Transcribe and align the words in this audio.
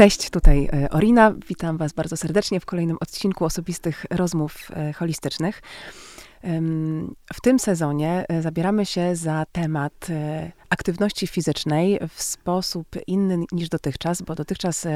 Cześć, 0.00 0.30
tutaj 0.30 0.68
e, 0.72 0.90
Orina. 0.90 1.34
Witam 1.48 1.76
Was 1.76 1.92
bardzo 1.92 2.16
serdecznie 2.16 2.60
w 2.60 2.66
kolejnym 2.66 2.96
odcinku 3.00 3.44
osobistych 3.44 4.06
rozmów 4.10 4.70
e, 4.70 4.92
holistycznych. 4.92 5.62
W 7.34 7.40
tym 7.42 7.58
sezonie 7.58 8.24
e, 8.28 8.42
zabieramy 8.42 8.86
się 8.86 9.16
za 9.16 9.44
temat 9.52 10.06
aktywności 10.70 11.26
fizycznej 11.26 11.98
w 12.08 12.22
sposób 12.22 12.86
inny 13.06 13.44
niż 13.52 13.68
dotychczas, 13.68 14.22
bo 14.22 14.34
dotychczas 14.34 14.86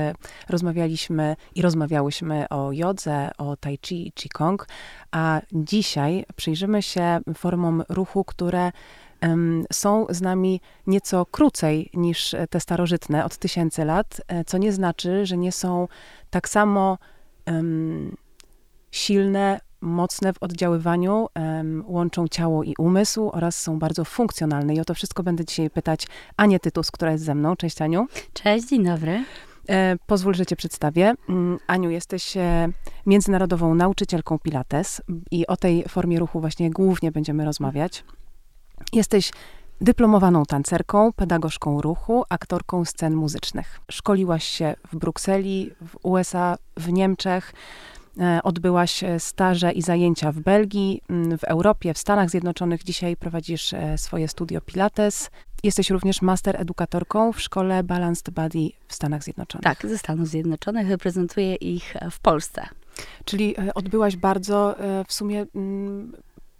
rozmawialiśmy 0.48 1.36
i 1.54 1.62
rozmawiałyśmy 1.62 2.48
o 2.48 2.72
jodze, 2.72 3.30
o 3.38 3.56
tai 3.56 3.78
chi 3.86 4.08
i 4.08 4.12
qigong, 4.12 4.66
a 5.10 5.40
dzisiaj 5.52 6.24
przyjrzymy 6.36 6.82
się 6.82 7.20
formom 7.34 7.82
ruchu, 7.88 8.24
które 8.24 8.72
są 9.72 10.06
z 10.10 10.20
nami 10.20 10.60
nieco 10.86 11.26
krócej 11.26 11.90
niż 11.94 12.34
te 12.50 12.60
starożytne 12.60 13.24
od 13.24 13.36
tysięcy 13.36 13.84
lat, 13.84 14.20
e, 14.28 14.44
co 14.44 14.58
nie 14.58 14.72
znaczy, 14.72 15.26
że 15.26 15.36
nie 15.36 15.52
są 15.52 15.88
tak 16.30 16.48
samo 16.48 16.98
silne, 18.90 19.60
mocne 19.80 20.32
w 20.32 20.42
oddziaływaniu, 20.42 21.28
łączą 21.86 22.28
ciało 22.28 22.62
i 22.62 22.74
umysł 22.78 23.30
oraz 23.32 23.60
są 23.60 23.78
bardzo 23.78 24.04
funkcjonalne. 24.04 24.74
I 24.74 24.80
o 24.80 24.84
to 24.84 24.94
wszystko 24.94 25.22
będę 25.22 25.44
dzisiaj 25.44 25.70
pytać 25.70 26.06
Anię 26.36 26.60
Tytus, 26.60 26.90
która 26.90 27.12
jest 27.12 27.24
ze 27.24 27.34
mną. 27.34 27.56
Cześć 27.56 27.82
Aniu. 27.82 28.06
Cześć, 28.32 28.68
dzień 28.68 28.84
dobry. 28.84 29.24
E, 29.68 29.96
pozwól, 30.06 30.34
że 30.34 30.46
cię 30.46 30.56
przedstawię. 30.56 31.14
Mm, 31.28 31.58
Aniu, 31.66 31.90
jesteś 31.90 32.36
e, 32.36 32.68
międzynarodową 33.06 33.74
nauczycielką 33.74 34.38
Pilates 34.38 35.02
i 35.30 35.46
o 35.46 35.56
tej 35.56 35.84
formie 35.88 36.18
ruchu 36.18 36.40
właśnie 36.40 36.70
głównie 36.70 37.12
będziemy 37.12 37.44
rozmawiać. 37.44 38.04
Jesteś 38.92 39.30
dyplomowaną 39.80 40.44
tancerką, 40.44 41.12
pedagogzką 41.12 41.80
ruchu, 41.80 42.24
aktorką 42.28 42.84
scen 42.84 43.14
muzycznych. 43.14 43.80
Szkoliłaś 43.90 44.44
się 44.44 44.74
w 44.92 44.96
Brukseli, 44.96 45.70
w 45.86 45.96
USA, 46.02 46.56
w 46.76 46.92
Niemczech. 46.92 47.52
E, 48.20 48.40
odbyłaś 48.42 49.04
e, 49.04 49.20
staże 49.20 49.72
i 49.72 49.82
zajęcia 49.82 50.32
w 50.32 50.40
Belgii, 50.40 51.02
w 51.38 51.44
Europie, 51.44 51.94
w 51.94 51.98
Stanach 51.98 52.30
Zjednoczonych. 52.30 52.84
Dzisiaj 52.84 53.16
prowadzisz 53.16 53.72
e, 53.72 53.98
swoje 53.98 54.28
studio 54.28 54.60
Pilates. 54.60 55.30
Jesteś 55.62 55.90
również 55.90 56.22
master 56.22 56.60
edukatorką 56.60 57.32
w 57.32 57.40
szkole 57.40 57.82
Balanced 57.82 58.30
Body 58.30 58.68
w 58.88 58.94
Stanach 58.94 59.22
Zjednoczonych. 59.22 59.64
Tak, 59.64 59.86
ze 59.86 59.98
Stanów 59.98 60.28
Zjednoczonych. 60.28 60.88
Reprezentuję 60.88 61.54
ich 61.54 61.94
w 62.10 62.20
Polsce. 62.20 62.66
Czyli 63.24 63.56
odbyłaś 63.74 64.16
bardzo 64.16 64.76
w 65.06 65.12
sumie 65.12 65.46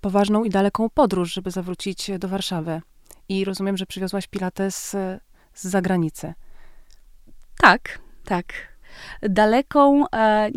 poważną 0.05 0.45
i 0.45 0.51
daleką 0.51 0.91
podróż, 0.91 1.33
żeby 1.33 1.51
zawrócić 1.51 2.11
do 2.19 2.29
Warszawy. 2.29 2.81
I 3.29 3.45
rozumiem, 3.45 3.77
że 3.77 3.87
przywiozłaś 3.87 4.27
Pilates 4.27 4.91
z 5.55 5.65
zagranicy. 5.65 6.35
Tak, 7.59 7.99
tak. 8.25 8.47
Daleką 9.23 10.05
e, 10.09 10.51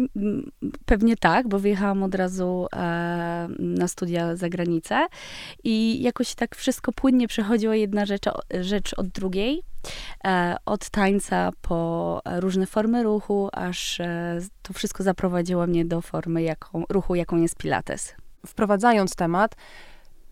pewnie 0.86 1.18
tak, 1.18 1.48
bo 1.48 1.59
wyjechałam 1.59 2.03
od 2.03 2.16
razu 2.16 2.68
e, 2.75 3.48
na 3.59 3.88
studia 3.88 4.36
za 4.36 4.50
granicę 4.50 5.08
i 5.64 6.02
jakoś 6.02 6.36
tak 6.36 6.56
wszystko 6.56 6.92
płynnie 6.92 7.28
przechodziło 7.28 7.73
jedna 7.73 8.06
rzecz, 8.06 8.25
rzecz 8.62 8.94
od 8.98 9.08
drugiej. 9.08 9.64
E, 10.25 10.56
od 10.66 10.90
tańca 10.90 11.52
po 11.62 12.22
różne 12.25 12.66
formy 12.66 13.03
ruchu, 13.03 13.50
aż 13.53 14.00
e, 14.00 14.40
to 14.62 14.73
wszystko 14.73 15.03
zaprowadziło 15.03 15.68
mnie 15.68 15.86
do 15.86 16.02
formy 16.02 16.42
jaką, 16.42 16.84
ruchu, 16.90 17.16
jaką 17.16 17.38
jest 17.38 17.56
Pilates 17.56 18.16
wprowadzając 18.45 19.16
temat, 19.16 19.55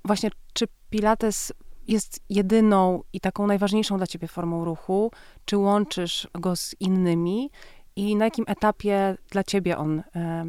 właśnie 0.05 0.29
czy 0.53 0.67
Pilates 0.89 1.53
jest 1.87 2.19
jedyną 2.29 3.03
i 3.13 3.19
taką 3.19 3.47
najważniejszą 3.47 3.97
dla 3.97 4.07
ciebie 4.07 4.27
formą 4.27 4.65
ruchu? 4.65 5.11
Czy 5.45 5.57
łączysz 5.57 6.27
go 6.33 6.55
z 6.55 6.75
innymi? 6.79 7.49
I 7.95 8.15
na 8.15 8.25
jakim 8.25 8.45
etapie 8.47 9.17
dla 9.29 9.43
ciebie 9.43 9.77
on 9.77 10.03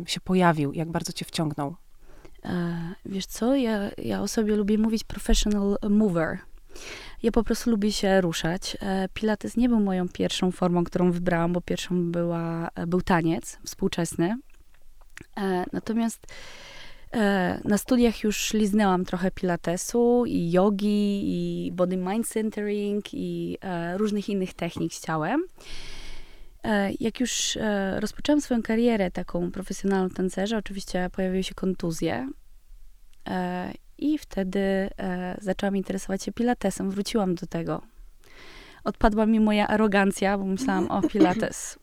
się 0.07 0.21
pojawił? 0.21 0.73
Jak 0.73 0.91
bardzo 0.91 1.13
cię 1.13 1.25
wciągnął? 1.25 1.77
E, 2.45 2.95
wiesz 3.07 3.27
co, 3.27 3.57
ja, 3.57 3.91
ja 3.99 4.23
o 4.23 4.29
sobie 4.29 4.57
lubię 4.57 4.79
mówić 4.79 5.05
professional 5.05 5.77
mover. 5.91 6.39
Ja 7.23 7.33
po 7.33 7.45
prostu 7.45 7.71
lubię 7.71 7.93
się 7.93 8.21
ruszać. 8.21 8.77
E, 8.81 9.09
Pilates 9.15 9.57
nie 9.57 9.69
był 9.69 9.81
moją 9.81 10.09
pierwszą 10.09 10.51
formą, 10.51 10.85
którą 10.85 11.13
wybrałam, 11.13 11.53
bo 11.53 11.61
pierwszą 11.61 12.13
była, 12.13 12.69
był 12.87 13.03
taniec 13.03 13.59
współczesny. 13.65 14.39
E, 15.37 15.65
natomiast 15.73 16.27
E, 16.27 16.76
na 17.65 17.79
studiach 17.79 18.25
już 18.25 18.53
liznęłam 18.53 19.05
trochę 19.05 19.31
pilatesu 19.31 20.25
i 20.27 20.51
jogi, 20.51 21.23
i 21.25 21.73
body 21.73 21.97
mind 21.97 22.29
centering, 22.29 23.05
i 23.13 23.59
e, 23.61 23.99
różnych 23.99 24.29
innych 24.29 24.55
technik 24.55 24.95
z 24.95 25.01
ciałem. 25.01 25.45
E, 26.65 26.91
jak 27.01 27.21
już 27.21 27.59
rozpoczęłam 27.99 28.41
swoją 28.41 28.63
karierę 28.63 29.11
taką 29.11 29.51
profesjonalną 29.51 30.11
tancerza, 30.11 30.57
oczywiście 30.57 31.11
pojawiły 31.13 31.43
się 31.43 31.55
kontuzje. 31.55 32.31
I 33.99 34.19
wtedy 34.19 34.91
zaczęłam 35.41 35.77
interesować 35.77 36.23
się 36.23 36.33
pilatesem. 36.33 36.91
Wróciłam 36.91 37.35
do 37.35 37.47
tego. 37.47 37.83
Odpadła 38.85 39.27
mi 39.27 39.41
moja 39.41 39.69
arogancja, 39.69 40.39
bo 40.39 40.45
myślałam, 40.45 40.91
o 40.91 41.03
pilates, 41.03 41.79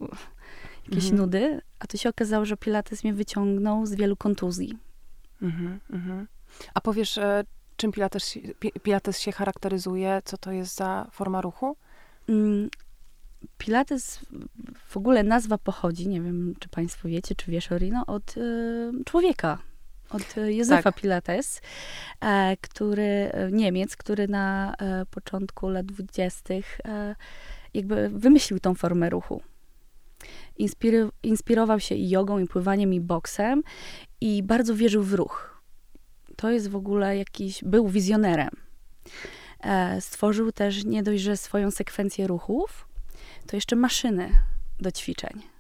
jakieś 0.86 1.04
mhm. 1.04 1.16
nudy. 1.16 1.62
A 1.80 1.88
to 1.88 1.98
się 1.98 2.10
okazało, 2.10 2.46
że 2.46 2.58
pilates 2.58 3.04
mnie 3.04 3.14
wyciągnął 3.14 3.86
z 3.86 3.96
wielu 3.96 4.16
kontuzji. 4.16 4.78
Mhm, 5.44 5.80
mhm. 5.90 6.28
A 6.74 6.82
powiesz, 6.82 7.18
e, 7.18 7.44
czym 7.76 7.92
pilates, 7.92 8.40
pilates 8.84 9.20
się 9.20 9.32
charakteryzuje? 9.32 10.22
Co 10.26 10.38
to 10.38 10.52
jest 10.52 10.76
za 10.76 11.08
forma 11.12 11.42
ruchu? 11.42 11.78
Mm, 12.30 12.70
pilates, 13.58 14.20
w 14.88 14.98
ogóle 14.98 15.24
nazwa 15.24 15.58
pochodzi, 15.58 16.08
nie 16.08 16.22
wiem, 16.22 16.54
czy 16.60 16.70
państwo 16.70 17.08
wiecie, 17.08 17.36
czy 17.36 17.52
wiesz, 17.52 17.72
Orino, 17.72 18.06
od 18.06 18.38
y, 18.38 18.92
człowieka, 19.06 19.58
od 20.10 20.36
Józefa 20.48 20.92
tak. 20.92 21.02
Pilates, 21.02 21.62
e, 22.22 22.58
który, 22.62 23.32
Niemiec, 23.52 23.96
który 23.96 24.28
na 24.28 24.74
e, 24.76 25.06
początku 25.06 25.70
lat 25.70 25.86
dwudziestych 25.86 26.80
e, 26.86 27.16
jakby 27.74 28.10
wymyślił 28.10 28.60
tą 28.60 28.76
formę 28.76 29.10
ruchu. 29.10 29.42
Inspiry, 30.58 31.10
inspirował 31.24 31.80
się 31.80 31.96
i 31.96 32.10
jogą, 32.10 32.40
i 32.40 32.48
pływaniem, 32.48 32.94
i 32.94 33.02
boksem 33.02 33.64
i 34.22 34.44
bardzo 34.44 34.76
wierzył 34.76 35.04
w 35.04 35.14
ruch. 35.14 35.62
To 36.36 36.52
jest 36.52 36.70
w 36.70 36.76
ogóle 36.76 37.18
jakiś, 37.18 37.64
był 37.64 37.88
wizjonerem. 37.88 38.50
E, 39.60 40.02
stworzył 40.02 40.52
też 40.52 40.86
nie 40.86 41.04
dość, 41.04 41.24
że 41.24 41.38
swoją 41.38 41.72
sekwencję 41.72 42.28
ruchów, 42.28 42.88
to 43.48 43.58
jeszcze 43.58 43.76
maszyny 43.76 44.30
do 44.80 44.92
ćwiczeń. 44.92 45.54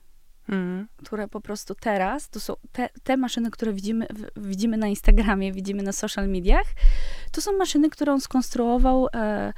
Mm. 0.50 0.88
Które 1.06 1.28
po 1.28 1.42
prostu 1.42 1.76
teraz, 1.76 2.30
to 2.30 2.40
są 2.40 2.54
te, 2.72 2.90
te 3.04 3.18
maszyny, 3.18 3.52
które 3.52 3.74
widzimy, 3.74 4.08
widzimy 4.38 4.78
na 4.78 4.88
Instagramie, 4.88 5.54
widzimy 5.54 5.84
na 5.84 5.92
social 5.92 6.30
mediach, 6.30 6.68
to 7.32 7.42
są 7.42 7.58
maszyny, 7.58 7.90
które 7.90 8.14
on 8.14 8.22
skonstruował 8.22 9.08
e, 9.08 9.54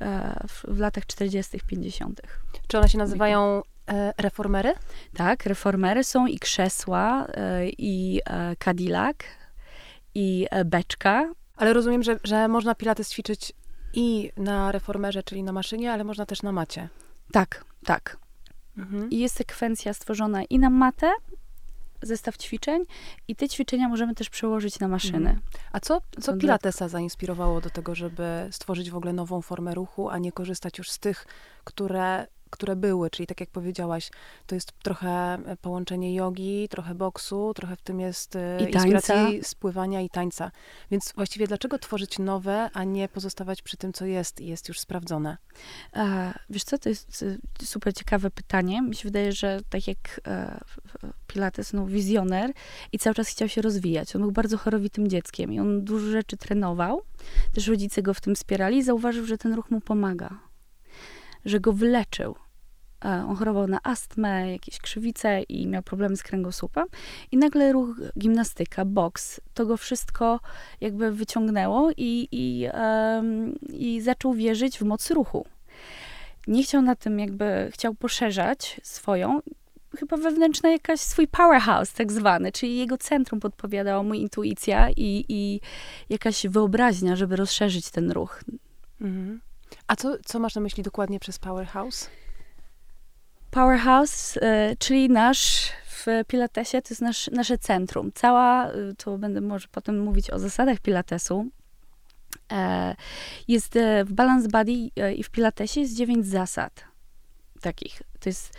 e, 0.00 0.46
w, 0.48 0.64
w, 0.68 0.78
latach 0.78 1.06
40., 1.06 1.60
50. 1.66 2.20
Czy 2.68 2.78
one 2.78 2.88
się 2.88 2.98
nazywają 2.98 3.62
reformery? 4.18 4.72
Tak, 5.14 5.46
reformery 5.46 6.04
są 6.04 6.26
i 6.26 6.38
krzesła, 6.38 7.26
e, 7.26 7.68
i 7.68 8.20
e, 8.26 8.56
Cadillac, 8.56 9.16
i 10.14 10.46
beczka. 10.64 11.32
Ale 11.56 11.72
rozumiem, 11.72 12.02
że, 12.02 12.18
że 12.24 12.48
można 12.48 12.74
pilates 12.74 13.10
ćwiczyć 13.10 13.52
i 13.94 14.32
na 14.36 14.72
reformerze, 14.72 15.22
czyli 15.22 15.42
na 15.42 15.52
maszynie, 15.52 15.92
ale 15.92 16.04
można 16.04 16.26
też 16.26 16.42
na 16.42 16.52
macie. 16.52 16.88
Tak, 17.32 17.64
tak. 17.84 18.16
Mhm. 18.78 19.10
I 19.10 19.18
jest 19.18 19.36
sekwencja 19.36 19.94
stworzona 19.94 20.44
i 20.44 20.58
na 20.58 20.70
matę, 20.70 21.12
zestaw 22.02 22.36
ćwiczeń 22.36 22.84
i 23.28 23.36
te 23.36 23.48
ćwiczenia 23.48 23.88
możemy 23.88 24.14
też 24.14 24.30
przełożyć 24.30 24.80
na 24.80 24.88
maszyny. 24.88 25.30
Mhm. 25.30 25.40
A 25.72 25.80
co, 25.80 26.00
co 26.20 26.36
Pilatesa 26.36 26.88
zainspirowało 26.88 27.60
do 27.60 27.70
tego, 27.70 27.94
żeby 27.94 28.48
stworzyć 28.50 28.90
w 28.90 28.96
ogóle 28.96 29.12
nową 29.12 29.42
formę 29.42 29.74
ruchu, 29.74 30.08
a 30.08 30.18
nie 30.18 30.32
korzystać 30.32 30.78
już 30.78 30.90
z 30.90 30.98
tych, 30.98 31.26
które 31.64 32.26
które 32.50 32.76
były, 32.76 33.10
czyli 33.10 33.26
tak 33.26 33.40
jak 33.40 33.50
powiedziałaś, 33.50 34.10
to 34.46 34.54
jest 34.54 34.72
trochę 34.82 35.38
e, 35.46 35.56
połączenie 35.56 36.14
jogi, 36.14 36.68
trochę 36.68 36.94
boksu, 36.94 37.52
trochę 37.54 37.76
w 37.76 37.82
tym 37.82 38.00
jest 38.00 38.36
e, 38.36 38.58
I 38.60 38.74
inspiracji 38.74 39.44
spływania 39.44 40.00
i 40.00 40.10
tańca. 40.10 40.50
Więc 40.90 41.12
właściwie 41.16 41.46
dlaczego 41.46 41.78
tworzyć 41.78 42.18
nowe, 42.18 42.70
a 42.72 42.84
nie 42.84 43.08
pozostawać 43.08 43.62
przy 43.62 43.76
tym, 43.76 43.92
co 43.92 44.06
jest 44.06 44.40
i 44.40 44.46
jest 44.46 44.68
już 44.68 44.80
sprawdzone? 44.80 45.36
A, 45.92 46.34
wiesz 46.50 46.64
co, 46.64 46.78
to 46.78 46.88
jest 46.88 47.24
e, 47.62 47.64
super 47.64 47.94
ciekawe 47.94 48.30
pytanie. 48.30 48.82
Mi 48.82 48.94
się 48.94 49.04
wydaje, 49.04 49.32
że 49.32 49.60
tak 49.70 49.88
jak 49.88 50.20
Pilates, 51.26 51.72
no 51.72 51.86
wizjoner 51.86 52.52
i 52.92 52.98
cały 52.98 53.14
czas 53.14 53.28
chciał 53.28 53.48
się 53.48 53.62
rozwijać. 53.62 54.16
On 54.16 54.22
był 54.22 54.32
bardzo 54.32 54.58
chorowitym 54.58 55.08
dzieckiem 55.08 55.52
i 55.52 55.60
on 55.60 55.84
dużo 55.84 56.06
rzeczy 56.06 56.36
trenował. 56.36 57.02
Też 57.54 57.66
rodzice 57.66 58.02
go 58.02 58.14
w 58.14 58.20
tym 58.20 58.34
wspierali 58.34 58.76
i 58.76 58.82
zauważył, 58.82 59.26
że 59.26 59.38
ten 59.38 59.52
ruch 59.52 59.70
mu 59.70 59.80
pomaga 59.80 60.47
że 61.44 61.60
go 61.60 61.72
wyleczył. 61.72 62.34
E, 63.04 63.08
on 63.28 63.36
chorował 63.36 63.66
na 63.66 63.78
astmę, 63.82 64.52
jakieś 64.52 64.78
krzywice 64.78 65.42
i 65.42 65.66
miał 65.66 65.82
problemy 65.82 66.16
z 66.16 66.22
kręgosłupem. 66.22 66.86
I 67.32 67.36
nagle 67.36 67.72
ruch, 67.72 67.96
gimnastyka, 68.18 68.84
boks, 68.84 69.40
to 69.54 69.66
go 69.66 69.76
wszystko 69.76 70.40
jakby 70.80 71.12
wyciągnęło 71.12 71.90
i, 71.96 72.28
i, 72.32 72.68
um, 72.74 73.54
i 73.72 74.00
zaczął 74.00 74.34
wierzyć 74.34 74.78
w 74.78 74.82
moc 74.82 75.10
ruchu. 75.10 75.46
nie 76.46 76.62
chciał 76.62 76.82
na 76.82 76.94
tym 76.96 77.18
jakby, 77.18 77.68
chciał 77.72 77.94
poszerzać 77.94 78.80
swoją, 78.82 79.40
chyba 79.98 80.16
wewnętrzna 80.16 80.70
jakaś 80.70 81.00
swój 81.00 81.28
powerhouse 81.28 81.92
tak 81.92 82.12
zwany, 82.12 82.52
czyli 82.52 82.76
jego 82.76 82.98
centrum 82.98 83.40
podpowiadała 83.40 84.02
mu 84.02 84.14
intuicja 84.14 84.90
i, 84.90 85.24
i 85.28 85.60
jakaś 86.08 86.46
wyobraźnia, 86.46 87.16
żeby 87.16 87.36
rozszerzyć 87.36 87.90
ten 87.90 88.10
ruch. 88.10 88.44
Mhm. 89.00 89.40
A 89.86 89.96
co, 89.96 90.16
co 90.24 90.38
masz 90.38 90.54
na 90.54 90.60
myśli 90.60 90.82
dokładnie 90.82 91.20
przez 91.20 91.38
powerhouse? 91.38 92.10
Powerhouse, 93.50 94.36
y, 94.36 94.40
czyli 94.78 95.08
nasz 95.08 95.72
w 95.84 96.06
Pilatesie, 96.26 96.82
to 96.82 96.88
jest 96.90 97.02
nasz, 97.02 97.30
nasze 97.32 97.58
centrum. 97.58 98.10
Cała, 98.14 98.70
y, 98.70 98.94
to 98.94 99.18
będę 99.18 99.40
może 99.40 99.68
potem 99.72 100.00
mówić 100.00 100.30
o 100.30 100.38
zasadach 100.38 100.80
Pilatesu, 100.80 101.46
e, 102.52 102.96
jest 103.48 103.76
e, 103.76 104.04
w 104.04 104.12
Balance 104.12 104.48
Body 104.48 104.72
e, 104.96 105.14
i 105.14 105.22
w 105.22 105.30
Pilatesie 105.30 105.80
jest 105.80 105.96
dziewięć 105.96 106.26
zasad 106.26 106.84
takich. 107.60 108.02
To 108.20 108.28
jest 108.28 108.52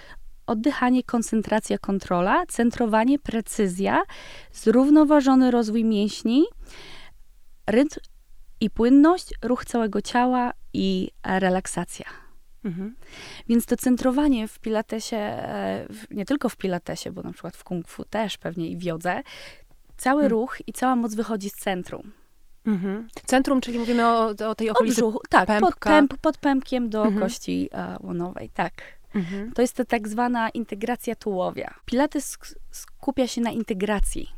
oddychanie, 0.48 1.04
koncentracja, 1.04 1.78
kontrola, 1.78 2.46
centrowanie, 2.46 3.20
precyzja, 3.20 4.02
zrównoważony 4.54 5.52
rozwój 5.52 5.86
mięśni, 5.86 6.46
rytm 7.68 8.00
i 8.62 8.70
płynność, 8.70 9.34
ruch 9.42 9.66
całego 9.66 10.02
ciała 10.02 10.54
i 10.74 11.12
relaksacja. 11.24 12.06
Mhm. 12.64 12.96
Więc 13.48 13.66
to 13.66 13.78
centrowanie 13.78 14.48
w 14.48 14.60
pilatesie, 14.60 15.18
e, 15.18 15.88
nie 16.12 16.26
tylko 16.26 16.50
w 16.50 16.58
pilatesie, 16.58 17.12
bo 17.12 17.24
na 17.24 17.32
przykład 17.32 17.58
w 17.58 17.64
kung 17.64 17.88
fu 17.88 18.06
też 18.06 18.38
pewnie 18.38 18.68
i 18.68 18.78
w 18.78 18.84
jodze, 18.84 19.24
cały 19.98 20.24
mhm. 20.24 20.32
ruch 20.32 20.58
i 20.68 20.74
cała 20.74 20.96
moc 20.96 21.16
wychodzi 21.16 21.50
z 21.50 21.56
centrum. 21.56 22.12
Mhm. 22.66 23.08
Centrum, 23.26 23.62
czyli 23.62 23.80
mówimy 23.80 24.08
o, 24.08 24.26
o 24.50 24.56
tej 24.56 24.70
okolicy 24.70 25.06
Od 25.06 25.30
tak, 25.30 25.60
pod, 25.60 25.76
pęp, 25.76 26.18
pod 26.18 26.38
pępkiem 26.38 26.90
do 26.90 27.04
mhm. 27.04 27.20
kości 27.20 27.70
uh, 27.74 28.06
łonowej, 28.06 28.50
tak. 28.50 28.74
Mhm. 29.16 29.52
To 29.52 29.62
jest 29.62 29.76
to 29.76 29.86
tak 29.86 30.08
zwana 30.08 30.50
integracja 30.50 31.16
tułowia. 31.16 31.74
Pilates 31.86 32.38
skupia 32.72 33.28
się 33.28 33.42
na 33.42 33.52
integracji. 33.52 34.30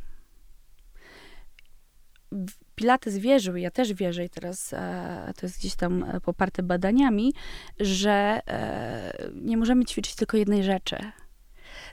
Pilates 2.82 3.18
wierzył, 3.18 3.56
ja 3.56 3.72
też 3.72 3.94
wierzę 3.94 4.26
i 4.26 4.30
teraz 4.30 4.74
e, 4.74 5.34
to 5.38 5.46
jest 5.46 5.60
gdzieś 5.60 5.76
tam 5.76 6.04
e, 6.04 6.22
poparte 6.22 6.64
badaniami, 6.64 7.34
że 7.80 8.42
e, 8.48 9.30
nie 9.36 9.58
możemy 9.58 9.86
ćwiczyć 9.86 10.16
tylko 10.16 10.38
jednej 10.38 10.64
rzeczy. 10.64 10.98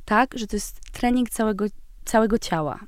Tak, 0.04 0.38
że 0.38 0.46
to 0.46 0.56
jest 0.56 0.80
trening 0.92 1.30
całego, 1.30 1.66
całego 2.04 2.38
ciała. 2.38 2.80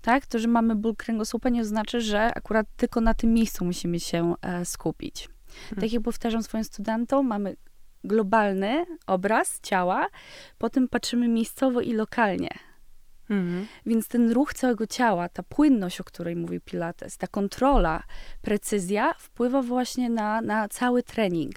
Tak, 0.00 0.26
to, 0.26 0.38
że 0.38 0.48
mamy 0.48 0.76
ból 0.76 0.96
kręgosłupa 0.96 1.48
nie 1.48 1.60
oznacza, 1.60 2.00
że 2.00 2.34
akurat 2.34 2.66
tylko 2.76 3.00
na 3.00 3.14
tym 3.14 3.34
miejscu 3.34 3.64
musimy 3.64 4.00
się 4.00 4.34
skupić. 4.64 5.28
Hmm. 5.68 5.80
Tak 5.80 5.92
jak 5.92 6.02
powtarzam 6.02 6.42
swoim 6.42 6.64
studentom, 6.64 7.26
mamy 7.26 7.56
globalny 8.04 8.86
obraz 9.06 9.60
ciała, 9.60 10.06
potem 10.58 10.88
patrzymy 10.88 11.28
miejscowo 11.28 11.80
i 11.80 11.92
lokalnie. 11.92 12.71
Mhm. 13.30 13.66
Więc 13.86 14.08
ten 14.08 14.30
ruch 14.32 14.54
całego 14.54 14.86
ciała, 14.86 15.28
ta 15.28 15.42
płynność, 15.42 16.00
o 16.00 16.04
której 16.04 16.36
mówi 16.36 16.60
Pilates, 16.60 17.16
ta 17.16 17.26
kontrola, 17.26 18.02
precyzja 18.42 19.14
wpływa 19.18 19.62
właśnie 19.62 20.10
na, 20.10 20.40
na 20.40 20.68
cały 20.68 21.02
trening. 21.02 21.54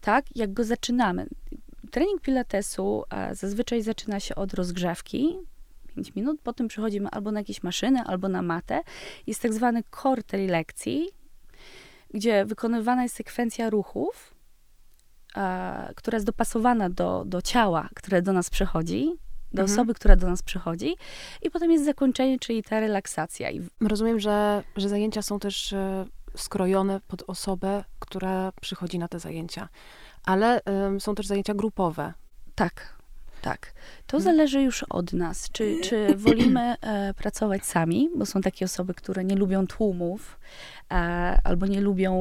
Tak, 0.00 0.36
jak 0.36 0.52
go 0.52 0.64
zaczynamy. 0.64 1.26
Trening 1.90 2.20
Pilatesu 2.20 3.04
zazwyczaj 3.32 3.82
zaczyna 3.82 4.20
się 4.20 4.34
od 4.34 4.54
rozgrzewki, 4.54 5.38
5 5.94 6.14
minut, 6.14 6.40
potem 6.42 6.68
przechodzimy 6.68 7.08
albo 7.08 7.32
na 7.32 7.40
jakieś 7.40 7.62
maszyny, 7.62 8.00
albo 8.00 8.28
na 8.28 8.42
matę. 8.42 8.80
Jest 9.26 9.42
tak 9.42 9.52
zwany 9.52 9.82
core 10.02 10.22
tej 10.22 10.46
lekcji, 10.46 11.08
gdzie 12.14 12.44
wykonywana 12.44 13.02
jest 13.02 13.14
sekwencja 13.14 13.70
ruchów, 13.70 14.34
która 15.96 16.16
jest 16.16 16.26
dopasowana 16.26 16.90
do, 16.90 17.24
do 17.26 17.42
ciała, 17.42 17.88
które 17.94 18.22
do 18.22 18.32
nas 18.32 18.50
przychodzi, 18.50 19.12
do 19.54 19.62
mhm. 19.62 19.78
osoby, 19.78 19.94
która 19.94 20.16
do 20.16 20.26
nas 20.26 20.42
przychodzi. 20.42 20.96
I 21.42 21.50
potem 21.50 21.72
jest 21.72 21.84
zakończenie, 21.84 22.38
czyli 22.38 22.62
ta 22.62 22.80
relaksacja. 22.80 23.48
Rozumiem, 23.80 24.20
że, 24.20 24.62
że 24.76 24.88
zajęcia 24.88 25.22
są 25.22 25.38
też 25.38 25.72
e, 25.72 26.04
skrojone 26.36 27.00
pod 27.08 27.22
osobę, 27.26 27.84
która 27.98 28.52
przychodzi 28.60 28.98
na 28.98 29.08
te 29.08 29.18
zajęcia. 29.18 29.68
Ale 30.24 30.60
są 30.98 31.14
też 31.14 31.26
zajęcia 31.26 31.54
grupowe. 31.54 32.12
Tak, 32.54 33.01
tak. 33.42 33.72
To 34.06 34.16
mhm. 34.16 34.36
zależy 34.36 34.62
już 34.62 34.82
od 34.82 35.12
nas, 35.12 35.50
czy, 35.50 35.80
czy 35.82 36.06
wolimy 36.24 36.74
e, 36.80 37.14
pracować 37.14 37.64
sami, 37.64 38.10
bo 38.16 38.26
są 38.26 38.40
takie 38.40 38.64
osoby, 38.64 38.94
które 38.94 39.24
nie 39.24 39.36
lubią 39.36 39.66
tłumów 39.66 40.38
e, 40.90 40.94
albo 41.44 41.66
nie 41.66 41.80
lubią 41.80 42.12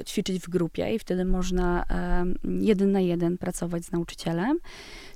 e, 0.00 0.04
ćwiczyć 0.04 0.42
w 0.42 0.48
grupie 0.48 0.94
i 0.94 0.98
wtedy 0.98 1.24
można 1.24 1.84
e, 1.90 2.24
jeden 2.44 2.92
na 2.92 3.00
jeden 3.00 3.38
pracować 3.38 3.84
z 3.84 3.92
nauczycielem. 3.92 4.58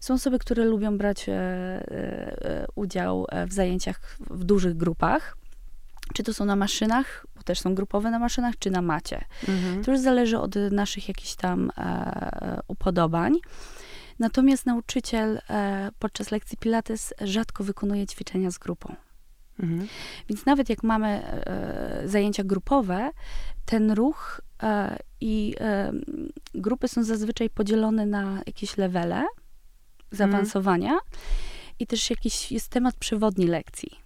Są 0.00 0.14
osoby, 0.14 0.38
które 0.38 0.64
lubią 0.64 0.98
brać 0.98 1.28
e, 1.28 1.32
e, 1.32 2.66
udział 2.74 3.26
w 3.48 3.52
zajęciach 3.52 4.16
w 4.30 4.44
dużych 4.44 4.76
grupach. 4.76 5.36
Czy 6.14 6.22
to 6.22 6.34
są 6.34 6.44
na 6.44 6.56
maszynach, 6.56 7.26
bo 7.36 7.42
też 7.42 7.60
są 7.60 7.74
grupowe 7.74 8.10
na 8.10 8.18
maszynach, 8.18 8.58
czy 8.58 8.70
na 8.70 8.82
macie. 8.82 9.24
Mhm. 9.48 9.84
To 9.84 9.90
już 9.90 10.00
zależy 10.00 10.38
od 10.38 10.54
naszych 10.70 11.08
jakichś 11.08 11.34
tam 11.34 11.70
upodobań. 12.68 13.32
Natomiast 14.18 14.66
nauczyciel 14.66 15.40
e, 15.50 15.90
podczas 15.98 16.30
lekcji 16.30 16.58
Pilates 16.58 17.14
rzadko 17.20 17.64
wykonuje 17.64 18.06
ćwiczenia 18.06 18.50
z 18.50 18.58
grupą. 18.58 18.94
Mhm. 19.60 19.88
Więc 20.28 20.46
nawet 20.46 20.68
jak 20.68 20.82
mamy 20.82 21.08
e, 21.08 22.02
zajęcia 22.04 22.44
grupowe, 22.44 23.10
ten 23.64 23.90
ruch 23.90 24.40
e, 24.62 24.98
i 25.20 25.54
grupy 26.54 26.88
są 26.88 27.04
zazwyczaj 27.04 27.50
podzielone 27.50 28.06
na 28.06 28.42
jakieś 28.46 28.76
levele 28.76 29.24
zaawansowania 30.10 30.92
mhm. 30.92 31.10
i 31.78 31.86
też 31.86 32.10
jakiś 32.10 32.52
jest 32.52 32.68
temat 32.68 32.96
przewodni 32.96 33.46
lekcji 33.46 34.05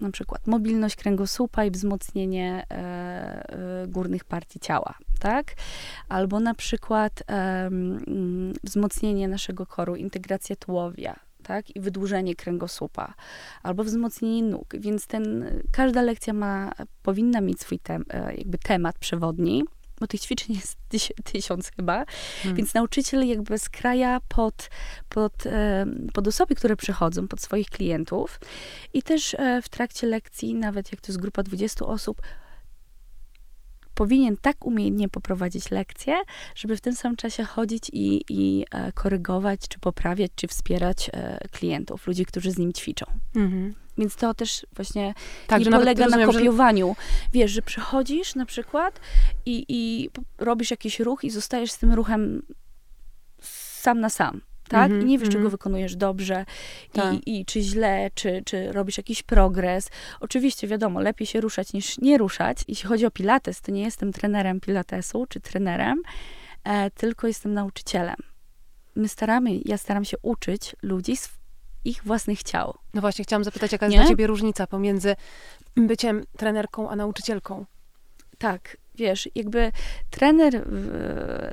na 0.00 0.10
przykład 0.10 0.46
mobilność 0.46 0.96
kręgosłupa 0.96 1.64
i 1.64 1.70
wzmocnienie 1.70 2.66
e, 2.70 2.74
e, 2.74 3.86
górnych 3.86 4.24
partii 4.24 4.60
ciała, 4.60 4.94
tak? 5.20 5.54
Albo 6.08 6.40
na 6.40 6.54
przykład 6.54 7.22
e, 7.30 7.70
wzmocnienie 8.64 9.28
naszego 9.28 9.66
koru, 9.66 9.96
integracja 9.96 10.56
tułowia, 10.56 11.16
tak? 11.42 11.76
I 11.76 11.80
wydłużenie 11.80 12.34
kręgosłupa, 12.34 13.14
albo 13.62 13.84
wzmocnienie 13.84 14.42
nóg. 14.42 14.74
Więc 14.78 15.06
ten, 15.06 15.44
każda 15.72 16.02
lekcja 16.02 16.32
ma, 16.32 16.72
powinna 17.02 17.40
mieć 17.40 17.60
swój 17.60 17.78
tem, 17.78 18.04
e, 18.10 18.34
jakby 18.34 18.58
temat 18.58 18.98
przewodni, 18.98 19.64
bo 20.00 20.06
tych 20.06 20.20
ćwiczeń 20.20 20.56
jest 20.56 20.76
tysiąc 21.32 21.70
chyba, 21.76 22.04
hmm. 22.42 22.56
więc 22.56 22.74
nauczyciel 22.74 23.28
jakby 23.28 23.58
skraja 23.58 24.20
pod, 24.28 24.70
pod, 25.08 25.32
pod 26.12 26.28
osoby, 26.28 26.54
które 26.54 26.76
przychodzą, 26.76 27.28
pod 27.28 27.40
swoich 27.40 27.70
klientów 27.70 28.40
i 28.94 29.02
też 29.02 29.34
e, 29.34 29.62
w 29.62 29.68
trakcie 29.68 30.06
lekcji, 30.06 30.54
nawet 30.54 30.92
jak 30.92 31.00
to 31.00 31.12
jest 31.12 31.20
grupa 31.20 31.42
20 31.42 31.86
osób, 31.86 32.22
powinien 34.00 34.36
tak 34.36 34.66
umiejętnie 34.66 35.08
poprowadzić 35.08 35.70
lekcję, 35.70 36.14
żeby 36.54 36.76
w 36.76 36.80
tym 36.80 36.94
samym 36.94 37.16
czasie 37.16 37.44
chodzić 37.44 37.90
i, 37.92 38.24
i 38.28 38.64
e, 38.70 38.92
korygować, 38.92 39.60
czy 39.68 39.78
poprawiać, 39.78 40.30
czy 40.34 40.48
wspierać 40.48 41.10
e, 41.12 41.48
klientów, 41.52 42.06
ludzi, 42.06 42.24
którzy 42.24 42.50
z 42.50 42.58
nim 42.58 42.72
ćwiczą. 42.72 43.06
Mhm. 43.36 43.74
Więc 43.98 44.16
to 44.16 44.34
też 44.34 44.66
właśnie 44.76 45.14
tak, 45.46 45.64
nie 45.64 45.70
polega 45.70 46.06
na 46.06 46.26
kopiowaniu. 46.26 46.96
Że... 46.98 47.28
Wiesz, 47.32 47.50
że 47.50 47.62
przychodzisz 47.62 48.34
na 48.34 48.46
przykład 48.46 49.00
i, 49.46 49.64
i 49.68 50.10
robisz 50.38 50.70
jakiś 50.70 51.00
ruch 51.00 51.24
i 51.24 51.30
zostajesz 51.30 51.70
z 51.70 51.78
tym 51.78 51.92
ruchem 51.92 52.42
sam 53.82 54.00
na 54.00 54.10
sam 54.10 54.40
tak? 54.70 54.90
Mm 54.90 55.00
-hmm, 55.00 55.02
I 55.02 55.06
nie 55.06 55.18
wiesz, 55.18 55.28
mm 55.28 55.30
-hmm. 55.30 55.38
czego 55.38 55.50
wykonujesz 55.50 55.96
dobrze 55.96 56.44
tak. 56.92 57.14
i, 57.14 57.40
i 57.40 57.44
czy 57.44 57.60
źle, 57.60 58.10
czy, 58.14 58.42
czy 58.44 58.72
robisz 58.72 58.96
jakiś 58.96 59.22
progres. 59.22 59.90
Oczywiście, 60.20 60.68
wiadomo, 60.68 61.00
lepiej 61.00 61.26
się 61.26 61.40
ruszać 61.40 61.72
niż 61.72 61.98
nie 61.98 62.18
ruszać. 62.18 62.58
Jeśli 62.68 62.88
chodzi 62.88 63.06
o 63.06 63.10
pilates, 63.10 63.60
to 63.60 63.72
nie 63.72 63.82
jestem 63.82 64.12
trenerem 64.12 64.60
pilatesu 64.60 65.26
czy 65.28 65.40
trenerem, 65.40 66.02
e, 66.64 66.90
tylko 66.90 67.26
jestem 67.26 67.54
nauczycielem. 67.54 68.16
My 68.96 69.08
staramy, 69.08 69.50
ja 69.64 69.78
staram 69.78 70.04
się 70.04 70.16
uczyć 70.22 70.76
ludzi 70.82 71.16
z 71.16 71.30
ich 71.84 72.04
własnych 72.04 72.42
ciał. 72.42 72.78
No 72.94 73.00
właśnie, 73.00 73.24
chciałam 73.24 73.44
zapytać, 73.44 73.72
jaka 73.72 73.86
jest 73.86 73.92
nie? 73.92 74.00
dla 74.00 74.08
ciebie 74.08 74.26
różnica 74.26 74.66
pomiędzy 74.66 75.16
byciem 75.76 76.22
trenerką 76.36 76.90
a 76.90 76.96
nauczycielką? 76.96 77.66
Tak, 78.38 78.76
wiesz, 78.94 79.28
jakby 79.34 79.72
trener, 80.10 80.66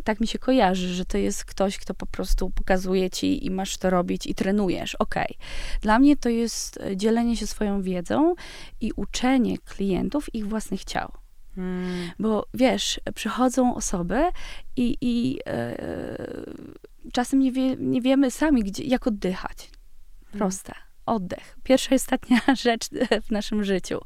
tak 0.03 0.19
mi 0.19 0.27
się 0.27 0.39
kojarzy, 0.39 0.93
że 0.93 1.05
to 1.05 1.17
jest 1.17 1.45
ktoś, 1.45 1.77
kto 1.77 1.93
po 1.93 2.05
prostu 2.05 2.49
pokazuje 2.49 3.09
ci 3.09 3.45
i 3.45 3.51
masz 3.51 3.77
to 3.77 3.89
robić 3.89 4.27
i 4.27 4.35
trenujesz. 4.35 4.95
Okej. 4.95 5.35
Okay. 5.37 5.79
Dla 5.81 5.99
mnie 5.99 6.17
to 6.17 6.29
jest 6.29 6.79
dzielenie 6.95 7.37
się 7.37 7.47
swoją 7.47 7.81
wiedzą 7.81 8.35
i 8.81 8.91
uczenie 8.95 9.57
klientów 9.57 10.35
ich 10.35 10.47
własnych 10.47 10.83
ciał. 10.83 11.11
Hmm. 11.55 12.11
Bo 12.19 12.47
wiesz, 12.53 12.99
przychodzą 13.15 13.75
osoby 13.75 14.29
i, 14.75 14.97
i 15.01 15.39
e, 15.45 15.77
czasem 17.13 17.39
nie, 17.39 17.51
wie, 17.51 17.75
nie 17.79 18.01
wiemy 18.01 18.31
sami, 18.31 18.63
gdzie, 18.63 18.83
jak 18.83 19.07
oddychać. 19.07 19.69
Hmm. 20.31 20.39
Oddech. 21.07 21.57
Pierwsza 21.63 21.91
i 21.91 21.95
ostatnia 21.95 22.39
rzecz 22.65 22.89
w 23.23 23.31
naszym 23.31 23.63
życiu. 23.63 23.99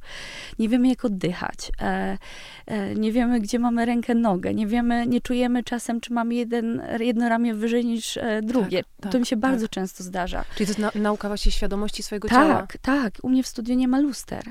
Nie 0.60 0.70
wiemy, 0.70 0.88
jak 0.88 1.06
oddychać. 1.06 1.72
E, 1.82 2.18
e, 2.66 2.96
nie 2.96 3.12
wiemy, 3.12 3.40
gdzie 3.40 3.60
mamy 3.60 3.86
rękę, 3.86 4.16
nogę. 4.16 4.54
Nie 4.54 4.68
wiemy, 4.68 5.08
nie 5.08 5.22
czujemy 5.22 5.64
czasem, 5.64 6.02
czy 6.02 6.14
mamy 6.14 6.36
jeden, 6.36 6.82
jedno 7.00 7.30
ramię 7.30 7.54
wyżej 7.54 7.86
niż 7.86 8.18
e, 8.18 8.42
drugie. 8.42 8.84
Tak, 8.84 8.92
tak, 9.02 9.12
to 9.12 9.20
mi 9.20 9.26
się 9.26 9.36
tak. 9.36 9.40
bardzo 9.40 9.68
często 9.68 10.04
zdarza. 10.04 10.46
Czyli 10.56 10.66
to 10.66 10.72
jest 10.72 10.96
na, 10.96 11.02
nauka 11.02 11.28
właśnie 11.28 11.52
świadomości 11.52 12.04
swojego 12.04 12.28
tak, 12.28 12.38
ciała. 12.38 12.56
Tak, 12.56 12.78
tak. 12.78 13.14
U 13.22 13.30
mnie 13.30 13.44
w 13.44 13.48
studiu 13.48 13.76
nie 13.76 13.88
ma 13.88 14.00
luster. 14.00 14.44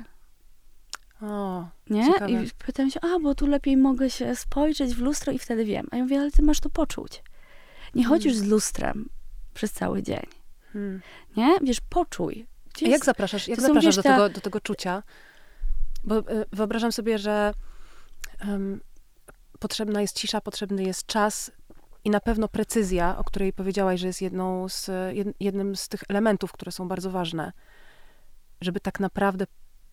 O, 1.22 1.68
nie? 1.90 2.06
Ciekawe. 2.06 2.44
I 2.44 2.50
pytam 2.66 2.90
się, 2.90 3.00
a 3.00 3.18
bo 3.18 3.34
tu 3.34 3.46
lepiej 3.46 3.76
mogę 3.76 4.10
się 4.10 4.36
spojrzeć 4.36 4.94
w 4.94 5.00
lustro 5.00 5.32
i 5.32 5.38
wtedy 5.38 5.64
wiem. 5.64 5.86
A 5.90 5.96
ja 5.96 6.02
mówię, 6.02 6.20
ale 6.20 6.30
ty 6.30 6.42
masz 6.42 6.60
to 6.60 6.70
poczuć. 6.70 7.22
Nie 7.94 8.04
chodzisz 8.04 8.32
hmm. 8.32 8.48
z 8.48 8.50
lustrem 8.50 9.08
przez 9.54 9.72
cały 9.72 10.02
dzień. 10.02 10.39
Hmm. 10.72 11.00
Nie? 11.36 11.58
Wiesz, 11.62 11.80
poczuj. 11.80 12.46
Jest, 12.80 12.92
jak 12.92 13.04
zapraszasz, 13.04 13.48
jak 13.48 13.60
zapraszasz 13.60 13.96
do, 13.96 14.02
ta... 14.02 14.10
tego, 14.10 14.28
do 14.28 14.40
tego 14.40 14.60
czucia? 14.60 15.02
Bo 16.04 16.18
y, 16.18 16.24
wyobrażam 16.52 16.92
sobie, 16.92 17.18
że 17.18 17.52
um, 18.48 18.80
potrzebna 19.58 20.00
jest 20.00 20.16
cisza, 20.16 20.40
potrzebny 20.40 20.82
jest 20.82 21.06
czas 21.06 21.50
i 22.04 22.10
na 22.10 22.20
pewno 22.20 22.48
precyzja, 22.48 23.18
o 23.18 23.24
której 23.24 23.52
powiedziałaś, 23.52 24.00
że 24.00 24.06
jest 24.06 24.22
jedną 24.22 24.68
z, 24.68 24.90
jednym 25.40 25.76
z 25.76 25.88
tych 25.88 26.02
elementów, 26.08 26.52
które 26.52 26.72
są 26.72 26.88
bardzo 26.88 27.10
ważne, 27.10 27.52
żeby 28.60 28.80
tak 28.80 29.00
naprawdę 29.00 29.46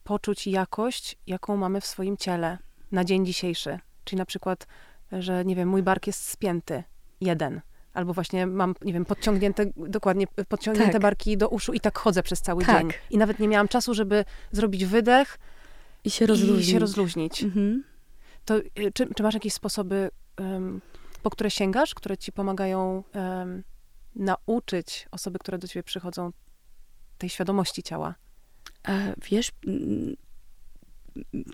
poczuć 0.03 0.48
jakość, 0.48 1.17
jaką 1.27 1.57
mamy 1.57 1.81
w 1.81 1.86
swoim 1.86 2.17
ciele 2.17 2.57
na 2.91 3.03
dzień 3.03 3.25
dzisiejszy. 3.25 3.79
Czyli 4.03 4.17
na 4.17 4.25
przykład, 4.25 4.67
że 5.12 5.46
nie 5.46 5.55
wiem, 5.55 5.69
mój 5.69 5.84
bark 5.84 6.07
jest 6.07 6.29
spięty, 6.29 6.84
jeden. 7.22 7.62
Albo 7.98 8.13
właśnie 8.13 8.48
mam, 8.48 8.75
nie 8.82 8.94
wiem, 8.94 9.06
podciągnięte, 9.06 9.66
dokładnie 9.75 10.27
podciągnięte 10.48 10.94
tak. 10.94 11.01
barki 11.01 11.38
do 11.38 11.50
uszu 11.50 11.74
i 11.74 11.80
tak 11.80 11.98
chodzę 11.98 12.24
przez 12.24 12.42
cały 12.42 12.66
tak. 12.66 12.82
dzień. 12.82 12.92
I 13.10 13.18
nawet 13.18 13.39
nie 13.39 13.48
miałam 13.48 13.68
czasu, 13.68 13.94
żeby 13.94 14.25
zrobić 14.51 14.86
wydech 14.86 15.39
i 16.04 16.10
się 16.10 16.25
rozluźnić. 16.25 16.68
I 16.68 16.72
się 16.72 16.80
rozluźnić. 16.80 17.44
Mhm. 17.44 17.84
To 18.46 18.58
y, 18.58 18.92
czy, 18.94 19.13
czy, 19.16 19.24
masz 19.24 19.34
jakieś 19.34 19.54
sposoby, 19.54 20.10
um, 20.39 20.82
po 21.24 21.30
które 21.30 21.51
sięgasz, 21.51 21.96
które 21.96 22.18
ci 22.18 22.32
pomagają 22.32 23.04
um, 23.13 23.63
nauczyć 24.16 25.08
osoby, 25.12 25.39
które 25.39 25.58
do 25.58 25.68
ciebie 25.68 25.84
przychodzą, 25.84 26.32
tej 27.18 27.30
świadomości 27.30 27.84
ciała? 27.84 28.16
E, 28.88 29.13
wiesz, 29.30 29.51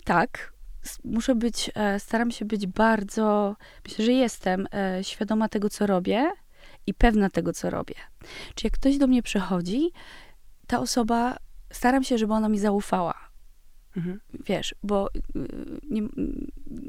tak, 0.04 0.53
muszę 1.04 1.36
być, 1.36 1.72
e, 1.76 2.00
staram 2.00 2.32
się 2.32 2.46
być 2.46 2.68
bardzo, 2.68 3.56
myślę, 3.86 4.06
że 4.06 4.12
jestem 4.12 4.68
e, 4.74 5.04
świadoma 5.04 5.50
tego, 5.50 5.70
co 5.70 5.88
robię 5.88 6.32
i 6.88 6.94
pewna 6.94 7.30
tego, 7.30 7.54
co 7.54 7.70
robię. 7.70 7.96
Czy 8.56 8.68
jak 8.68 8.74
ktoś 8.74 8.98
do 8.98 9.08
mnie 9.08 9.24
przychodzi, 9.24 9.92
ta 10.68 10.80
osoba, 10.80 11.38
staram 11.72 12.04
się, 12.04 12.18
żeby 12.18 12.34
ona 12.34 12.50
mi 12.50 12.60
zaufała. 12.60 13.34
Mhm. 13.98 14.20
Wiesz, 14.46 14.76
bo 14.84 15.10
y, 15.10 15.20
nie, 15.90 16.02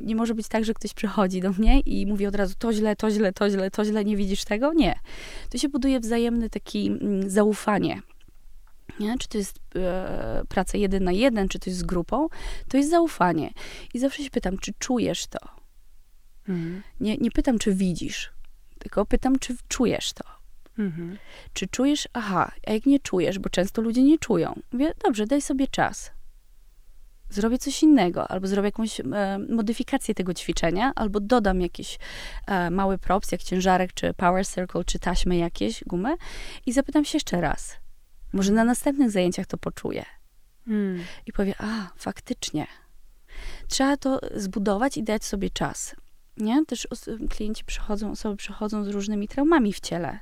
nie 0.04 0.16
może 0.16 0.34
być 0.34 0.48
tak, 0.48 0.64
że 0.64 0.74
ktoś 0.74 0.94
przychodzi 0.94 1.40
do 1.40 1.52
mnie 1.52 1.80
i 1.80 2.06
mówi 2.06 2.26
od 2.26 2.34
razu 2.34 2.54
to 2.58 2.72
źle, 2.72 2.96
to 2.96 3.10
źle, 3.10 3.32
to 3.32 3.50
źle, 3.50 3.70
to 3.70 3.84
źle, 3.84 4.04
nie 4.04 4.16
widzisz 4.16 4.44
tego? 4.44 4.72
Nie. 4.72 4.94
To 5.50 5.58
się 5.58 5.68
buduje 5.68 6.00
wzajemne 6.00 6.50
takie 6.50 6.78
mm, 6.78 7.30
zaufanie. 7.30 8.02
Nie? 9.00 9.18
Czy 9.18 9.28
to 9.28 9.38
jest 9.38 9.60
e, 9.76 10.42
praca 10.48 10.78
jeden 10.78 11.04
na 11.04 11.12
jeden, 11.12 11.48
czy 11.48 11.58
to 11.58 11.70
jest 11.70 11.80
z 11.80 11.82
grupą, 11.82 12.28
to 12.68 12.76
jest 12.76 12.90
zaufanie. 12.90 13.50
I 13.94 13.98
zawsze 13.98 14.22
się 14.22 14.30
pytam, 14.30 14.58
czy 14.58 14.72
czujesz 14.78 15.26
to? 15.26 15.38
Mhm. 16.48 16.82
Nie, 17.00 17.16
nie 17.16 17.30
pytam, 17.30 17.58
czy 17.58 17.74
widzisz, 17.74 18.32
tylko 18.78 19.06
pytam, 19.06 19.38
czy 19.38 19.56
czujesz 19.68 20.12
to. 20.12 20.24
Mhm. 20.78 21.18
Czy 21.52 21.66
czujesz, 21.66 22.08
aha, 22.12 22.52
a 22.66 22.72
jak 22.72 22.86
nie 22.86 23.00
czujesz, 23.00 23.38
bo 23.38 23.48
często 23.48 23.82
ludzie 23.82 24.02
nie 24.02 24.18
czują. 24.18 24.60
Mówię, 24.72 24.94
dobrze, 25.04 25.26
daj 25.26 25.42
sobie 25.42 25.68
czas. 25.68 26.10
Zrobię 27.30 27.58
coś 27.58 27.82
innego, 27.82 28.28
albo 28.28 28.46
zrobię 28.46 28.68
jakąś 28.68 29.00
e, 29.00 29.04
modyfikację 29.50 30.14
tego 30.14 30.34
ćwiczenia, 30.34 30.92
albo 30.96 31.20
dodam 31.20 31.60
jakiś 31.60 31.98
e, 32.46 32.70
mały 32.70 32.98
props, 32.98 33.32
jak 33.32 33.42
ciężarek, 33.42 33.92
czy 33.92 34.14
power 34.14 34.46
circle, 34.46 34.84
czy 34.84 34.98
taśmy 34.98 35.36
jakieś, 35.36 35.84
gumę 35.84 36.14
i 36.66 36.72
zapytam 36.72 37.04
się 37.04 37.16
jeszcze 37.16 37.40
raz 37.40 37.83
może 38.34 38.52
na 38.52 38.64
następnych 38.64 39.10
zajęciach 39.10 39.46
to 39.46 39.58
poczuje. 39.58 40.04
Hmm. 40.66 41.00
I 41.26 41.32
powie, 41.32 41.54
a, 41.58 41.90
faktycznie. 41.96 42.66
Trzeba 43.68 43.96
to 43.96 44.20
zbudować 44.34 44.96
i 44.96 45.02
dać 45.02 45.24
sobie 45.24 45.50
czas. 45.50 45.96
Nie? 46.36 46.66
Też 46.66 46.88
klienci 47.30 47.64
przychodzą, 47.64 48.10
osoby 48.10 48.36
przychodzą 48.36 48.84
z 48.84 48.88
różnymi 48.88 49.28
traumami 49.28 49.72
w 49.72 49.80
ciele. 49.80 50.20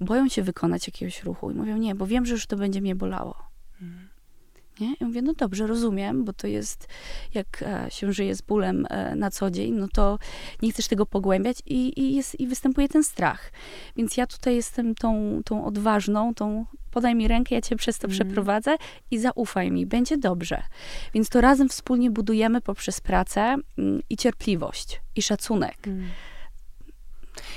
Boją 0.00 0.28
się 0.28 0.42
wykonać 0.42 0.86
jakiegoś 0.86 1.24
ruchu 1.24 1.50
i 1.50 1.54
mówią, 1.54 1.76
nie, 1.76 1.94
bo 1.94 2.06
wiem, 2.06 2.26
że 2.26 2.32
już 2.32 2.46
to 2.46 2.56
będzie 2.56 2.80
mnie 2.80 2.94
bolało. 2.94 3.48
Hmm. 3.78 4.08
Nie? 4.80 4.94
I 5.00 5.04
mówię, 5.04 5.22
no 5.22 5.34
dobrze, 5.34 5.66
rozumiem, 5.66 6.24
bo 6.24 6.32
to 6.32 6.46
jest, 6.46 6.88
jak 7.34 7.62
e, 7.62 7.86
się 7.90 8.12
żyje 8.12 8.34
z 8.34 8.42
bólem 8.42 8.86
e, 8.90 9.16
na 9.16 9.30
co 9.30 9.50
dzień, 9.50 9.74
no 9.74 9.88
to 9.88 10.18
nie 10.62 10.72
chcesz 10.72 10.88
tego 10.88 11.06
pogłębiać 11.06 11.62
i, 11.66 12.00
i, 12.00 12.14
jest, 12.14 12.40
i 12.40 12.46
występuje 12.46 12.88
ten 12.88 13.04
strach. 13.04 13.52
Więc 13.96 14.16
ja 14.16 14.26
tutaj 14.26 14.54
jestem 14.54 14.94
tą, 14.94 15.40
tą 15.44 15.64
odważną, 15.64 16.34
tą 16.34 16.66
podaj 16.90 17.14
mi 17.14 17.28
rękę, 17.28 17.54
ja 17.54 17.60
cię 17.60 17.76
przez 17.76 17.98
to 17.98 18.06
mm. 18.06 18.14
przeprowadzę 18.14 18.76
i 19.10 19.18
zaufaj 19.18 19.70
mi, 19.70 19.86
będzie 19.86 20.18
dobrze. 20.18 20.62
Więc 21.14 21.28
to 21.28 21.40
razem 21.40 21.68
wspólnie 21.68 22.10
budujemy 22.10 22.60
poprzez 22.60 23.00
pracę 23.00 23.56
mm, 23.78 24.02
i 24.10 24.16
cierpliwość, 24.16 25.00
i 25.16 25.22
szacunek. 25.22 25.86
Mm. 25.86 26.08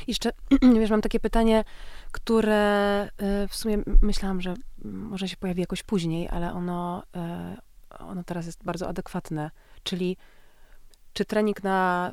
Jeszcze, 0.08 0.32
wiesz, 0.80 0.90
mam 0.90 1.02
takie 1.02 1.20
pytanie, 1.20 1.64
które 2.12 3.04
y, 3.44 3.48
w 3.48 3.56
sumie 3.56 3.78
myślałam, 4.02 4.42
że 4.42 4.54
może 4.84 5.28
się 5.28 5.38
pojawi 5.38 5.62
jakoś 5.62 5.84
później, 5.84 6.30
ale 6.30 6.54
ono, 6.54 7.04
y, 7.96 7.98
ono 8.00 8.24
teraz 8.24 8.46
jest 8.46 8.64
bardzo 8.64 8.88
adekwatne. 8.88 9.52
Czyli 9.84 10.18
czy 11.14 11.26
trening 11.26 11.64
na 11.64 12.12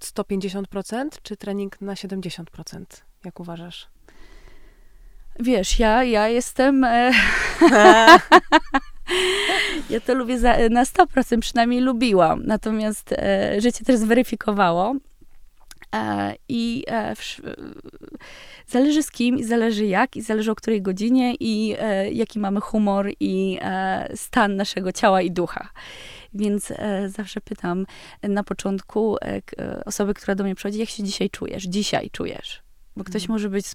150%, 0.00 0.94
mm, 0.94 1.10
czy 1.22 1.36
trening 1.36 1.80
na 1.80 1.94
70%? 1.94 2.84
Jak 3.24 3.40
uważasz? 3.40 3.88
Wiesz, 5.38 5.78
ja, 5.78 6.04
ja 6.04 6.28
jestem. 6.28 6.84
E, 6.84 7.12
ja 9.90 10.00
to 10.06 10.14
lubię 10.14 10.38
za, 10.38 10.56
na 10.70 10.84
100%, 10.84 11.40
przynajmniej 11.40 11.80
lubiłam. 11.80 12.46
Natomiast 12.46 13.12
e, 13.12 13.60
życie 13.60 13.84
też 13.84 13.96
zweryfikowało. 13.96 14.94
E, 15.94 16.34
I 16.48 16.84
e, 16.86 17.14
w, 17.14 17.40
zależy 18.66 19.02
z 19.02 19.10
kim, 19.10 19.38
i 19.38 19.44
zależy 19.44 19.86
jak, 19.86 20.16
i 20.16 20.22
zależy 20.22 20.50
o 20.50 20.54
której 20.54 20.82
godzinie, 20.82 21.34
i 21.40 21.76
e, 21.78 22.10
jaki 22.12 22.38
mamy 22.38 22.60
humor, 22.60 23.10
i 23.20 23.58
e, 23.62 24.08
stan 24.16 24.56
naszego 24.56 24.92
ciała 24.92 25.22
i 25.22 25.30
ducha. 25.30 25.68
Więc 26.34 26.72
zawsze 27.06 27.40
pytam 27.40 27.86
na 28.22 28.44
początku 28.44 29.16
osoby, 29.84 30.14
która 30.14 30.34
do 30.34 30.44
mnie 30.44 30.54
przychodzi, 30.54 30.78
jak 30.78 30.88
się 30.88 31.02
dzisiaj 31.02 31.30
czujesz? 31.30 31.64
Dzisiaj 31.64 32.10
czujesz. 32.10 32.62
Bo 32.96 33.04
ktoś 33.04 33.22
mhm. 33.22 33.32
może 33.32 33.50
być, 33.50 33.66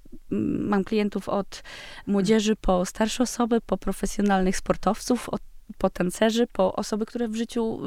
mam 0.60 0.84
klientów 0.84 1.30
od 1.30 1.64
młodzieży 2.08 2.56
po 2.56 2.86
starsze 2.86 3.24
osoby, 3.24 3.62
po 3.62 3.78
profesjonalnych 3.78 4.58
sportowców, 4.58 5.30
od, 5.30 5.42
po 5.78 5.90
tancerzy, 5.90 6.48
po 6.48 6.76
osoby, 6.76 7.06
które 7.06 7.28
w 7.28 7.36
życiu 7.36 7.80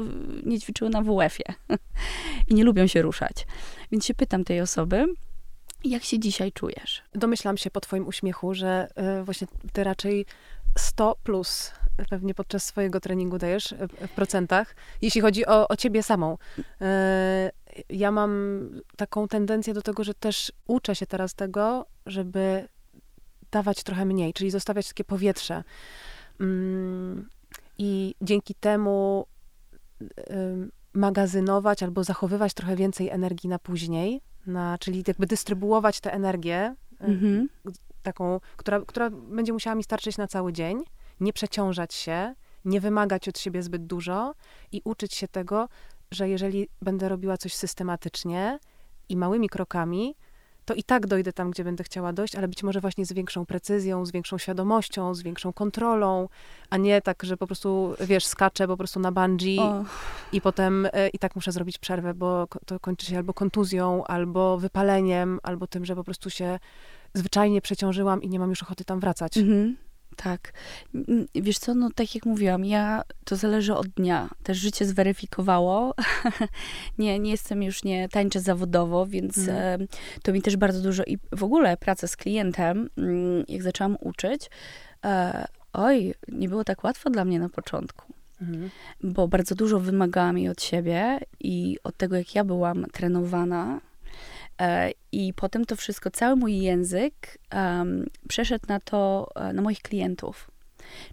nie 0.43 0.59
ćwiczyły 0.59 0.89
na 0.89 1.01
WF-ie 1.01 1.55
i 2.49 2.53
nie 2.53 2.63
lubią 2.63 2.87
się 2.87 3.01
ruszać. 3.01 3.47
Więc 3.91 4.05
się 4.05 4.13
pytam 4.13 4.43
tej 4.43 4.61
osoby, 4.61 5.05
jak 5.83 6.03
się 6.03 6.19
dzisiaj 6.19 6.51
czujesz? 6.51 7.03
Domyślam 7.13 7.57
się 7.57 7.71
po 7.71 7.81
twoim 7.81 8.07
uśmiechu, 8.07 8.53
że 8.53 8.87
y, 9.19 9.23
właśnie 9.23 9.47
ty 9.73 9.83
raczej 9.83 10.25
100 10.77 11.15
plus 11.23 11.71
pewnie 12.09 12.33
podczas 12.33 12.65
swojego 12.65 12.99
treningu 12.99 13.37
dajesz 13.37 13.71
e, 13.71 13.87
w 13.87 14.11
procentach, 14.11 14.75
jeśli 15.01 15.21
chodzi 15.21 15.45
o, 15.45 15.67
o 15.67 15.75
ciebie 15.75 16.03
samą. 16.03 16.37
E, 16.81 17.51
ja 17.89 18.11
mam 18.11 18.61
taką 18.97 19.27
tendencję 19.27 19.73
do 19.73 19.81
tego, 19.81 20.03
że 20.03 20.13
też 20.13 20.51
uczę 20.67 20.95
się 20.95 21.05
teraz 21.05 21.33
tego, 21.33 21.85
żeby 22.05 22.67
dawać 23.51 23.83
trochę 23.83 24.05
mniej, 24.05 24.33
czyli 24.33 24.51
zostawiać 24.51 24.87
takie 24.87 25.03
powietrze. 25.03 25.63
I 27.81 28.15
dzięki 28.21 28.55
temu 28.55 29.25
magazynować 30.93 31.83
albo 31.83 32.03
zachowywać 32.03 32.53
trochę 32.53 32.75
więcej 32.75 33.09
energii 33.09 33.49
na 33.49 33.59
później, 33.59 34.21
na, 34.45 34.77
czyli 34.77 35.03
jakby 35.07 35.27
dystrybuować 35.27 35.99
tę 35.99 36.13
energię, 36.13 36.75
mhm. 36.99 37.49
taką, 38.03 38.39
która, 38.57 38.81
która 38.81 39.09
będzie 39.09 39.53
musiała 39.53 39.75
mi 39.75 39.83
starczyć 39.83 40.17
na 40.17 40.27
cały 40.27 40.53
dzień, 40.53 40.83
nie 41.19 41.33
przeciążać 41.33 41.93
się, 41.93 42.35
nie 42.65 42.81
wymagać 42.81 43.27
od 43.27 43.39
siebie 43.39 43.63
zbyt 43.63 43.85
dużo 43.85 44.33
i 44.71 44.81
uczyć 44.83 45.13
się 45.13 45.27
tego, 45.27 45.69
że 46.11 46.29
jeżeli 46.29 46.67
będę 46.81 47.09
robiła 47.09 47.37
coś 47.37 47.53
systematycznie 47.55 48.59
i 49.09 49.17
małymi 49.17 49.49
krokami, 49.49 50.15
to 50.69 50.73
i 50.73 50.83
tak 50.83 51.07
dojdę 51.07 51.33
tam, 51.33 51.51
gdzie 51.51 51.63
będę 51.63 51.83
chciała 51.83 52.13
dojść, 52.13 52.35
ale 52.35 52.47
być 52.47 52.63
może 52.63 52.81
właśnie 52.81 53.05
z 53.05 53.13
większą 53.13 53.45
precyzją, 53.45 54.05
z 54.05 54.11
większą 54.11 54.37
świadomością, 54.37 55.13
z 55.13 55.21
większą 55.21 55.53
kontrolą, 55.53 56.29
a 56.69 56.77
nie 56.77 57.01
tak, 57.01 57.23
że 57.23 57.37
po 57.37 57.47
prostu, 57.47 57.95
wiesz, 57.99 58.25
skaczę 58.25 58.67
po 58.67 58.77
prostu 58.77 58.99
na 58.99 59.11
bungee 59.11 59.59
oh. 59.59 59.89
i 60.31 60.41
potem 60.41 60.87
e, 60.93 61.09
i 61.09 61.19
tak 61.19 61.35
muszę 61.35 61.51
zrobić 61.51 61.77
przerwę, 61.77 62.13
bo 62.13 62.47
to 62.65 62.79
kończy 62.79 63.05
się 63.05 63.17
albo 63.17 63.33
kontuzją, 63.33 64.03
albo 64.03 64.57
wypaleniem, 64.57 65.39
albo 65.43 65.67
tym, 65.67 65.85
że 65.85 65.95
po 65.95 66.03
prostu 66.03 66.29
się 66.29 66.59
zwyczajnie 67.13 67.61
przeciążyłam 67.61 68.21
i 68.21 68.29
nie 68.29 68.39
mam 68.39 68.49
już 68.49 68.63
ochoty 68.63 68.85
tam 68.85 68.99
wracać. 68.99 69.37
Mm 69.37 69.49
-hmm. 69.49 69.88
Tak. 70.15 70.53
Wiesz 71.35 71.57
co, 71.57 71.73
no 71.73 71.89
tak 71.95 72.15
jak 72.15 72.25
mówiłam, 72.25 72.65
ja, 72.65 73.01
to 73.25 73.35
zależy 73.35 73.75
od 73.75 73.87
dnia. 73.87 74.29
Też 74.43 74.57
życie 74.57 74.85
zweryfikowało. 74.85 75.95
nie, 76.97 77.19
nie 77.19 77.31
jestem 77.31 77.63
już, 77.63 77.83
nie 77.83 78.09
tańczę 78.09 78.39
zawodowo, 78.39 79.05
więc 79.05 79.37
mm. 79.37 79.87
to 80.23 80.33
mi 80.33 80.41
też 80.41 80.57
bardzo 80.57 80.81
dużo 80.81 81.03
i 81.03 81.17
w 81.31 81.43
ogóle 81.43 81.77
praca 81.77 82.07
z 82.07 82.17
klientem, 82.17 82.89
mm, 82.97 83.43
jak 83.47 83.63
zaczęłam 83.63 83.97
uczyć, 84.01 84.49
e, 85.05 85.45
oj, 85.73 86.13
nie 86.27 86.49
było 86.49 86.63
tak 86.63 86.83
łatwo 86.83 87.09
dla 87.09 87.25
mnie 87.25 87.39
na 87.39 87.49
początku. 87.49 88.13
Mhm. 88.41 88.69
Bo 89.03 89.27
bardzo 89.27 89.55
dużo 89.55 89.79
wymagałam 89.79 90.37
jej 90.37 90.49
od 90.49 90.61
siebie 90.61 91.19
i 91.39 91.77
od 91.83 91.97
tego, 91.97 92.15
jak 92.15 92.35
ja 92.35 92.43
byłam 92.43 92.85
trenowana, 92.91 93.81
I 95.11 95.33
potem 95.33 95.65
to 95.65 95.75
wszystko, 95.75 96.11
cały 96.11 96.35
mój 96.35 96.59
język 96.59 97.37
um, 97.55 98.05
przeszedł 98.27 98.65
na 98.67 98.79
to, 98.79 99.29
e, 99.35 99.53
na 99.53 99.61
moich 99.61 99.81
klientów. 99.81 100.51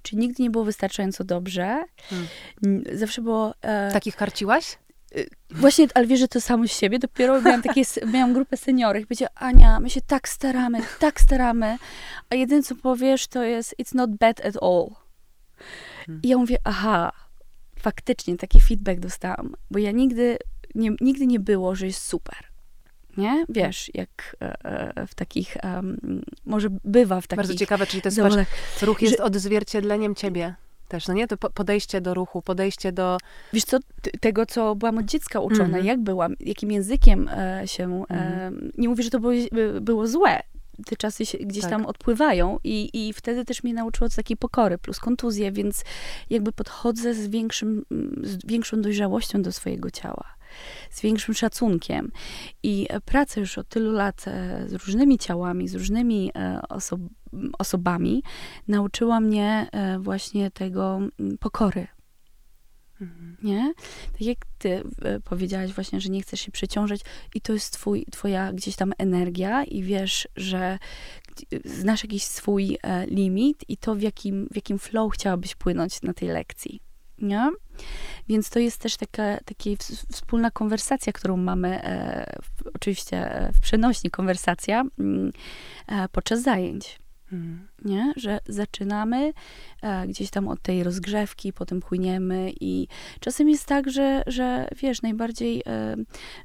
Czyli 0.03 0.19
nigdy 0.19 0.43
nie 0.43 0.51
było 0.51 0.65
wystarczająco 0.65 1.25
dobrze. 1.25 1.85
Hmm. 2.11 2.27
Zawsze 2.93 3.23
było... 3.23 3.55
E, 3.63 3.93
Takich 3.93 4.17
karciłaś? 4.17 4.79
Y, 5.17 5.29
właśnie, 5.51 5.87
ale 5.95 6.07
wiesz, 6.07 6.21
że 6.21 6.29
to 6.29 6.41
samo 6.41 6.69
z 6.69 6.73
siebie. 6.73 6.99
Dopiero 6.99 7.43
miałam, 7.43 7.63
takie, 7.63 7.83
miałam 8.13 8.33
grupę 8.35 8.57
seniorów 8.57 9.03
i 9.03 9.07
powiedziała, 9.07 9.31
Ania, 9.35 9.81
my 9.81 9.91
się 9.91 10.01
tak 10.01 10.29
staramy, 10.29 10.79
tak 10.99 11.21
staramy, 11.21 11.77
a 12.31 12.35
jedyne, 12.35 12.63
co 12.63 12.75
powiesz, 12.75 13.27
to 13.27 13.43
jest 13.43 13.75
it's 13.83 13.95
not 13.95 14.11
bad 14.11 14.47
at 14.47 14.63
all. 14.63 14.91
Hmm. 16.07 16.21
I 16.23 16.29
ja 16.29 16.37
mówię, 16.37 16.57
aha, 16.65 17.13
faktycznie 17.79 18.37
taki 18.37 18.61
feedback 18.61 19.01
dostałam, 19.01 19.55
bo 19.71 19.79
ja 19.79 19.91
nigdy 19.91 20.39
nie, 20.75 20.91
nigdy 21.01 21.27
nie 21.27 21.41
było, 21.41 21.75
że 21.75 21.87
jest 21.87 22.03
super 22.03 22.56
nie? 23.17 23.45
Wiesz, 23.49 23.91
jak 23.95 24.37
e, 24.43 24.65
e, 24.97 25.07
w 25.07 25.15
takich, 25.15 25.57
może 26.47 26.69
bywa 26.85 27.21
w 27.21 27.27
takich... 27.27 27.37
Bardzo 27.37 27.55
ciekawe, 27.55 27.87
czyli 27.87 28.03
to 28.03 28.09
jest, 28.09 28.21
patrz, 28.21 28.83
ruch 28.83 29.03
jest 29.03 29.17
że... 29.17 29.25
odzwierciedleniem 29.25 30.15
ciebie 30.15 30.55
też, 30.89 31.09
no 31.09 31.15
nie? 31.15 31.27
To 31.27 31.37
podejście 31.37 32.01
do 32.01 32.15
ruchu, 32.15 32.43
podejście 32.43 32.93
do... 32.93 33.19
Wiesz 33.53 33.65
co, 33.65 33.79
tego, 34.21 34.47
co 34.47 34.75
byłam 34.75 34.99
od 34.99 35.05
dziecka 35.05 35.41
uczona, 35.41 35.65
mm 35.65 35.83
-hmm. 35.83 35.85
jak 35.85 36.01
byłam, 36.01 36.35
jakim 36.41 36.71
językiem 36.73 37.29
e, 37.29 37.63
się... 37.65 37.85
Mm 37.85 38.05
-hmm. 38.09 38.71
nie 38.79 38.89
mówię, 38.89 39.03
że 39.03 39.11
to 39.11 39.21
było, 39.21 39.33
było 39.81 40.07
złe, 40.07 40.43
te 40.87 40.97
czasy 40.97 41.27
się 41.27 41.39
gdzieś 41.39 41.63
tak. 41.63 41.71
tam 41.71 41.87
odpływają 41.87 42.59
i, 42.65 42.91
i 42.93 43.13
wtedy 43.13 43.45
też 43.45 43.63
mnie 43.63 43.75
nauczyło 43.75 44.11
takiej 44.11 44.37
pokory, 44.37 44.79
plus 44.79 44.99
kontuzje, 44.99 45.53
więc 45.53 45.85
jakby 46.31 46.53
podchodzę 46.53 47.15
z, 47.15 47.29
większym, 47.29 47.85
z 48.23 48.47
większą 48.47 48.81
dojrzałością 48.83 49.43
do 49.43 49.53
swojego 49.53 49.91
ciała 49.91 50.36
z 50.91 51.01
większym 51.01 51.35
szacunkiem. 51.35 52.13
I 52.63 52.89
praca 53.05 53.41
już 53.41 53.59
od 53.59 53.69
tylu 53.69 53.93
lat 53.93 54.25
e, 54.29 54.65
z 54.69 54.73
różnymi 54.73 55.19
ciałami, 55.19 55.69
z 55.69 55.75
różnymi 55.75 56.31
e, 56.35 56.61
oso 56.69 56.99
osobami 57.59 58.23
nauczyła 58.69 59.21
mnie 59.21 59.69
e, 59.73 59.99
właśnie 59.99 60.51
tego 60.51 61.01
pokory. 61.41 61.87
Mhm. 63.01 63.37
Nie? 63.43 63.75
Tak 64.13 64.23
jak 64.23 64.39
ty 64.59 64.83
powiedziałaś 65.25 65.73
właśnie, 65.73 66.01
że 66.01 66.09
nie 66.09 66.23
chcesz 66.23 66.41
się 66.41 66.53
przeciążać 66.53 67.01
i 67.35 67.41
to 67.41 67.53
jest 67.53 67.73
twój, 67.73 68.07
twoja 68.13 68.53
gdzieś 68.53 68.77
tam 68.77 68.93
energia 68.99 69.65
i 69.65 69.83
wiesz, 69.83 70.29
że 70.37 70.79
znasz 71.65 72.05
jakiś 72.05 72.23
swój 72.25 72.79
limit 73.07 73.65
i 73.69 73.77
to 73.77 73.95
w 73.95 74.03
jakim, 74.03 74.49
w 74.51 74.57
jakim 74.57 74.79
flow 74.79 75.13
chciałabyś 75.13 75.55
płynąć 75.55 76.03
na 76.03 76.15
tej 76.15 76.29
lekcji. 76.29 76.81
Nie? 77.19 77.51
Więc 78.29 78.51
to 78.51 78.59
jest 78.59 78.81
też 78.81 78.97
taka, 78.97 79.39
taka 79.45 79.71
wspólna 80.13 80.51
konwersacja, 80.51 81.13
którą 81.13 81.37
mamy, 81.37 81.83
e, 81.85 82.37
w, 82.43 82.67
oczywiście 82.75 83.41
e, 83.41 83.53
w 83.53 83.61
przenośni 83.61 84.11
konwersacja 84.11 84.85
mm, 84.99 85.33
e, 85.87 86.09
podczas 86.09 86.43
zajęć. 86.43 86.99
Hmm. 87.31 87.69
Nie? 87.85 88.13
Że 88.17 88.39
zaczynamy 88.49 89.33
e, 89.83 90.07
gdzieś 90.07 90.31
tam 90.31 90.49
od 90.49 90.63
tej 90.63 90.83
rozgrzewki, 90.83 91.53
potem 91.53 91.81
płyniemy 91.81 92.53
i 92.61 92.89
czasem 93.21 93.49
jest 93.49 93.67
tak, 93.67 93.91
że, 93.91 94.23
że 94.27 94.69
wiesz, 94.77 95.03
najbardziej 95.03 95.63
e, 95.67 95.97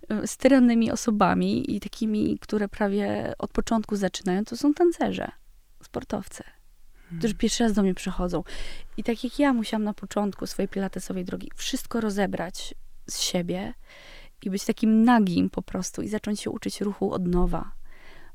e 0.09 0.27
sterylnymi 0.27 0.91
osobami 0.91 1.75
i 1.75 1.79
takimi, 1.79 2.39
które 2.39 2.67
prawie 2.67 3.33
od 3.37 3.51
początku 3.51 3.95
zaczynają, 3.95 4.45
to 4.45 4.57
są 4.57 4.73
tancerze, 4.73 5.31
sportowcy 5.83 6.43
którzy 7.17 7.35
pierwszy 7.35 7.63
raz 7.63 7.73
do 7.73 7.83
mnie 7.83 7.93
przychodzą. 7.93 8.43
I 8.97 9.03
tak 9.03 9.23
jak 9.23 9.39
ja 9.39 9.53
musiałam 9.53 9.83
na 9.83 9.93
początku 9.93 10.47
swojej 10.47 10.69
pilatesowej 10.69 11.25
drogi 11.25 11.51
wszystko 11.55 12.01
rozebrać 12.01 12.75
z 13.09 13.19
siebie 13.19 13.73
i 14.43 14.49
być 14.49 14.65
takim 14.65 15.03
nagim 15.03 15.49
po 15.49 15.61
prostu 15.61 16.01
i 16.01 16.07
zacząć 16.07 16.39
się 16.39 16.49
uczyć 16.49 16.81
ruchu 16.81 17.11
od 17.11 17.27
nowa. 17.27 17.71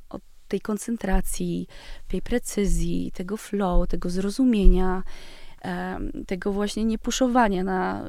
Od 0.09 0.23
tej 0.49 0.61
koncentracji, 0.61 1.67
tej 2.09 2.23
precyzji, 2.23 3.12
tego 3.12 3.37
flow, 3.37 3.89
tego 3.89 4.11
zrozumienia, 4.11 5.03
tego 6.27 6.53
właśnie 6.53 6.85
niepuszowania 6.85 7.65
na 7.65 8.05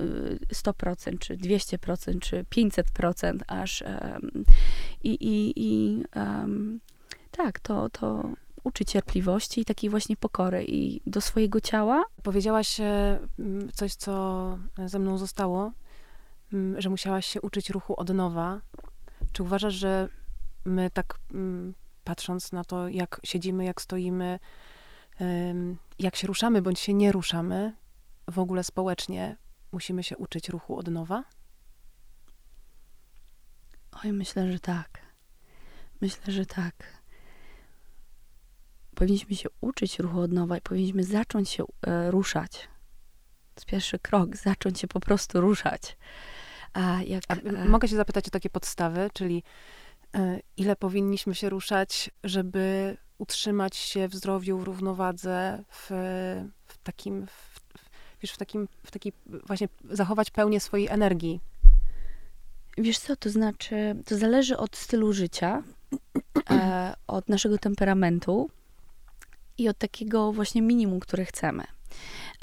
100%, 0.54 1.14
y, 1.14 1.18
czy 1.18 1.38
200%, 1.38 2.20
czy 2.20 2.44
500%, 2.44 3.40
aż 3.48 3.84
i, 5.04 5.10
i, 5.10 5.54
i 5.56 6.04
tak, 7.32 7.60
to, 7.60 7.90
to 7.90 8.30
uczy 8.68 8.86
cierpliwości 8.86 9.62
i 9.62 9.66
takiej 9.66 9.90
właśnie 9.90 10.18
pokory 10.18 10.66
i 10.68 11.02
do 11.06 11.22
swojego 11.22 11.62
ciała. 11.62 12.04
Powiedziałaś 12.24 12.80
e, 12.80 13.20
coś, 13.74 13.96
co 13.96 14.58
ze 14.86 15.00
mną 15.00 15.18
zostało, 15.18 15.72
że 16.78 16.90
musiałaś 16.90 17.26
się 17.26 17.42
uczyć 17.42 17.70
ruchu 17.70 18.00
od 18.00 18.10
nowa. 18.10 18.62
Czy 19.32 19.44
uważasz, 19.44 19.74
że 19.74 20.10
my 20.66 20.90
tak 20.90 21.20
patrząc 22.04 22.52
na 22.52 22.64
to, 22.64 22.88
jak 22.88 23.22
siedzimy, 23.24 23.66
jak 23.66 23.82
stoimy, 23.82 24.40
jak 26.00 26.16
się 26.16 26.28
ruszamy 26.28 26.62
bądź 26.62 26.80
się 26.80 26.94
nie 26.94 27.12
ruszamy, 27.12 27.76
w 28.28 28.40
ogóle 28.40 28.64
społecznie 28.64 29.38
musimy 29.72 30.04
się 30.04 30.18
uczyć 30.18 30.50
ruchu 30.50 30.78
od 30.78 30.88
nowa? 30.88 31.24
Oj, 34.04 34.14
myślę, 34.14 34.52
że 34.52 34.60
tak. 34.60 35.02
Myślę, 36.02 36.34
że 36.34 36.46
tak 36.46 36.97
powinniśmy 38.98 39.36
się 39.36 39.50
uczyć 39.62 40.00
ruchu 40.00 40.20
od 40.20 40.32
nowa 40.32 40.58
i 40.58 40.62
powinniśmy 40.62 41.04
zacząć 41.04 41.50
się 41.50 41.64
e, 41.88 42.12
ruszać. 42.12 42.52
To 43.56 43.60
jest 43.60 43.66
pierwszy 43.66 44.00
krok, 44.00 44.36
zacząć 44.36 44.80
się 44.80 44.88
po 44.88 45.00
prostu 45.00 45.42
ruszać. 45.42 45.98
A 46.74 47.02
jak, 47.02 47.24
A, 47.28 47.34
e, 47.34 47.66
mogę 47.66 47.88
się 47.88 47.96
zapytać 47.96 48.28
o 48.28 48.32
takie 48.32 48.50
podstawy, 48.50 49.10
czyli 49.14 49.44
e, 50.16 50.40
ile 50.58 50.76
powinniśmy 50.76 51.36
się 51.36 51.50
ruszać, 51.50 52.10
żeby 52.24 52.98
utrzymać 53.18 53.76
się 53.76 54.08
w 54.08 54.16
zdrowiu, 54.16 54.58
w 54.58 54.64
równowadze, 54.64 55.64
w, 55.70 55.88
w 56.66 56.78
takim, 56.84 57.28
w, 57.28 57.60
wiesz, 58.22 58.32
w 58.32 58.38
takim, 58.38 58.68
w 58.86 58.92
takiej 58.92 59.14
właśnie 59.26 59.68
zachować 59.90 60.32
pełnię 60.32 60.60
swojej 60.60 60.88
energii? 60.88 61.40
Wiesz 62.78 63.00
co, 63.00 63.16
to 63.16 63.30
znaczy, 63.30 63.96
to 64.06 64.18
zależy 64.18 64.58
od 64.58 64.76
stylu 64.76 65.14
życia, 65.14 65.64
e, 66.50 66.96
od 67.08 67.30
naszego 67.30 67.58
temperamentu, 67.58 68.50
i 69.58 69.70
od 69.70 69.78
takiego 69.78 70.34
właśnie 70.34 70.62
minimum, 70.62 71.00
które 71.00 71.26
chcemy. 71.26 71.64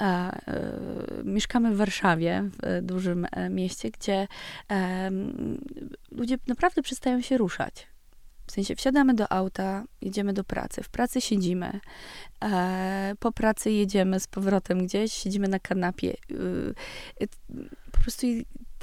E, 0.01 0.05
e, 0.05 0.79
mieszkamy 1.23 1.73
w 1.73 1.77
Warszawie, 1.77 2.49
w 2.63 2.81
dużym 2.81 3.27
e, 3.31 3.49
mieście, 3.49 3.91
gdzie 3.91 4.27
ludzie 6.11 6.37
naprawdę 6.47 6.81
przestają 6.81 7.21
się 7.21 7.37
ruszać. 7.37 7.87
W 8.47 8.51
sensie 8.51 8.75
wsiadamy 8.75 9.13
do 9.13 9.31
auta, 9.31 9.83
jedziemy 10.01 10.33
do 10.33 10.43
pracy, 10.43 10.83
w 10.83 10.89
pracy 10.89 11.21
siedzimy, 11.21 11.79
po 13.19 13.31
pracy 13.31 13.71
jedziemy 13.71 14.19
z 14.19 14.27
powrotem 14.27 14.85
gdzieś, 14.85 15.13
siedzimy 15.13 15.47
na 15.47 15.59
kanapie. 15.59 16.13
E, 17.21 17.27
po 17.91 17.99
prostu 18.01 18.27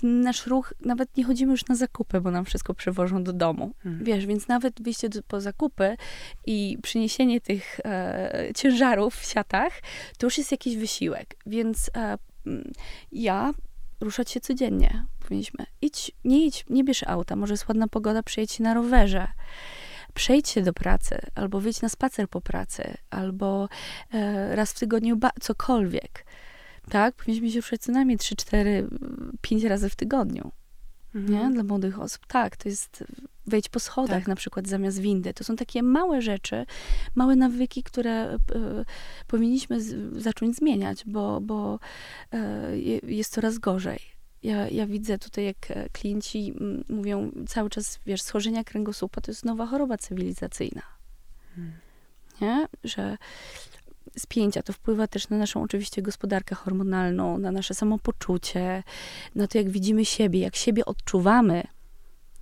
nasz 0.02 0.46
ruch, 0.46 0.74
nawet 0.80 1.16
nie 1.16 1.24
chodzimy 1.24 1.52
już 1.52 1.66
na 1.66 1.74
zakupy, 1.74 2.20
bo 2.20 2.30
nam 2.30 2.44
wszystko 2.44 2.74
przywożą 2.74 3.24
do 3.24 3.32
domu. 3.32 3.74
Hmm. 3.82 4.04
Wiesz, 4.04 4.26
więc 4.26 4.48
nawet 4.48 4.82
wyjście 4.82 5.08
do, 5.08 5.22
po 5.22 5.40
zakupy 5.40 5.96
i 6.46 6.78
przyniesienie 6.82 7.40
tych 7.40 7.80
e, 7.84 8.48
ciężarów 8.56 9.16
w 9.16 9.24
siatach, 9.24 9.72
to 10.18 10.26
już 10.26 10.38
jest 10.38 10.52
jakiś 10.52 10.76
wysiłek. 10.76 11.36
Więc 11.46 11.90
e, 11.96 12.18
ja 13.12 13.52
ruszać 14.00 14.30
się 14.30 14.40
codziennie. 14.40 15.06
Powinniśmy 15.20 15.66
idź, 15.82 16.12
nie 16.24 16.46
idź, 16.46 16.64
nie 16.70 16.84
bierz 16.84 17.02
auta, 17.02 17.36
może 17.36 17.52
jest 17.52 17.68
ładna 17.68 17.88
pogoda, 17.88 18.22
przyjedź 18.22 18.60
na 18.60 18.74
rowerze 18.74 19.28
przejdź 20.14 20.48
się 20.48 20.62
do 20.62 20.72
pracy, 20.72 21.18
albo 21.34 21.60
wyjdź 21.60 21.82
na 21.82 21.88
spacer 21.88 22.28
po 22.28 22.40
pracy, 22.40 22.94
albo 23.10 23.68
e, 24.12 24.56
raz 24.56 24.72
w 24.72 24.78
tygodniu 24.78 25.18
cokolwiek 25.40 26.24
tak? 26.90 27.14
Powinniśmy 27.14 27.50
się 27.50 27.60
ruszać 27.60 27.80
co 27.80 27.92
najmniej 27.92 28.18
3, 28.18 28.36
4, 28.36 28.88
5 29.40 29.64
razy 29.64 29.88
w 29.90 29.96
tygodniu. 29.96 30.52
Mhm. 31.14 31.32
Nie? 31.32 31.54
Dla 31.54 31.64
młodych 31.64 32.00
osób. 32.00 32.26
Tak, 32.26 32.56
to 32.56 32.68
jest 32.68 33.04
wejść 33.46 33.68
po 33.68 33.80
schodach 33.80 34.18
tak. 34.18 34.28
na 34.28 34.36
przykład 34.36 34.68
zamiast 34.68 34.98
windy. 34.98 35.34
To 35.34 35.44
są 35.44 35.56
takie 35.56 35.82
małe 35.82 36.22
rzeczy, 36.22 36.66
małe 37.14 37.36
nawyki, 37.36 37.82
które 37.82 38.34
y, 38.34 38.38
powinniśmy 39.26 39.80
z, 39.80 40.22
zacząć 40.22 40.56
zmieniać, 40.56 41.04
bo, 41.06 41.40
bo 41.40 41.78
y, 42.34 43.00
jest 43.06 43.32
coraz 43.32 43.58
gorzej. 43.58 44.00
Ja, 44.42 44.68
ja 44.68 44.86
widzę 44.86 45.18
tutaj, 45.18 45.44
jak 45.44 45.70
e, 45.70 45.88
klienci 45.88 46.54
mówią 46.88 47.32
cały 47.48 47.70
czas, 47.70 48.00
wiesz, 48.06 48.22
schorzenia 48.22 48.64
kręgosłupa 48.64 49.20
to 49.20 49.30
jest 49.30 49.44
nowa 49.44 49.66
choroba 49.66 49.98
cywilizacyjna. 49.98 50.82
Hmm. 51.54 51.72
Nie? 52.40 52.66
Że 52.84 53.18
spięcia. 54.18 54.62
To 54.62 54.72
wpływa 54.72 55.06
też 55.06 55.28
na 55.28 55.38
naszą 55.38 55.62
oczywiście 55.62 56.02
gospodarkę 56.02 56.54
hormonalną, 56.54 57.38
na 57.38 57.52
nasze 57.52 57.74
samopoczucie, 57.74 58.82
na 59.34 59.46
to, 59.46 59.58
jak 59.58 59.70
widzimy 59.70 60.04
siebie, 60.04 60.40
jak 60.40 60.56
siebie 60.56 60.84
odczuwamy. 60.84 61.62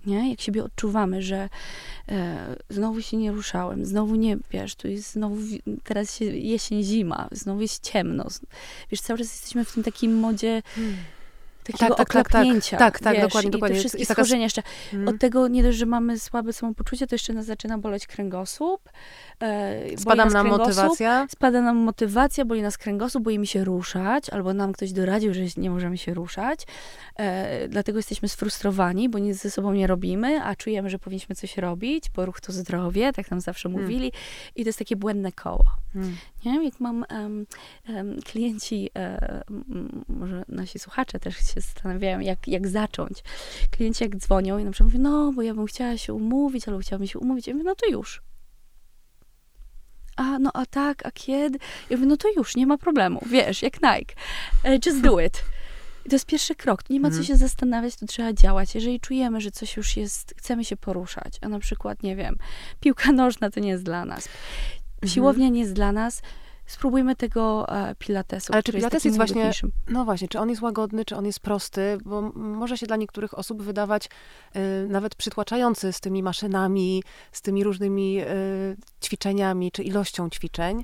Nie? 0.05 0.29
Jak 0.29 0.41
siebie 0.41 0.63
odczuwamy, 0.63 1.21
że 1.21 1.49
e, 2.09 2.55
znowu 2.69 3.01
się 3.01 3.17
nie 3.17 3.31
ruszałem, 3.31 3.85
znowu 3.85 4.15
nie, 4.15 4.37
wiesz, 4.51 4.75
tu 4.75 4.87
jest 4.87 5.11
znowu, 5.11 5.37
teraz 5.83 6.17
się 6.17 6.25
jesień, 6.25 6.83
zima, 6.83 7.27
znowu 7.31 7.61
jest 7.61 7.83
ciemno. 7.83 8.27
Wiesz, 8.91 9.01
cały 9.01 9.19
czas 9.19 9.31
jesteśmy 9.31 9.65
w 9.65 9.73
tym 9.73 9.83
takim 9.83 10.19
modzie 10.19 10.61
hmm 10.75 10.95
takiego 11.63 11.95
tak, 11.95 12.09
tak, 12.09 12.27
oklapnięcia. 12.27 12.77
Tak, 12.77 12.93
tak, 12.93 13.03
tak, 13.03 13.13
wiesz, 13.13 13.23
dokładnie, 13.23 13.51
dokładnie. 13.51 13.77
I 13.77 13.77
te 13.77 13.81
wszystkie 13.81 14.05
taka... 14.05 14.13
schorzenia 14.13 14.43
jeszcze. 14.43 14.63
Mm. 14.93 15.07
Od 15.07 15.19
tego 15.19 15.47
nie 15.47 15.63
dość, 15.63 15.77
że 15.77 15.85
mamy 15.85 16.19
słabe 16.19 16.53
samopoczucie, 16.53 17.07
to 17.07 17.15
jeszcze 17.15 17.33
nas 17.33 17.45
zaczyna 17.45 17.77
boleć 17.77 18.07
kręgosłup. 18.07 18.89
E, 19.41 19.97
Spada 19.97 20.25
nam 20.25 20.47
motywacja. 20.47 21.27
Spada 21.29 21.61
nam 21.61 21.77
motywacja, 21.77 22.45
boli 22.45 22.61
nas 22.61 22.77
kręgosłup, 22.77 23.23
boimy 23.23 23.47
się 23.47 23.63
ruszać, 23.63 24.29
albo 24.29 24.53
nam 24.53 24.71
ktoś 24.71 24.91
doradził, 24.91 25.33
że 25.33 25.41
nie 25.57 25.69
możemy 25.69 25.97
się 25.97 26.13
ruszać. 26.13 26.67
E, 27.15 27.67
dlatego 27.67 27.99
jesteśmy 27.99 28.29
sfrustrowani, 28.29 29.09
bo 29.09 29.19
nic 29.19 29.37
ze 29.37 29.51
sobą 29.51 29.73
nie 29.73 29.87
robimy, 29.87 30.43
a 30.43 30.55
czujemy, 30.55 30.89
że 30.89 30.99
powinniśmy 30.99 31.35
coś 31.35 31.57
robić, 31.57 32.09
bo 32.15 32.25
ruch 32.25 32.41
to 32.41 32.51
zdrowie, 32.51 33.13
tak 33.13 33.31
nam 33.31 33.41
zawsze 33.41 33.69
mm. 33.69 33.81
mówili. 33.81 34.11
I 34.55 34.63
to 34.63 34.69
jest 34.69 34.79
takie 34.79 34.95
błędne 34.95 35.31
koło. 35.31 35.65
Mm. 35.95 36.17
Nie? 36.45 36.65
Jak 36.65 36.79
mam 36.79 37.05
um, 37.11 37.45
um, 37.89 38.21
klienci, 38.21 38.89
um, 39.49 40.03
może 40.07 40.43
nasi 40.47 40.79
słuchacze 40.79 41.19
też 41.19 41.37
się 41.53 41.61
zastanawiają, 41.61 42.19
jak, 42.19 42.47
jak 42.47 42.67
zacząć. 42.67 43.23
Klienci 43.71 44.03
jak 44.03 44.15
dzwonią 44.15 44.57
i 44.57 44.63
na 44.63 44.71
przykład 44.71 44.93
mówią, 44.93 45.03
no, 45.03 45.31
bo 45.35 45.41
ja 45.41 45.53
bym 45.53 45.65
chciała 45.65 45.97
się 45.97 46.13
umówić, 46.13 46.67
albo 46.67 46.79
chciałabym 46.79 47.07
się 47.07 47.19
umówić. 47.19 47.47
Ja 47.47 47.53
mówię, 47.53 47.63
no 47.63 47.75
to 47.75 47.89
już. 47.89 48.21
A, 50.15 50.39
no 50.39 50.51
a 50.53 50.65
tak, 50.65 51.05
a 51.05 51.11
kiedy? 51.11 51.59
Ja 51.89 51.97
mówię, 51.97 52.07
no 52.07 52.17
to 52.17 52.27
już, 52.35 52.55
nie 52.55 52.67
ma 52.67 52.77
problemu, 52.77 53.21
wiesz, 53.25 53.61
jak 53.61 53.73
Nike. 53.73 54.15
E, 54.63 54.79
just 54.85 55.01
do 55.01 55.19
it. 55.19 55.43
I 56.05 56.09
to 56.09 56.15
jest 56.15 56.25
pierwszy 56.25 56.55
krok. 56.55 56.89
Nie 56.89 56.99
ma 56.99 57.07
co 57.07 57.17
mhm. 57.17 57.25
się 57.25 57.35
zastanawiać, 57.35 57.95
to 57.95 58.05
trzeba 58.05 58.33
działać. 58.33 58.75
Jeżeli 58.75 58.99
czujemy, 58.99 59.41
że 59.41 59.51
coś 59.51 59.77
już 59.77 59.97
jest, 59.97 60.33
chcemy 60.37 60.65
się 60.65 60.77
poruszać, 60.77 61.37
a 61.41 61.49
na 61.49 61.59
przykład, 61.59 62.03
nie 62.03 62.15
wiem, 62.15 62.37
piłka 62.79 63.11
nożna 63.21 63.49
to 63.49 63.59
nie 63.59 63.69
jest 63.69 63.83
dla 63.83 64.05
nas. 64.05 64.27
Mhm. 64.27 65.13
Siłownia 65.13 65.49
nie 65.49 65.59
jest 65.59 65.73
dla 65.73 65.91
nas, 65.91 66.21
spróbujmy 66.71 67.15
tego 67.15 67.69
e, 67.69 67.95
pilatesu. 67.95 68.53
Ale 68.53 68.63
czy 68.63 68.71
pilates 68.71 68.93
jest, 68.93 69.05
jest 69.05 69.17
właśnie, 69.17 69.51
no 69.87 70.05
właśnie, 70.05 70.27
czy 70.27 70.39
on 70.39 70.49
jest 70.49 70.61
łagodny, 70.61 71.05
czy 71.05 71.15
on 71.15 71.25
jest 71.25 71.39
prosty, 71.39 71.97
bo 72.05 72.21
może 72.35 72.77
się 72.77 72.85
dla 72.85 72.95
niektórych 72.95 73.37
osób 73.37 73.61
wydawać 73.61 74.09
y, 74.55 74.87
nawet 74.89 75.15
przytłaczający 75.15 75.93
z 75.93 75.99
tymi 75.99 76.23
maszynami, 76.23 77.03
z 77.31 77.41
tymi 77.41 77.63
różnymi 77.63 78.21
y, 78.21 78.25
ćwiczeniami, 79.03 79.71
czy 79.71 79.83
ilością 79.83 80.29
ćwiczeń. 80.29 80.83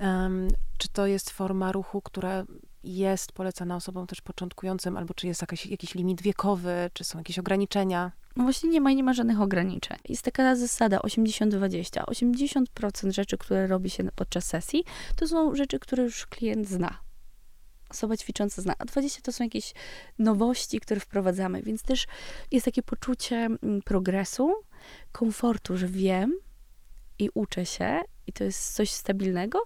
Um, 0.00 0.48
czy 0.78 0.88
to 0.88 1.06
jest 1.06 1.30
forma 1.30 1.72
ruchu, 1.72 2.02
która 2.02 2.44
jest 2.84 3.32
polecana 3.32 3.76
osobom 3.76 4.06
też 4.06 4.20
początkującym, 4.20 4.96
albo 4.96 5.14
czy 5.14 5.26
jest 5.26 5.40
jakiś, 5.40 5.66
jakiś 5.66 5.94
limit 5.94 6.22
wiekowy, 6.22 6.90
czy 6.92 7.04
są 7.04 7.18
jakieś 7.18 7.38
ograniczenia? 7.38 8.12
No 8.36 8.44
właśnie 8.44 8.70
nie 8.70 8.80
ma, 8.80 8.92
nie 8.92 9.02
ma 9.02 9.12
żadnych 9.12 9.40
ograniczeń. 9.40 9.98
Jest 10.08 10.22
taka 10.22 10.56
zasada 10.56 10.98
80-20. 10.98 12.04
80% 12.04 13.12
rzeczy, 13.12 13.38
które 13.38 13.66
robi 13.66 13.90
się 13.90 14.04
podczas 14.14 14.44
sesji, 14.44 14.84
to 15.16 15.28
są 15.28 15.54
rzeczy, 15.54 15.78
które 15.78 16.02
już 16.02 16.26
klient 16.26 16.68
zna. 16.68 16.98
Osoba 17.90 18.16
ćwicząca 18.16 18.62
zna. 18.62 18.74
A 18.78 18.84
20 18.84 19.20
to 19.22 19.32
są 19.32 19.44
jakieś 19.44 19.74
nowości, 20.18 20.80
które 20.80 21.00
wprowadzamy, 21.00 21.62
więc 21.62 21.82
też 21.82 22.06
jest 22.50 22.64
takie 22.64 22.82
poczucie 22.82 23.36
mm, 23.36 23.82
progresu, 23.84 24.54
komfortu, 25.12 25.76
że 25.76 25.88
wiem 25.88 26.32
i 27.18 27.30
uczę 27.34 27.66
się 27.66 28.00
i 28.26 28.32
to 28.32 28.44
jest 28.44 28.74
coś 28.74 28.90
stabilnego 28.90 29.58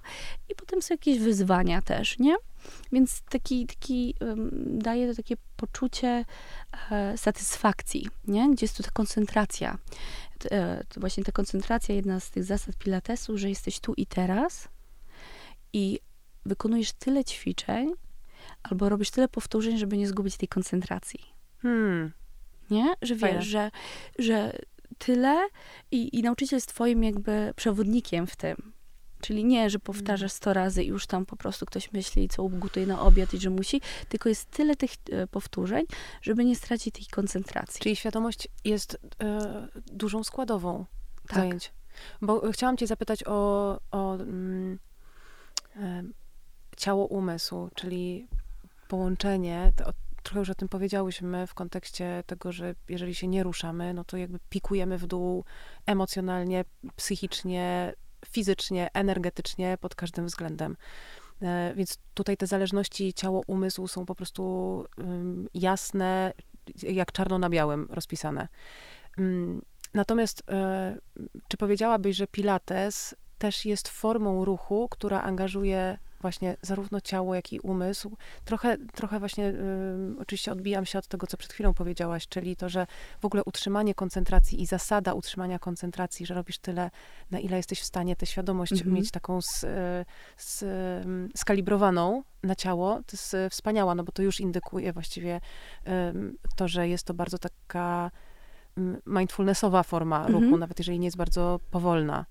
i 0.48 0.54
potem 0.54 0.82
są 0.82 0.94
jakieś 0.94 1.18
wyzwania 1.18 1.82
też, 1.82 2.18
nie? 2.18 2.36
Więc 2.92 3.22
taki, 3.22 3.66
taki 3.66 4.14
daje 4.66 5.08
to 5.08 5.14
takie 5.16 5.36
poczucie 5.56 6.24
e, 6.90 7.18
satysfakcji, 7.18 8.08
nie? 8.24 8.50
Gdzie 8.50 8.64
jest 8.64 8.76
tu 8.76 8.82
ta 8.82 8.90
koncentracja. 8.90 9.78
E, 10.50 10.84
to 10.88 11.00
właśnie 11.00 11.24
ta 11.24 11.32
koncentracja, 11.32 11.94
jedna 11.94 12.20
z 12.20 12.30
tych 12.30 12.44
zasad 12.44 12.76
Pilatesu, 12.76 13.38
że 13.38 13.48
jesteś 13.48 13.80
tu 13.80 13.94
i 13.96 14.06
teraz 14.06 14.68
i 15.72 16.00
wykonujesz 16.46 16.92
tyle 16.92 17.24
ćwiczeń, 17.24 17.92
albo 18.62 18.88
robisz 18.88 19.10
tyle 19.10 19.28
powtórzeń, 19.28 19.78
żeby 19.78 19.96
nie 19.96 20.08
zgubić 20.08 20.36
tej 20.36 20.48
koncentracji. 20.48 21.20
Hmm. 21.62 22.12
Nie? 22.70 22.94
Że 23.02 23.16
wiesz, 23.16 23.44
że, 23.46 23.70
że 24.18 24.52
tyle 24.98 25.48
i, 25.90 26.18
i 26.18 26.22
nauczyciel 26.22 26.56
jest 26.56 26.68
twoim 26.68 27.04
jakby 27.04 27.52
przewodnikiem 27.56 28.26
w 28.26 28.36
tym. 28.36 28.72
Czyli 29.22 29.44
nie, 29.44 29.70
że 29.70 29.78
powtarzasz 29.78 30.32
100 30.32 30.52
razy 30.52 30.84
i 30.84 30.86
już 30.86 31.06
tam 31.06 31.26
po 31.26 31.36
prostu 31.36 31.66
ktoś 31.66 31.92
myśli, 31.92 32.28
co 32.28 32.42
ugotuje 32.42 32.86
na 32.86 33.00
obiad 33.00 33.34
i 33.34 33.38
że 33.38 33.50
musi, 33.50 33.80
tylko 34.08 34.28
jest 34.28 34.50
tyle 34.50 34.76
tych 34.76 34.90
e, 35.12 35.26
powtórzeń, 35.26 35.84
żeby 36.22 36.44
nie 36.44 36.56
stracić 36.56 36.94
tej 36.94 37.06
koncentracji. 37.06 37.80
Czyli 37.80 37.96
świadomość 37.96 38.48
jest 38.64 38.98
e, 39.22 39.68
dużą 39.86 40.24
składową 40.24 40.86
tak. 41.28 41.36
zajęć. 41.36 41.72
Bo 42.22 42.52
chciałam 42.52 42.76
cię 42.76 42.86
zapytać 42.86 43.24
o, 43.26 43.80
o 43.90 44.14
mm, 44.14 44.78
e, 45.76 46.02
ciało 46.76 47.06
umysł, 47.06 47.70
czyli 47.74 48.28
połączenie, 48.88 49.72
to, 49.76 49.92
trochę 50.22 50.40
już 50.40 50.50
o 50.50 50.54
tym 50.54 50.68
powiedziałyśmy 50.68 51.46
w 51.46 51.54
kontekście 51.54 52.24
tego, 52.26 52.52
że 52.52 52.74
jeżeli 52.88 53.14
się 53.14 53.28
nie 53.28 53.42
ruszamy, 53.42 53.94
no 53.94 54.04
to 54.04 54.16
jakby 54.16 54.38
pikujemy 54.48 54.98
w 54.98 55.06
dół 55.06 55.44
emocjonalnie, 55.86 56.64
psychicznie, 56.96 57.94
fizycznie, 58.26 58.90
energetycznie, 58.94 59.78
pod 59.80 59.94
każdym 59.94 60.26
względem. 60.26 60.76
E, 61.42 61.72
więc 61.76 61.98
tutaj 62.14 62.36
te 62.36 62.46
zależności 62.46 63.14
ciało-umysł 63.14 63.88
są 63.88 64.06
po 64.06 64.14
prostu 64.14 64.84
jasne, 65.54 66.32
jak 66.82 67.12
czarno 67.12 67.38
na 67.38 67.50
białym 67.50 67.88
rozpisane. 67.90 68.48
Natomiast 69.94 70.42
e, 70.48 70.98
czy 71.48 71.56
powiedziałabyś, 71.56 72.16
że 72.16 72.26
Pilates 72.26 73.14
też 73.38 73.64
jest 73.64 73.88
formą 73.88 74.44
ruchu, 74.44 74.88
która 74.90 75.22
angażuje 75.22 75.98
właśnie 76.22 76.56
zarówno 76.62 77.00
ciało, 77.00 77.34
jak 77.34 77.52
i 77.52 77.60
umysł. 77.60 78.16
Trochę, 78.44 78.78
trochę 78.78 79.18
właśnie 79.18 79.48
y, 79.48 79.54
oczywiście 80.18 80.52
odbijam 80.52 80.86
się 80.86 80.98
od 80.98 81.08
tego, 81.08 81.26
co 81.26 81.36
przed 81.36 81.52
chwilą 81.52 81.74
powiedziałaś, 81.74 82.28
czyli 82.28 82.56
to, 82.56 82.68
że 82.68 82.86
w 83.20 83.24
ogóle 83.24 83.42
utrzymanie 83.44 83.94
koncentracji 83.94 84.62
i 84.62 84.66
zasada 84.66 85.14
utrzymania 85.14 85.58
koncentracji, 85.58 86.26
że 86.26 86.34
robisz 86.34 86.58
tyle, 86.58 86.90
na 87.30 87.38
ile 87.38 87.56
jesteś 87.56 87.80
w 87.80 87.84
stanie 87.84 88.16
tę 88.16 88.26
świadomość 88.26 88.72
mhm. 88.72 88.92
mieć 88.92 89.10
taką 89.10 89.42
z, 89.42 89.66
z, 90.36 90.64
skalibrowaną 91.36 92.22
na 92.42 92.54
ciało, 92.54 92.96
to 92.96 93.12
jest 93.12 93.36
wspaniała, 93.50 93.94
no 93.94 94.04
bo 94.04 94.12
to 94.12 94.22
już 94.22 94.40
indykuje 94.40 94.92
właściwie 94.92 95.40
y, 95.86 95.90
to, 96.56 96.68
że 96.68 96.88
jest 96.88 97.04
to 97.04 97.14
bardzo 97.14 97.38
taka 97.38 98.10
mindfulnessowa 99.06 99.82
forma 99.82 100.26
ruchu, 100.26 100.44
mhm. 100.44 100.60
nawet 100.60 100.78
jeżeli 100.78 100.98
nie 100.98 101.06
jest 101.06 101.16
bardzo 101.16 101.60
powolna. 101.70 102.26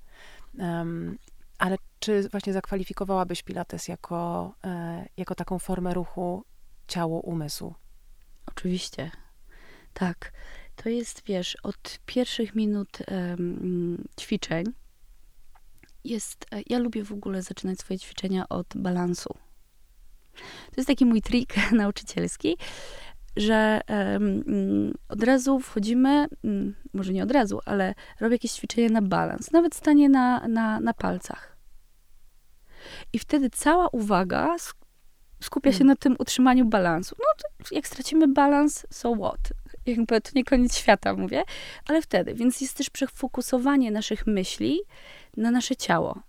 Um, 0.60 1.18
ale 1.62 1.78
czy 2.00 2.30
właśnie 2.30 2.54
zakwalifikowałabyś 2.54 3.44
Pilates 3.44 3.88
jako, 3.88 4.54
e, 4.64 5.06
jako 5.18 5.36
taką 5.36 5.60
formę 5.60 5.94
ruchu 5.94 6.44
ciało-umysł? 6.88 7.74
Oczywiście. 8.46 9.12
Tak. 9.94 10.32
To 10.76 10.90
jest, 10.90 11.24
wiesz, 11.26 11.58
od 11.64 12.00
pierwszych 12.06 12.56
minut 12.56 12.98
um, 13.12 14.08
ćwiczeń 14.20 14.66
jest. 16.04 16.46
E, 16.52 16.62
ja 16.68 16.80
lubię 16.80 17.04
w 17.04 17.12
ogóle 17.12 17.42
zaczynać 17.42 17.80
swoje 17.80 18.00
ćwiczenia 18.00 18.50
od 18.50 18.68
balansu. 18.76 19.34
To 20.66 20.74
jest 20.78 20.88
taki 20.88 21.06
mój 21.06 21.22
trik 21.22 21.56
nauczycielski, 21.72 22.58
że 23.38 23.82
um, 23.90 24.94
od 25.10 25.24
razu 25.24 25.60
wchodzimy, 25.60 26.28
um, 26.44 26.76
może 26.94 27.14
nie 27.14 27.24
od 27.24 27.32
razu, 27.32 27.60
ale 27.66 27.94
robię 28.20 28.36
jakieś 28.36 28.52
ćwiczenie 28.52 28.90
na 28.90 29.02
balans, 29.02 29.52
nawet 29.52 29.76
stanie 29.76 30.10
na, 30.10 30.48
na, 30.48 30.80
na 30.80 30.94
palcach. 30.94 31.51
I 33.14 33.20
wtedy 33.20 33.50
cała 33.50 33.88
uwaga 33.88 34.56
skupia 35.44 35.72
się 35.72 35.78
hmm. 35.78 35.88
na 35.88 35.96
tym 35.96 36.16
utrzymaniu 36.20 36.66
balansu. 36.66 37.16
No 37.20 37.26
to 37.38 37.76
jak 37.76 37.88
stracimy 37.88 38.28
balans, 38.28 38.86
so 38.90 39.16
what? 39.16 39.54
Jakby 39.86 40.22
to 40.22 40.32
nie 40.36 40.44
koniec 40.44 40.78
świata, 40.78 41.14
mówię, 41.14 41.44
ale 41.88 42.02
wtedy. 42.02 42.34
Więc 42.34 42.62
jest 42.62 42.78
też 42.78 42.90
przefokusowanie 42.90 43.92
naszych 43.92 44.28
myśli 44.28 44.80
na 45.38 45.52
nasze 45.52 45.76
ciało. 45.76 46.22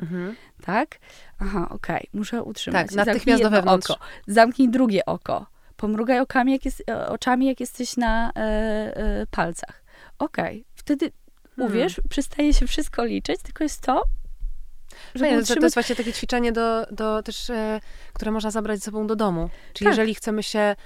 Mhm. 0.00 0.36
Tak? 0.62 0.98
Aha, 1.38 1.68
okej, 1.70 1.96
okay. 1.96 2.08
muszę 2.12 2.42
utrzymać. 2.42 2.86
Tak, 2.86 3.06
natychmiast 3.06 3.42
do 3.42 3.50
wewnątrz. 3.50 3.90
Oko. 3.90 4.04
Zamknij 4.26 4.68
drugie 4.68 5.06
oko. 5.06 5.46
Pomrugaj 5.76 6.20
okami, 6.20 6.52
jak 6.52 6.64
jest, 6.64 6.82
e, 6.90 7.08
oczami, 7.08 7.46
jak 7.46 7.60
jesteś 7.60 7.96
na 7.96 8.30
e, 8.30 8.40
e, 8.96 9.26
palcach. 9.30 9.84
Okej, 10.18 10.60
okay. 10.60 10.64
wtedy, 10.74 11.12
hmm. 11.56 11.72
uwierz, 11.72 12.00
przestaje 12.08 12.54
się 12.54 12.66
wszystko 12.66 13.04
liczyć, 13.04 13.42
tylko 13.42 13.64
jest 13.64 13.80
to, 13.80 14.02
Fajne, 15.18 15.38
utrzymać... 15.38 15.58
to 15.60 15.66
jest 15.66 15.74
właśnie 15.74 15.96
takie 15.96 16.12
ćwiczenie, 16.12 16.52
do, 16.52 16.86
do 16.90 17.22
też, 17.22 17.50
e, 17.50 17.80
które 18.12 18.30
można 18.30 18.50
zabrać 18.50 18.78
ze 18.78 18.84
sobą 18.84 19.06
do 19.06 19.16
domu. 19.16 19.50
Czyli 19.72 19.86
tak. 19.86 19.92
jeżeli 19.92 20.14
chcemy 20.14 20.42
się 20.42 20.76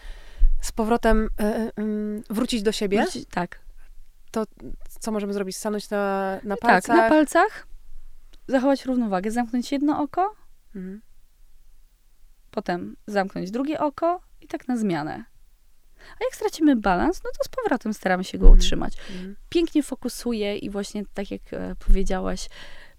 z 0.61 0.73
powrotem 0.73 1.29
e, 1.41 1.45
e, 1.45 1.73
wrócić 2.31 2.63
do 2.63 2.73
siebie, 2.73 3.03
wrócić, 3.03 3.29
tak. 3.31 3.61
to 4.31 4.45
co 5.01 5.13
możemy 5.13 5.33
zrobić? 5.33 5.57
Stanąć 5.57 5.91
na, 5.91 6.37
na 6.45 6.57
palcach? 6.57 6.97
Tak, 6.97 6.97
na 6.97 7.09
palcach, 7.09 7.67
zachować 8.49 8.85
równowagę, 8.85 9.31
zamknąć 9.31 9.73
jedno 9.73 10.03
oko, 10.03 10.35
Mhm. 10.77 11.01
Potem 12.51 12.97
zamknąć 13.07 13.51
drugie 13.51 13.81
oko 13.81 14.21
i 14.41 14.49
tak 14.49 14.69
na 14.69 14.77
zmianę. 14.77 15.25
A 16.21 16.25
jak 16.25 16.35
stracimy 16.35 16.77
balans, 16.77 17.23
no 17.25 17.31
to 17.39 17.45
z 17.45 17.49
powrotem 17.49 17.95
staramy 17.95 18.25
się 18.25 18.39
go 18.39 18.47
mhm. 18.47 18.59
utrzymać. 18.59 18.97
Mhm. 19.11 19.37
Pięknie 19.49 19.83
fokusuje 19.83 20.57
i 20.57 20.71
właśnie, 20.71 21.05
tak 21.15 21.31
jak 21.31 21.41
e, 21.53 21.75
powiedziałaś, 21.87 22.49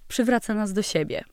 przywraca 0.08 0.54
nas 0.54 0.74
do 0.74 0.82
siebie. 0.82 1.24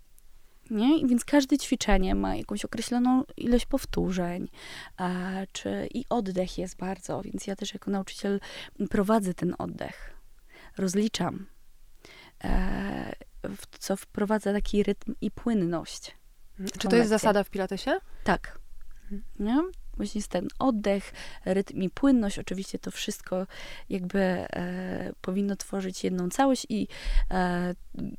Nie? 0.71 0.99
I 0.99 1.07
więc 1.07 1.25
każde 1.25 1.59
ćwiczenie 1.59 2.15
ma 2.15 2.37
jakąś 2.37 2.65
określoną 2.65 3.23
ilość 3.37 3.67
powtórzeń, 3.67 4.49
a, 4.97 5.21
czy 5.53 5.89
i 5.95 6.05
oddech 6.09 6.59
jest 6.59 6.77
bardzo, 6.77 7.23
więc 7.23 7.47
ja 7.47 7.57
też 7.57 7.75
jako 7.75 7.91
nauczyciel 7.91 8.41
prowadzę 8.91 9.35
ten 9.35 9.55
oddech, 9.59 10.15
rozliczam, 10.79 11.47
e, 12.45 13.13
co 13.79 13.97
wprowadza 13.97 14.53
taki 14.53 14.83
rytm 14.83 15.15
i 15.21 15.31
płynność. 15.31 16.17
Czy 16.79 16.89
to 16.89 16.97
jest 16.97 17.11
zasada 17.11 17.45
w 17.45 17.51
Pilatesie? 17.51 17.91
Tak. 18.25 18.59
Mhm. 19.03 19.23
Nie? 19.39 19.82
Właśnie 19.97 20.19
jest 20.19 20.31
ten 20.31 20.49
oddech, 20.59 21.13
rytm 21.45 21.83
i 21.83 21.91
płynność. 21.91 22.39
Oczywiście 22.39 22.79
to 22.79 22.91
wszystko 22.91 23.47
jakby 23.91 24.21
e, 24.21 25.13
powinno 25.21 25.57
tworzyć 25.57 26.05
jedną 26.05 26.31
całość 26.31 26.67
i 26.69 26.89
e, 27.31 27.75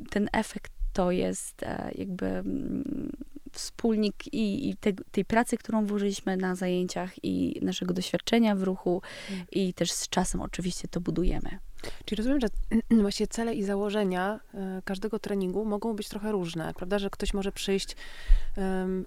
ten 0.10 0.30
efekt 0.34 0.72
to 0.94 1.12
jest 1.12 1.64
e, 1.64 1.92
jakby 1.96 2.26
mm, 2.26 3.12
wspólnik 3.54 4.34
i, 4.34 4.70
i 4.70 4.78
te, 4.78 4.94
tej 4.94 5.26
pracy, 5.26 5.58
którą 5.58 5.86
włożyliśmy 5.86 6.38
na 6.38 6.56
zajęciach 6.56 7.24
i 7.24 7.60
naszego 7.62 7.94
doświadczenia 7.94 8.56
w 8.56 8.64
ruchu 8.64 9.02
mm. 9.30 9.46
i 9.52 9.74
też 9.74 9.92
z 9.92 10.10
czasem 10.10 10.42
oczywiście 10.42 10.88
to 10.88 11.02
budujemy. 11.02 11.60
Czyli 12.06 12.18
rozumiem, 12.18 12.40
że 12.40 12.48
właściwie 13.02 13.28
cele 13.28 13.54
i 13.54 13.64
założenia 13.64 14.40
e, 14.54 14.82
każdego 14.86 15.20
treningu 15.20 15.66
mogą 15.66 15.94
być 15.94 16.10
trochę 16.10 16.32
różne, 16.32 16.74
prawda? 16.74 17.00
Że 17.00 17.10
ktoś 17.10 17.34
może 17.34 17.52
przyjść, 17.52 17.96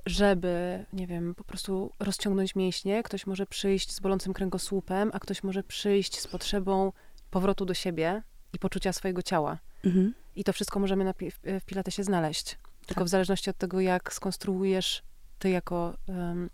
żeby, 0.07 0.85
nie 0.93 1.07
wiem, 1.07 1.35
po 1.35 1.45
prostu 1.45 1.91
rozciągnąć 1.99 2.55
mięśnie, 2.55 3.03
ktoś 3.03 3.27
może 3.27 3.47
przyjść 3.47 3.93
z 3.93 4.01
bolącym 4.01 4.33
kręgosłupem, 4.33 5.11
a 5.15 5.21
ktoś 5.21 5.43
może 5.43 5.63
przyjść 5.63 6.21
z 6.21 6.27
potrzebą 6.27 6.93
powrotu 7.31 7.65
do 7.65 7.75
siebie 7.75 8.23
i 8.53 8.59
poczucia 8.59 8.93
swojego 8.93 9.23
ciała. 9.23 9.59
Mhm. 9.85 10.15
I 10.37 10.45
to 10.45 10.53
wszystko 10.53 10.81
możemy 10.81 11.05
na, 11.05 11.15
w 11.61 11.65
Pilatesie 11.67 12.05
znaleźć. 12.05 12.59
Tylko 12.87 13.01
tak. 13.01 13.05
w 13.05 13.11
zależności 13.11 13.51
od 13.51 13.59
tego, 13.59 13.81
jak 13.81 14.13
skonstruujesz 14.13 15.03
ty 15.39 15.51
jako 15.51 15.97
um, 16.09 16.51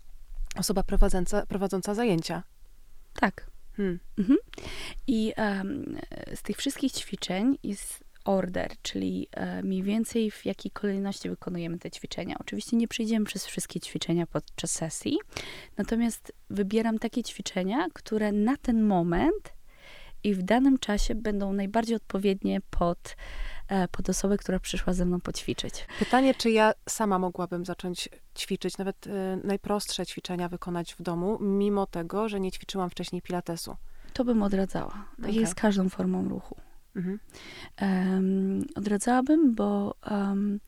osoba 0.55 0.83
prowadząca, 0.83 1.45
prowadząca 1.45 1.93
zajęcia. 1.93 2.43
Tak. 3.19 3.51
Hmm. 3.77 3.99
Mhm. 4.17 4.37
I 5.07 5.33
um, 5.37 5.97
z 6.35 6.41
tych 6.41 6.57
wszystkich 6.57 6.91
ćwiczeń 6.91 7.57
jest 7.63 8.03
order, 8.25 8.71
czyli 8.81 9.27
e, 9.31 9.63
mniej 9.63 9.83
więcej 9.83 10.31
w 10.31 10.45
jakiej 10.45 10.71
kolejności 10.71 11.29
wykonujemy 11.29 11.79
te 11.79 11.91
ćwiczenia. 11.91 12.35
Oczywiście 12.39 12.77
nie 12.77 12.87
przejdziemy 12.87 13.25
przez 13.25 13.45
wszystkie 13.45 13.79
ćwiczenia 13.79 14.27
podczas 14.27 14.71
sesji, 14.71 15.17
natomiast 15.77 16.33
wybieram 16.49 16.99
takie 16.99 17.23
ćwiczenia, 17.23 17.87
które 17.93 18.31
na 18.31 18.57
ten 18.57 18.83
moment 18.83 19.53
i 20.23 20.33
w 20.33 20.43
danym 20.43 20.79
czasie 20.79 21.15
będą 21.15 21.53
najbardziej 21.53 21.95
odpowiednie 21.95 22.61
pod, 22.69 23.15
pod 23.91 24.09
osobę, 24.09 24.37
która 24.37 24.59
przyszła 24.59 24.93
ze 24.93 25.05
mną 25.05 25.21
poćwiczyć. 25.21 25.87
Pytanie, 25.99 26.35
czy 26.35 26.51
ja 26.51 26.73
sama 26.89 27.19
mogłabym 27.19 27.65
zacząć 27.65 28.09
ćwiczyć, 28.37 28.77
nawet 28.77 29.07
y, 29.07 29.11
najprostsze 29.43 30.05
ćwiczenia 30.05 30.49
wykonać 30.49 30.93
w 30.93 31.01
domu, 31.01 31.37
mimo 31.41 31.85
tego, 31.85 32.29
że 32.29 32.39
nie 32.39 32.51
ćwiczyłam 32.51 32.89
wcześniej 32.89 33.21
pilatesu? 33.21 33.75
To 34.13 34.25
bym 34.25 34.43
odradzała. 34.43 35.05
Tak 35.17 35.19
okay. 35.19 35.31
jest 35.31 35.55
każdą 35.55 35.89
formą 35.89 36.29
ruchu. 36.29 36.55
Mhm. 36.95 37.19
Um, 37.81 38.65
odradzałabym, 38.75 39.55
bo 39.55 39.95
um, 40.11 40.59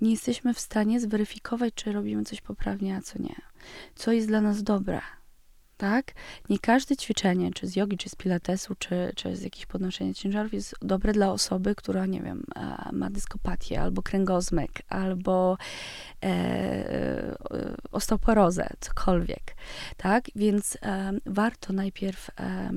nie 0.00 0.10
jesteśmy 0.10 0.54
w 0.54 0.60
stanie 0.60 1.00
zweryfikować, 1.00 1.74
czy 1.74 1.92
robimy 1.92 2.24
coś 2.24 2.40
poprawnie, 2.40 2.96
a 2.96 3.00
co 3.00 3.22
nie. 3.22 3.34
Co 3.94 4.12
jest 4.12 4.28
dla 4.28 4.40
nas 4.40 4.62
dobre 4.62 5.00
tak? 5.76 6.12
Nie 6.50 6.58
każde 6.58 6.96
ćwiczenie, 6.96 7.50
czy 7.52 7.66
z 7.66 7.76
jogi, 7.76 7.96
czy 7.96 8.08
z 8.08 8.14
pilatesu, 8.14 8.74
czy, 8.78 9.12
czy 9.16 9.36
z 9.36 9.42
jakichś 9.42 9.66
podnoszenia 9.66 10.14
ciężarów 10.14 10.54
jest 10.54 10.74
dobre 10.82 11.12
dla 11.12 11.32
osoby, 11.32 11.74
która, 11.74 12.06
nie 12.06 12.22
wiem, 12.22 12.42
e, 12.56 12.92
ma 12.92 13.10
dyskopatię, 13.10 13.80
albo 13.80 14.02
kręgozmyk, 14.02 14.82
albo 14.88 15.58
e, 16.22 16.26
e, 16.26 17.36
osteoporozę, 17.92 18.68
cokolwiek, 18.80 19.56
tak? 19.96 20.24
Więc 20.36 20.78
e, 20.82 21.12
warto 21.26 21.72
najpierw 21.72 22.30
e, 22.40 22.70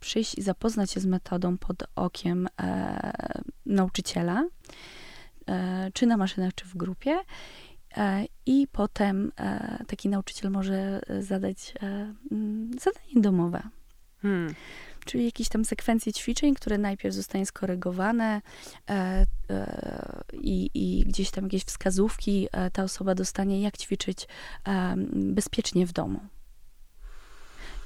przyjść 0.00 0.38
i 0.38 0.42
zapoznać 0.42 0.90
się 0.90 1.00
z 1.00 1.06
metodą 1.06 1.58
pod 1.58 1.82
okiem 1.96 2.48
e, 2.60 3.12
nauczyciela, 3.66 4.44
czy 5.94 6.06
na 6.06 6.16
maszynach, 6.16 6.54
czy 6.54 6.64
w 6.64 6.76
grupie 6.76 7.18
I 8.46 8.68
potem 8.72 9.32
e, 9.36 9.84
taki 9.86 10.08
nauczyciel 10.08 10.50
może 10.50 11.00
e, 11.06 11.22
zadać 11.22 11.74
mm, 12.30 12.70
zadanie 12.80 13.14
domowe. 13.22 13.62
Hmm. 14.22 14.54
Czyli 15.04 15.24
jakieś 15.24 15.48
tam 15.48 15.64
sekwencje 15.64 16.12
ćwiczeń, 16.12 16.54
które 16.54 16.78
najpierw 16.78 17.14
zostanie 17.14 17.46
skorygowane 17.46 18.42
i, 20.32 20.70
i 20.74 21.04
gdzieś 21.06 21.30
tam 21.30 21.44
jakieś 21.44 21.64
wskazówki 21.64 22.48
ta 22.72 22.82
osoba 22.82 23.14
dostanie, 23.14 23.60
jak 23.60 23.78
ćwiczyć 23.78 24.28
bezpiecznie 25.12 25.86
w 25.86 25.92
domu. 25.92 26.20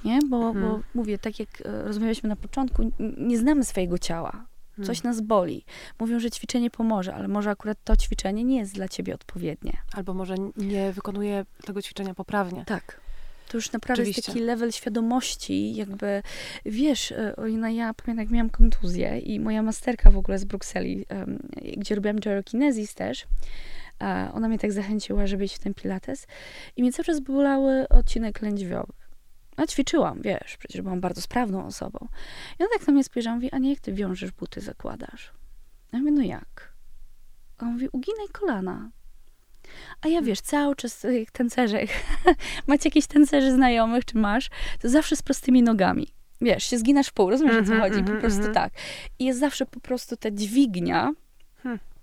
Nie? 0.04 0.18
Bo, 0.30 0.52
hmm. 0.52 0.62
bo 0.62 0.80
mówię, 0.94 1.18
tak 1.18 1.40
jak 1.40 1.48
rozmawialiśmy 1.64 2.28
na 2.28 2.36
początku, 2.36 2.90
nie 3.18 3.38
znamy 3.38 3.64
swojego 3.64 3.98
ciała. 3.98 4.46
Coś 4.82 5.02
hmm. 5.02 5.16
nas 5.16 5.20
boli. 5.20 5.64
Mówią, 6.00 6.20
że 6.20 6.30
ćwiczenie 6.30 6.70
pomoże, 6.70 7.14
ale 7.14 7.28
może 7.28 7.50
akurat 7.50 7.78
to 7.84 7.96
ćwiczenie 7.96 8.44
nie 8.44 8.58
jest 8.58 8.74
dla 8.74 8.88
ciebie 8.88 9.14
odpowiednie. 9.14 9.76
Albo 9.92 10.14
może 10.14 10.34
nie 10.56 10.92
wykonuje 10.92 11.44
tego 11.64 11.82
ćwiczenia 11.82 12.14
poprawnie. 12.14 12.64
Tak. 12.64 13.00
To 13.48 13.56
już 13.56 13.72
naprawdę 13.72 14.02
Oczywiście. 14.02 14.20
jest 14.20 14.26
taki 14.26 14.40
level 14.40 14.72
świadomości, 14.72 15.74
jakby, 15.74 16.22
wiesz, 16.66 17.12
e, 17.12 17.36
Olina, 17.36 17.70
ja 17.70 17.94
pamiętam, 17.94 18.24
jak 18.24 18.30
miałam 18.30 18.50
kontuzję 18.50 19.18
i 19.18 19.40
moja 19.40 19.62
masterka 19.62 20.10
w 20.10 20.16
ogóle 20.16 20.38
z 20.38 20.44
Brukseli, 20.44 21.06
um, 21.10 21.38
gdzie 21.76 21.94
robiłam 21.94 22.16
gyrokinezis 22.16 22.94
też, 22.94 23.26
ona 24.32 24.48
mnie 24.48 24.58
tak 24.58 24.72
zachęciła, 24.72 25.26
żeby 25.26 25.44
iść 25.44 25.54
w 25.54 25.58
ten 25.58 25.74
pilates 25.74 26.26
i 26.76 26.82
mnie 26.82 26.92
cały 26.92 27.04
czas 27.04 27.20
bolały 27.20 27.88
odcinek 27.88 28.42
lędźwiowy. 28.42 28.92
A 29.56 29.66
ćwiczyłam, 29.66 30.22
wiesz, 30.22 30.56
przecież 30.56 30.82
byłam 30.82 31.00
bardzo 31.00 31.20
sprawną 31.20 31.66
osobą. 31.66 32.08
I 32.60 32.62
on 32.62 32.68
tak 32.78 32.86
na 32.86 32.92
mnie 32.92 33.04
spojrzał, 33.04 33.34
mówi, 33.34 33.50
a 33.50 33.58
nie 33.58 33.70
jak 33.70 33.80
ty 33.80 33.92
wiążesz 33.92 34.30
buty, 34.30 34.60
zakładasz? 34.60 35.32
Ja 35.92 35.98
mówię, 35.98 36.12
no 36.12 36.22
jak? 36.22 36.74
A 37.58 37.64
on 37.64 37.72
mówi, 37.72 37.88
uginaj 37.92 38.28
kolana. 38.32 38.90
A 40.02 40.08
ja 40.08 40.22
wiesz, 40.22 40.40
cały 40.40 40.76
czas 40.76 41.06
jak 41.20 41.30
tancerze, 41.30 41.78
macie 42.66 42.88
jakieś 42.88 43.06
tancerzy 43.06 43.52
znajomych, 43.52 44.04
czy 44.04 44.18
masz, 44.18 44.50
to 44.80 44.88
zawsze 44.88 45.16
z 45.16 45.22
prostymi 45.22 45.62
nogami. 45.62 46.08
Wiesz, 46.40 46.64
się 46.64 46.78
zginasz 46.78 47.08
w 47.08 47.12
pół, 47.12 47.30
rozumiesz 47.30 47.56
o 47.56 47.64
co 47.64 47.72
mhm, 47.72 47.80
chodzi? 47.80 47.94
Po 47.94 48.12
mhm, 48.12 48.20
prostu 48.20 48.38
mhm. 48.38 48.54
tak. 48.54 48.72
I 49.18 49.24
jest 49.24 49.40
zawsze 49.40 49.66
po 49.66 49.80
prostu 49.80 50.16
ta 50.16 50.30
dźwignia, 50.30 51.00
hmm. 51.00 51.23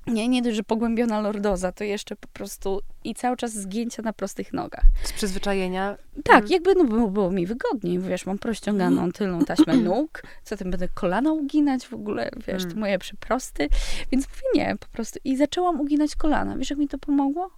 Nie, 0.07 0.27
nie 0.27 0.41
dość, 0.41 0.55
że 0.55 0.63
pogłębiona 0.63 1.21
lordoza, 1.21 1.71
to 1.71 1.83
jeszcze 1.83 2.15
po 2.15 2.27
prostu 2.27 2.81
i 3.03 3.15
cały 3.15 3.37
czas 3.37 3.53
zgięcia 3.53 4.01
na 4.01 4.13
prostych 4.13 4.53
nogach. 4.53 4.83
Z 5.03 5.13
przyzwyczajenia? 5.13 5.97
Tak, 6.23 6.37
mm. 6.37 6.51
jakby 6.51 6.75
no, 6.75 6.83
było, 6.83 7.07
było 7.07 7.31
mi 7.31 7.45
wygodniej, 7.45 7.99
wiesz, 7.99 8.25
mam 8.25 8.39
prościąganą 8.39 9.11
tylną 9.11 9.45
taśmę 9.45 9.77
nóg, 9.89 10.23
co 10.43 10.57
tym 10.57 10.71
będę 10.71 10.87
kolana 10.87 11.31
uginać 11.33 11.87
w 11.87 11.93
ogóle, 11.93 12.29
wiesz, 12.47 12.63
mm. 12.63 12.73
to 12.73 12.79
moje 12.79 12.99
przyprosty, 12.99 13.69
więc 14.11 14.27
mówię 14.27 14.65
nie, 14.65 14.75
po 14.79 14.87
prostu. 14.87 15.19
I 15.23 15.37
zaczęłam 15.37 15.81
uginać 15.81 16.15
kolana. 16.15 16.57
Wiesz, 16.57 16.69
jak 16.69 16.79
mi 16.79 16.87
to 16.87 16.97
pomogło? 16.97 17.49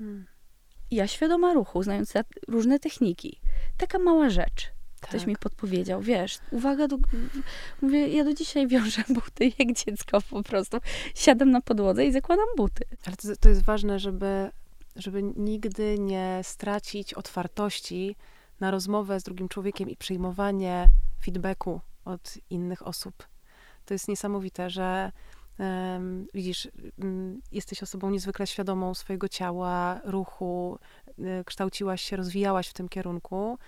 Mm. 0.00 0.26
Ja 0.90 1.06
świadoma 1.06 1.54
ruchu, 1.54 1.82
znając 1.82 2.12
różne 2.48 2.78
techniki. 2.78 3.40
Taka 3.78 3.98
mała 3.98 4.30
rzecz 4.30 4.79
Ktoś 5.00 5.20
tak. 5.20 5.28
mi 5.28 5.36
podpowiedział, 5.36 6.00
wiesz, 6.00 6.38
uwaga, 6.50 6.88
do, 6.88 6.96
mówię, 7.82 8.08
ja 8.08 8.24
do 8.24 8.34
dzisiaj 8.34 8.68
wiążę 8.68 9.04
buty 9.14 9.52
jak 9.58 9.72
dziecko 9.72 10.18
po 10.30 10.42
prostu. 10.42 10.78
Siadam 11.14 11.50
na 11.50 11.60
podłodze 11.60 12.06
i 12.06 12.12
zakładam 12.12 12.46
buty. 12.56 12.84
Ale 13.06 13.16
to, 13.16 13.28
to 13.40 13.48
jest 13.48 13.62
ważne, 13.62 13.98
żeby, 13.98 14.50
żeby 14.96 15.22
nigdy 15.22 15.98
nie 15.98 16.40
stracić 16.42 17.14
otwartości 17.14 18.16
na 18.60 18.70
rozmowę 18.70 19.20
z 19.20 19.22
drugim 19.22 19.48
człowiekiem 19.48 19.90
i 19.90 19.96
przyjmowanie 19.96 20.88
feedbacku 21.24 21.80
od 22.04 22.34
innych 22.50 22.86
osób. 22.86 23.28
To 23.84 23.94
jest 23.94 24.08
niesamowite, 24.08 24.70
że 24.70 25.12
um, 25.58 26.26
widzisz, 26.34 26.68
um, 26.98 27.40
jesteś 27.52 27.82
osobą 27.82 28.10
niezwykle 28.10 28.46
świadomą 28.46 28.94
swojego 28.94 29.28
ciała, 29.28 30.00
ruchu, 30.04 30.78
y, 31.18 31.44
kształciłaś 31.44 32.02
się, 32.02 32.16
rozwijałaś 32.16 32.68
w 32.68 32.72
tym 32.72 32.88
kierunku 32.88 33.58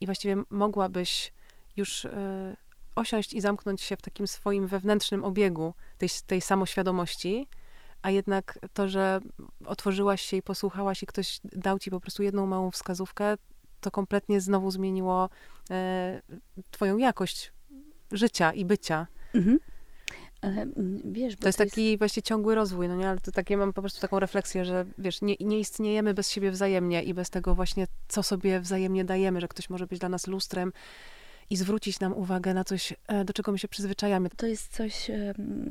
i 0.00 0.06
właściwie 0.06 0.36
mogłabyś 0.50 1.32
już 1.76 2.04
e, 2.04 2.56
osiąść 2.94 3.32
i 3.32 3.40
zamknąć 3.40 3.82
się 3.82 3.96
w 3.96 4.02
takim 4.02 4.26
swoim 4.26 4.66
wewnętrznym 4.66 5.24
obiegu 5.24 5.74
tej, 5.98 6.08
tej 6.26 6.40
samoświadomości, 6.40 7.48
a 8.02 8.10
jednak 8.10 8.58
to, 8.72 8.88
że 8.88 9.20
otworzyłaś 9.66 10.22
się 10.22 10.36
i 10.36 10.42
posłuchałaś 10.42 11.02
i 11.02 11.06
ktoś 11.06 11.40
dał 11.44 11.78
ci 11.78 11.90
po 11.90 12.00
prostu 12.00 12.22
jedną 12.22 12.46
małą 12.46 12.70
wskazówkę, 12.70 13.36
to 13.80 13.90
kompletnie 13.90 14.40
znowu 14.40 14.70
zmieniło 14.70 15.28
e, 15.70 16.22
twoją 16.70 16.96
jakość 16.96 17.52
życia 18.12 18.52
i 18.52 18.64
bycia. 18.64 19.06
Mhm. 19.34 19.58
Mm, 20.48 21.00
wiesz, 21.04 21.36
To 21.36 21.48
jest 21.48 21.58
taki 21.58 21.98
właśnie 21.98 22.22
ciągły 22.22 22.54
rozwój, 22.54 22.88
no 22.88 22.96
nie? 22.96 23.08
Ale 23.08 23.20
to 23.20 23.32
takie, 23.32 23.56
mam 23.56 23.72
po 23.72 23.80
prostu 23.80 24.00
taką 24.00 24.20
refleksję, 24.20 24.64
że 24.64 24.84
wiesz, 24.98 25.22
nie, 25.22 25.34
nie 25.40 25.58
istniejemy 25.58 26.14
bez 26.14 26.30
siebie 26.30 26.50
wzajemnie 26.50 27.02
i 27.02 27.14
bez 27.14 27.30
tego 27.30 27.54
właśnie, 27.54 27.86
co 28.08 28.22
sobie 28.22 28.60
wzajemnie 28.60 29.04
dajemy, 29.04 29.40
że 29.40 29.48
ktoś 29.48 29.70
może 29.70 29.86
być 29.86 29.98
dla 29.98 30.08
nas 30.08 30.26
lustrem 30.26 30.72
i 31.50 31.56
zwrócić 31.56 32.00
nam 32.00 32.12
uwagę 32.12 32.54
na 32.54 32.64
coś, 32.64 32.94
e, 33.06 33.24
do 33.24 33.32
czego 33.32 33.52
my 33.52 33.58
się 33.58 33.68
przyzwyczajamy. 33.68 34.30
To 34.36 34.46
jest 34.46 34.72
coś, 34.72 35.10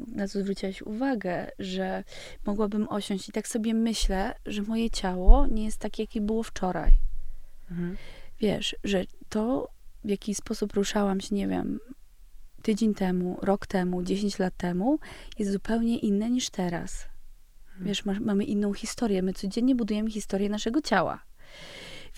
na 0.08 0.28
co 0.28 0.40
zwróciłaś 0.40 0.82
uwagę, 0.82 1.52
że 1.60 2.04
mogłabym 2.46 2.88
osiąść 2.90 3.30
i 3.30 3.32
tak 3.32 3.48
sobie 3.48 3.74
myślę, 3.74 4.36
że 4.46 4.62
moje 4.62 4.90
ciało 4.90 5.48
nie 5.48 5.66
jest 5.66 5.78
takie, 5.78 6.04
jakie 6.04 6.22
było 6.22 6.44
wczoraj. 6.44 6.92
Mhm. 7.72 7.98
Wiesz, 8.40 8.76
że 8.84 9.04
to, 9.30 9.70
w 10.04 10.10
jaki 10.10 10.36
sposób 10.36 10.74
ruszałam 10.74 11.22
się, 11.22 11.36
nie 11.36 11.48
wiem, 11.48 11.80
tydzień 12.64 12.94
temu, 12.94 13.38
rok 13.42 13.68
temu, 13.68 14.04
10 14.04 14.40
lat 14.40 14.58
temu, 14.58 15.00
jest 15.40 15.52
zupełnie 15.52 16.00
inne 16.00 16.30
niż 16.30 16.50
teraz. 16.50 17.06
Wiesz, 17.80 18.06
masz, 18.06 18.20
mamy 18.20 18.44
inną 18.44 18.74
historię. 18.74 19.22
My 19.22 19.34
codziennie 19.34 19.76
budujemy 19.76 20.12
historię 20.12 20.50
naszego 20.50 20.82
ciała. 20.82 21.24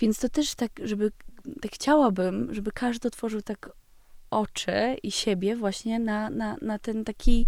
Więc 0.00 0.18
to 0.18 0.28
też 0.28 0.54
tak, 0.54 0.70
żeby, 0.82 1.12
tak 1.62 1.72
chciałabym, 1.72 2.54
żeby 2.54 2.72
każdy 2.72 3.08
otworzył 3.08 3.42
tak 3.42 3.70
oczy 4.30 4.96
i 5.02 5.10
siebie 5.10 5.56
właśnie 5.56 5.98
na, 5.98 6.30
na, 6.30 6.56
na 6.62 6.78
ten 6.78 7.04
taki 7.04 7.46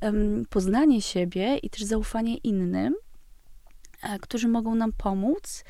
em, 0.00 0.46
poznanie 0.50 1.02
siebie 1.02 1.56
i 1.56 1.70
też 1.70 1.82
zaufanie 1.82 2.36
innym, 2.36 2.94
e, 4.02 4.18
którzy 4.18 4.48
mogą 4.48 4.74
nam 4.74 4.92
pomóc 4.92 5.64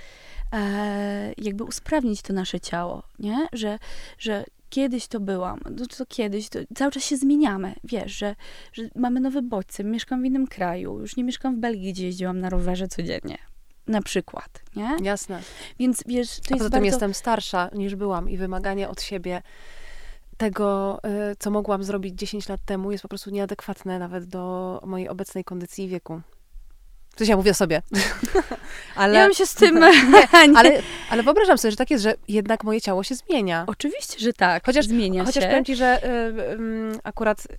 e, 0.52 1.32
jakby 1.38 1.64
usprawnić 1.64 2.22
to 2.22 2.32
nasze 2.32 2.60
ciało, 2.60 3.02
nie? 3.18 3.48
Że, 3.52 3.78
że 4.18 4.44
kiedyś 4.70 5.08
to 5.08 5.20
byłam, 5.20 5.60
no 5.70 5.86
to 5.86 6.06
kiedyś, 6.06 6.48
to 6.48 6.58
cały 6.74 6.92
czas 6.92 7.04
się 7.04 7.16
zmieniamy, 7.16 7.74
wiesz, 7.84 8.12
że, 8.12 8.36
że 8.72 8.82
mamy 8.94 9.20
nowe 9.20 9.42
bodźce, 9.42 9.84
mieszkam 9.84 10.22
w 10.22 10.24
innym 10.24 10.46
kraju, 10.46 11.00
już 11.00 11.16
nie 11.16 11.24
mieszkam 11.24 11.56
w 11.56 11.58
Belgii, 11.58 11.92
gdzie 11.92 12.06
jeździłam 12.06 12.40
na 12.40 12.50
rowerze 12.50 12.88
codziennie, 12.88 13.38
na 13.86 14.02
przykład, 14.02 14.62
nie? 14.76 14.96
Jasne. 15.02 15.42
Więc 15.78 16.04
wiesz, 16.06 16.28
to 16.28 16.34
A 16.34 16.38
jest 16.38 16.50
poza 16.50 16.64
tym 16.64 16.70
bardzo... 16.70 16.86
jestem 16.86 17.14
starsza 17.14 17.70
niż 17.74 17.94
byłam 17.94 18.30
i 18.30 18.36
wymaganie 18.36 18.88
od 18.88 19.02
siebie 19.02 19.42
tego, 20.36 20.98
y, 21.32 21.36
co 21.38 21.50
mogłam 21.50 21.82
zrobić 21.84 22.14
10 22.14 22.48
lat 22.48 22.60
temu, 22.64 22.92
jest 22.92 23.02
po 23.02 23.08
prostu 23.08 23.30
nieadekwatne 23.30 23.98
nawet 23.98 24.24
do 24.24 24.80
mojej 24.86 25.08
obecnej 25.08 25.44
kondycji 25.44 25.84
i 25.84 25.88
wieku. 25.88 26.20
To 27.18 27.24
ja 27.24 27.36
mówię 27.36 27.54
sobie. 27.54 27.82
ale, 28.96 29.18
Ja 29.18 29.24
bym 29.24 29.34
się 29.34 29.46
z 29.46 29.54
tym... 29.54 29.74
nie, 30.48 30.58
ale, 30.58 30.82
ale 31.10 31.22
wyobrażam 31.22 31.58
sobie, 31.58 31.70
że 31.70 31.76
tak 31.76 31.90
jest, 31.90 32.04
że 32.04 32.14
jednak 32.28 32.64
moje 32.64 32.80
ciało 32.80 33.02
się 33.02 33.14
zmienia. 33.14 33.64
Oczywiście, 33.66 34.18
że 34.18 34.32
tak, 34.32 34.66
Chociaż- 34.66 34.86
zmienia 34.86 35.24
Chociaż 35.24 35.44
się. 35.44 35.48
powiem 35.50 35.64
ci, 35.64 35.76
że 35.76 36.04
y, 36.04 36.08
y, 36.08 36.98
akurat 37.04 37.44
y, 37.44 37.58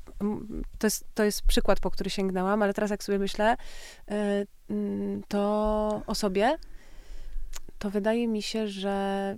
to, 0.79 0.87
jest, 0.87 1.05
to 1.13 1.23
jest 1.23 1.41
przykład, 1.41 1.79
po 1.79 1.91
który 1.91 2.09
sięgnęłam, 2.09 2.63
ale 2.63 2.73
teraz 2.73 2.91
jak 2.91 3.03
sobie 3.03 3.19
myślę, 3.19 3.57
y, 4.11 4.15
mm, 4.69 5.23
to 5.27 6.01
o 6.07 6.15
sobie, 6.15 6.57
to 7.79 7.89
wydaje 7.89 8.27
mi 8.27 8.41
się, 8.41 8.67
że 8.67 8.89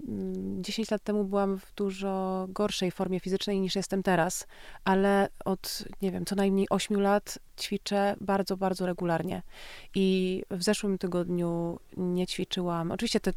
mm, 0.08 0.63
10 0.63 0.91
lat 0.91 1.04
temu 1.04 1.23
byłam 1.25 1.58
w 1.60 1.73
dużo 1.75 2.45
gorszej 2.49 2.91
formie 2.91 3.19
fizycznej 3.19 3.60
niż 3.62 3.75
jestem 3.75 4.04
teraz, 4.04 4.47
ale 4.84 5.30
od, 5.45 5.84
nie 6.01 6.12
wiem, 6.12 6.25
co 6.25 6.36
najmniej 6.36 6.67
8 6.69 7.01
lat 7.01 7.39
ćwiczę 7.60 8.15
bardzo, 8.21 8.58
bardzo 8.58 8.86
regularnie. 8.86 9.41
I 9.95 10.41
w 10.51 10.63
zeszłym 10.63 10.97
tygodniu 10.97 11.80
nie 11.97 12.27
ćwiczyłam. 12.27 12.91
Oczywiście 12.91 13.19
te 13.19 13.32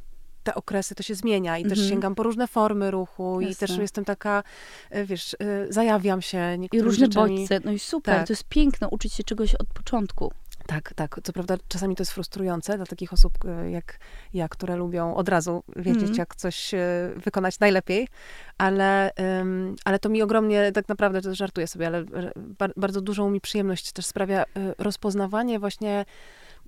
te 0.44 0.54
okresy 0.54 0.94
to 0.94 1.02
się 1.02 1.14
zmienia 1.14 1.58
i 1.58 1.62
też 1.62 1.72
Mhm. 1.72 1.88
sięgam 1.88 2.14
po 2.14 2.22
różne 2.22 2.48
formy 2.48 2.90
ruchu 2.90 3.40
i 3.40 3.46
Jasne. 3.46 3.68
też 3.68 3.78
jestem 3.78 4.04
taka, 4.04 4.42
e, 4.90 5.04
wiesz, 5.04 5.34
e, 5.40 5.72
zajawiam 5.72 6.22
się 6.22 6.58
I 6.72 6.80
różne 6.82 7.06
rzeczami. 7.06 7.36
bodźce. 7.38 7.60
No 7.64 7.72
i 7.72 7.78
super, 7.78 8.14
Tak. 8.16 8.26
to 8.26 8.32
jest 8.32 8.44
piękne, 8.48 8.88
uczyć 8.88 9.12
się 9.12 9.24
czegoś 9.24 9.54
od 9.54 9.66
początku. 9.66 10.32
Tak, 10.66 10.94
tak. 10.94 11.20
Co 11.24 11.33
prawda 11.33 11.57
czasami 11.68 11.96
to 11.96 12.00
jest 12.00 12.12
frustrujące 12.12 12.77
dla 12.77 12.87
takich 12.87 13.12
osób 13.12 13.33
e, 13.44 13.70
jak 13.70 13.98
ja, 14.35 14.48
które 14.48 14.77
lubią 14.77 15.14
od 15.14 15.29
razu 15.29 15.62
wiedzieć, 15.77 16.03
Mhm. 16.03 16.18
jak 16.18 16.35
coś 16.35 16.74
e, 16.74 16.79
wykonać 17.16 17.61
najlepiej, 17.61 18.09
ale, 18.59 19.11
ale 19.85 19.98
to 19.98 20.09
mi 20.09 20.22
ogromnie, 20.22 20.72
tak 20.72 20.88
naprawdę, 20.88 21.22
to 21.22 21.35
żartuję 21.35 21.66
sobie, 21.66 21.87
ale 21.87 22.05
bar, 22.37 22.72
bardzo 22.77 23.00
dużą 23.00 23.31
mi 23.31 23.40
przyjemność 23.40 23.92
też 23.92 24.07
sprawia 24.07 24.42
e, 24.42 24.44
rozpoznawanie 24.79 25.59
właśnie 25.59 26.05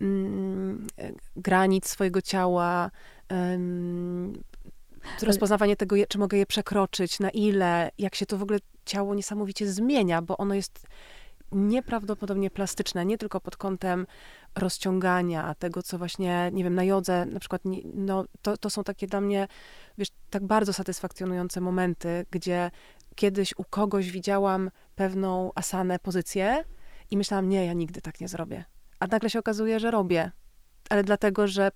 mm, 0.01 0.87
granic 1.37 1.89
swojego 1.89 2.23
ciała, 2.23 2.91
rozpoznawanie 5.23 5.77
tego, 5.77 5.97
czy 6.09 6.19
mogę 6.19 6.39
je 6.39 6.47
przekroczyć, 6.47 7.21
na 7.21 7.31
ile, 7.31 7.91
jak 7.99 8.15
się 8.15 8.27
to 8.27 8.39
w 8.39 8.43
ogóle 8.43 8.59
ciało 8.85 9.15
niesamowicie 9.15 9.67
zmienia, 9.67 10.23
bo 10.23 10.37
ono 10.37 10.55
jest 10.55 10.87
nieprawdopodobnie 11.53 12.51
plastyczne, 12.51 13.07
nie 13.07 13.19
tylko 13.19 13.41
pod 13.41 13.57
kątem 13.57 14.07
rozciągania 14.55 15.55
tego, 15.55 15.83
co 15.83 15.99
właśnie, 15.99 16.51
nie 16.53 16.65
wiem, 16.65 16.75
na 16.75 16.85
jodze 16.85 17.27
na 17.27 17.41
przykład, 17.41 17.63
no, 17.95 18.25
to, 18.43 18.57
to 18.57 18.71
są 18.71 18.85
takie 18.85 19.07
dla 19.07 19.21
mnie, 19.21 19.49
wiesz, 19.99 20.09
tak 20.31 20.47
bardzo 20.47 20.73
satysfakcjonujące 20.73 21.61
momenty, 21.61 22.27
gdzie 22.31 22.71
kiedyś 23.15 23.55
u 23.57 23.65
kogoś 23.65 24.11
widziałam 24.11 24.71
pewną 24.95 25.51
asanę, 25.55 25.99
pozycję 25.99 26.65
i 27.11 27.17
myślałam, 27.17 27.49
nie, 27.49 27.67
ja 27.67 27.73
nigdy 27.73 28.01
tak 28.01 28.21
nie 28.21 28.29
zrobię. 28.29 28.65
A 29.01 29.07
nagle 29.07 29.31
się 29.31 29.39
okazuje, 29.39 29.81
że 29.81 29.91
robię. 29.91 30.33
Ale 30.91 31.05
dlatego, 31.05 31.47
że 31.47 31.71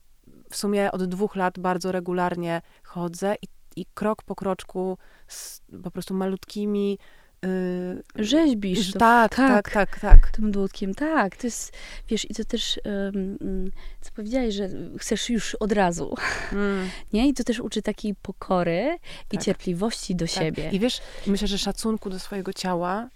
w 0.51 0.57
sumie 0.57 0.93
od 0.93 1.05
dwóch 1.05 1.37
lat 1.37 1.59
bardzo 1.59 1.93
regularnie 1.93 2.63
chodzę 2.83 3.35
i, 3.43 3.47
i 3.81 3.87
krok 3.95 4.23
po 4.23 4.35
kroczku 4.35 4.99
z 5.29 5.61
po 5.83 5.91
prostu 5.91 6.15
malutkimi 6.15 6.99
yy, 7.43 8.25
Rzeźbisz 8.25 8.93
to. 8.93 8.99
tak, 8.99 9.35
tak. 9.35 9.71
tak, 9.71 9.71
tak, 9.73 10.01
tak. 10.01 10.31
tym 10.31 10.51
dłutkiem. 10.53 10.95
Tak, 10.95 11.37
to 11.37 11.47
jest, 11.47 11.73
wiesz, 12.09 12.31
i 12.31 12.35
to 12.35 12.45
też, 12.45 12.81
um, 12.85 13.39
mm, 13.41 13.71
co 14.01 14.11
powiedziałeś, 14.13 14.55
że 14.55 14.69
chcesz 14.99 15.31
już 15.31 15.55
od 15.55 15.73
razu, 15.73 16.15
Mm, 16.53 16.89
nie? 17.13 17.29
I 17.29 17.35
to 17.35 17.45
też 17.45 17.61
uczy 17.61 17.83
takiej 17.83 18.15
pokory 18.15 18.99
i 19.33 19.37
Tak. 19.37 19.45
cierpliwości 19.45 20.15
do 20.15 20.27
tak. 20.27 20.35
siebie. 20.35 20.71
I 20.73 20.79
wiesz, 20.81 21.01
myślę, 21.27 21.49
że 21.49 21.59
szacunku 21.59 22.11
do 22.11 22.19
swojego 22.19 22.53
ciała, 22.53 23.09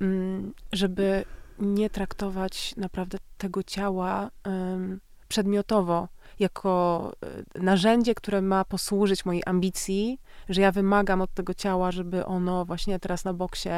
mm, 0.00 0.52
żeby 0.72 1.24
nie 1.58 1.90
traktować 1.90 2.76
naprawdę 2.76 3.18
tego 3.38 3.62
ciała 3.62 4.30
em, 4.44 5.00
przedmiotowo, 5.28 6.08
jako 6.40 7.12
e, 7.56 7.62
narzędzie, 7.62 8.14
które 8.14 8.42
ma 8.42 8.64
posłużyć 8.64 9.24
mojej 9.24 9.42
ambicji, 9.46 10.20
że 10.48 10.60
ja 10.60 10.72
wymagam 10.72 11.20
od 11.20 11.34
tego 11.34 11.54
ciała, 11.54 11.92
żeby 11.92 12.26
ono 12.26 12.64
właśnie 12.64 12.98
teraz 12.98 13.24
na 13.24 13.34
boksie 13.34 13.68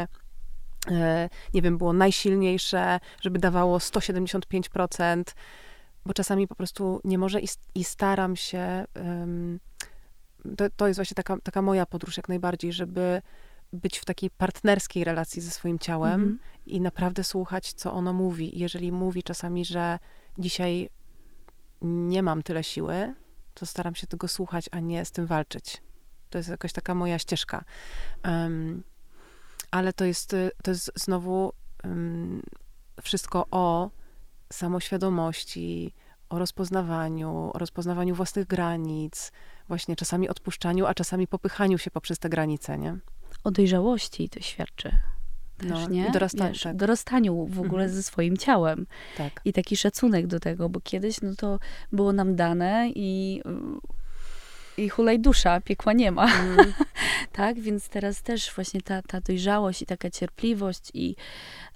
e, 0.90 1.28
nie 1.54 1.62
wiem, 1.62 1.78
było 1.78 1.92
najsilniejsze, 1.92 3.00
żeby 3.20 3.38
dawało 3.38 3.78
175%, 3.78 5.22
bo 6.06 6.14
czasami 6.14 6.48
po 6.48 6.54
prostu 6.54 7.00
nie 7.04 7.18
może 7.18 7.40
i, 7.40 7.48
i 7.74 7.84
staram 7.84 8.36
się, 8.36 8.84
to, 10.56 10.64
to 10.76 10.86
jest 10.86 10.98
właśnie 10.98 11.14
taka, 11.14 11.36
taka 11.42 11.62
moja 11.62 11.86
podróż 11.86 12.16
jak 12.16 12.28
najbardziej, 12.28 12.72
żeby 12.72 13.22
być 13.72 13.98
w 13.98 14.04
takiej 14.04 14.30
partnerskiej 14.30 15.04
relacji 15.04 15.42
ze 15.42 15.50
swoim 15.50 15.78
ciałem 15.78 16.20
Mhm. 16.20 16.38
i 16.66 16.80
naprawdę 16.80 17.24
słuchać, 17.24 17.72
co 17.72 17.92
ono 17.92 18.12
mówi. 18.12 18.58
Jeżeli 18.58 18.92
mówi 18.92 19.22
czasami, 19.22 19.64
że 19.64 19.98
dzisiaj 20.38 20.88
nie 21.82 22.22
mam 22.22 22.42
tyle 22.42 22.64
siły, 22.64 23.14
to 23.54 23.66
staram 23.66 23.94
się 23.94 24.06
tego 24.06 24.28
słuchać, 24.28 24.68
a 24.72 24.80
nie 24.80 25.04
z 25.04 25.12
tym 25.12 25.26
walczyć. 25.26 25.82
To 26.30 26.38
jest 26.38 26.50
jakaś 26.50 26.72
taka 26.72 26.94
moja 26.94 27.18
ścieżka. 27.18 27.64
Em, 28.22 28.82
ale 29.70 29.92
to 29.92 30.04
jest, 30.04 30.34
y, 30.34 30.50
to 30.62 30.70
jest 30.70 30.92
znowu 30.94 31.52
em, 31.82 32.42
wszystko 33.02 33.46
o 33.50 33.90
samoświadomości, 34.52 35.94
o 36.28 36.38
rozpoznawaniu, 36.38 37.50
o 37.54 37.58
rozpoznawaniu 37.58 38.14
własnych 38.14 38.46
granic, 38.46 39.32
właśnie 39.68 39.96
czasami 39.96 40.28
odpuszczaniu, 40.28 40.86
a 40.86 40.94
czasami 40.94 41.26
popychaniu 41.26 41.78
się 41.78 41.90
poprzez 41.90 42.18
te 42.18 42.28
granice, 42.28 42.78
nie? 42.78 42.98
O 43.44 43.50
dojrzałości 43.50 44.28
to 44.28 44.40
świadczy. 44.40 44.98
Też, 45.62 45.70
No, 45.70 45.88
nie? 45.88 46.06
i 46.06 46.10
dorasta- 46.10 46.48
Wiesz, 46.48 46.62
tak. 46.62 46.76
dorastaniu 46.76 47.46
w 47.46 47.58
ogóle 47.60 47.82
Mhm. 47.84 47.90
ze 47.90 48.02
swoim 48.02 48.36
ciałem. 48.36 48.86
Tak. 49.16 49.40
I 49.44 49.52
taki 49.52 49.76
szacunek 49.76 50.26
do 50.26 50.40
tego, 50.40 50.68
bo 50.68 50.80
kiedyś 50.80 51.20
no 51.22 51.34
to 51.36 51.58
było 51.92 52.12
nam 52.12 52.36
dane 52.36 52.90
i, 52.94 53.42
i 54.76 54.88
hulaj 54.88 55.20
dusza, 55.20 55.60
piekła 55.60 55.92
nie 55.92 56.12
ma. 56.12 56.26
Mm, 56.26 56.72
tak? 57.32 57.60
Więc 57.60 57.88
teraz 57.88 58.22
też 58.22 58.54
właśnie 58.54 58.80
ta, 58.82 59.02
ta 59.02 59.20
dojrzałość 59.20 59.82
i 59.82 59.86
taka 59.86 60.10
cierpliwość 60.10 60.90
i, 60.94 61.16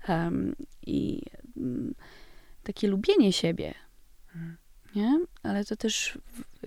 em, 0.09 0.55
i 0.87 1.23
mm, 1.57 1.95
takie 2.63 2.89
lubienie 2.89 3.33
siebie, 3.33 3.67
Mhm. 3.67 3.86
Nie? 4.97 5.21
Ale 5.43 5.65
to 5.65 5.77
też, 5.77 6.19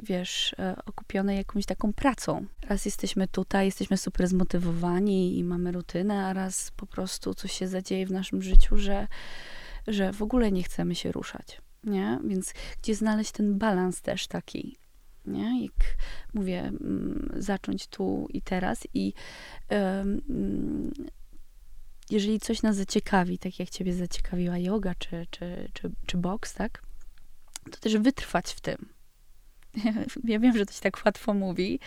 wiesz, 0.04 0.56
e, 0.60 0.76
okupione 0.86 1.36
jakąś 1.36 1.66
taką 1.66 1.94
pracą. 1.94 2.46
Raz 2.68 2.86
jesteśmy 2.86 3.28
tutaj, 3.28 3.66
jesteśmy 3.66 3.98
super 3.98 4.28
zmotywowani 4.28 5.38
i 5.38 5.44
mamy 5.44 5.72
rutynę, 5.72 6.26
a 6.26 6.34
raz 6.34 6.72
po 6.72 6.86
prostu 6.86 7.34
coś 7.34 7.52
się 7.52 7.68
zadzieje 7.68 8.06
w 8.06 8.12
naszym 8.12 8.42
życiu, 8.42 8.78
że, 8.78 9.08
że 9.88 10.14
w 10.14 10.22
ogóle 10.22 10.52
nie 10.52 10.64
chcemy 10.64 10.96
się 10.96 11.12
ruszać, 11.12 11.62
nie? 11.84 12.20
Więc 12.24 12.54
gdzie 12.82 12.96
znaleźć 12.96 13.32
ten 13.32 13.58
balans 13.58 14.02
też 14.02 14.28
taki, 14.28 14.78
nie? 15.26 15.64
Jak 15.64 15.98
mówię, 16.34 16.60
mm, 16.60 17.32
zacząć 17.38 17.88
tu 17.88 18.28
i 18.30 18.42
teraz 18.42 18.88
i 18.94 19.14
mm, 19.70 20.92
jeżeli 22.10 22.40
coś 22.40 22.62
nas 22.62 22.76
zaciekawi, 22.76 23.40
tak 23.40 23.60
jak 23.60 23.70
ciebie 23.70 23.94
zaciekawiła 23.94 24.58
yoga 24.58 24.96
czy, 24.96 25.28
czy, 25.30 25.70
czy, 25.74 25.92
czy 26.06 26.18
boks, 26.18 26.54
tak? 26.54 26.89
To 27.72 27.80
też 27.80 27.98
wytrwać 27.98 28.52
w 28.52 28.62
tym. 28.62 28.90
Ja 30.24 30.40
wiem, 30.40 30.58
że 30.58 30.66
to 30.66 30.74
się 30.74 30.82
tak 30.82 31.02
łatwo 31.06 31.34
mówi, 31.34 31.80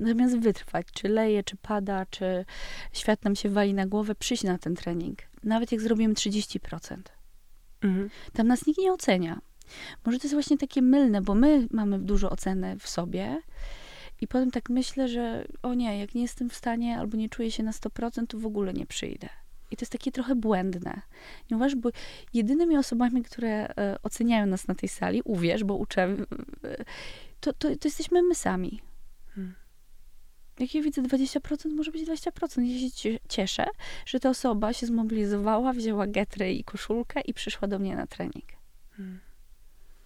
natomiast 0.00 0.38
wytrwać, 0.38 0.86
czy 0.94 1.08
leje, 1.08 1.44
czy 1.44 1.56
pada, 1.56 2.06
czy 2.06 2.44
świat 2.92 3.24
nam 3.24 3.36
się 3.36 3.48
wali 3.48 3.74
na 3.74 3.86
głowę, 3.86 4.14
przyjść 4.14 4.42
na 4.42 4.58
ten 4.58 4.74
trening. 4.74 5.18
Nawet 5.42 5.72
jak 5.72 5.80
zrobimy 5.80 6.14
30%. 6.14 6.96
Mhm. 7.82 8.10
Tam 8.32 8.46
nas 8.46 8.66
nikt 8.66 8.80
nie 8.80 8.92
ocenia. 8.92 9.40
Może 10.04 10.18
to 10.18 10.24
jest 10.24 10.34
właśnie 10.34 10.58
takie 10.58 10.82
mylne, 10.82 11.22
bo 11.22 11.34
my 11.34 11.68
mamy 11.70 11.98
dużo 11.98 12.30
oceny 12.30 12.76
w 12.78 12.88
sobie 12.88 13.42
i 14.20 14.28
potem 14.28 14.50
tak 14.50 14.70
myślę, 14.70 15.08
że 15.08 15.44
o 15.62 15.74
nie, 15.74 15.98
jak 15.98 16.14
nie 16.14 16.22
jestem 16.22 16.50
w 16.50 16.54
stanie 16.54 16.98
albo 16.98 17.16
nie 17.16 17.28
czuję 17.28 17.50
się 17.50 17.62
na 17.62 17.70
100%, 17.70 18.26
to 18.26 18.38
w 18.38 18.46
ogóle 18.46 18.72
nie 18.72 18.86
przyjdę. 18.86 19.28
I 19.74 19.76
to 19.76 19.82
jest 19.82 19.92
takie 19.92 20.12
trochę 20.12 20.34
błędne. 20.34 21.00
Nie 21.50 21.56
uważasz, 21.56 21.76
bo 21.76 21.90
jedynymi 22.34 22.76
osobami, 22.76 23.22
które 23.22 23.68
e, 23.68 23.96
oceniają 24.02 24.46
nas 24.46 24.68
na 24.68 24.74
tej 24.74 24.88
sali, 24.88 25.22
uwierz, 25.24 25.64
bo 25.64 25.74
uczę, 25.74 26.16
to, 27.40 27.52
to, 27.52 27.68
to 27.68 27.88
jesteśmy 27.88 28.22
my 28.22 28.34
sami. 28.34 28.80
Hmm. 29.34 29.54
Jak 30.58 30.74
ja 30.74 30.82
widzę 30.82 31.02
20%, 31.02 31.74
może 31.74 31.90
być 31.90 32.08
20%. 32.08 32.62
Ja 32.62 32.90
się 32.90 33.18
cieszę, 33.28 33.66
że 34.06 34.20
ta 34.20 34.30
osoba 34.30 34.72
się 34.72 34.86
zmobilizowała, 34.86 35.72
wzięła 35.72 36.06
getry 36.06 36.52
i 36.52 36.64
koszulkę 36.64 37.20
i 37.20 37.34
przyszła 37.34 37.68
do 37.68 37.78
mnie 37.78 37.96
na 37.96 38.06
trening. 38.06 38.52
Hmm 38.96 39.20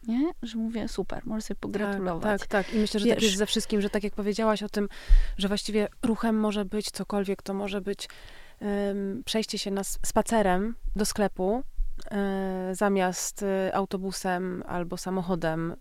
nie? 0.09 0.33
Że 0.43 0.59
mówię, 0.59 0.89
super, 0.89 1.23
możesz 1.27 1.45
sobie 1.45 1.61
pogratulować. 1.61 2.41
Tak, 2.41 2.49
tak, 2.49 2.67
tak. 2.67 2.75
I 2.75 2.79
myślę, 2.79 3.01
że 3.01 3.07
Wiesz, 3.07 3.15
tak 3.15 3.23
jest 3.23 3.37
ze 3.37 3.47
wszystkim, 3.47 3.81
że 3.81 3.91
tak 3.91 4.05
jak 4.05 4.15
powiedziałaś 4.15 4.63
o 4.63 4.69
tym, 4.69 4.89
że 5.39 5.49
właściwie 5.49 5.89
ruchem 6.03 6.41
może 6.41 6.65
być 6.65 6.91
cokolwiek, 6.91 7.43
to 7.43 7.55
może 7.55 7.81
być 7.81 8.09
przejście 9.25 9.59
się 9.59 9.71
na 9.71 9.85
spacerem 9.85 10.75
do 10.97 11.05
sklepu, 11.05 11.51
um, 11.53 11.63
zamiast 12.73 13.43
um, 13.43 13.49
autobusem 13.73 14.63
albo 14.67 14.97
samochodem 14.97 15.77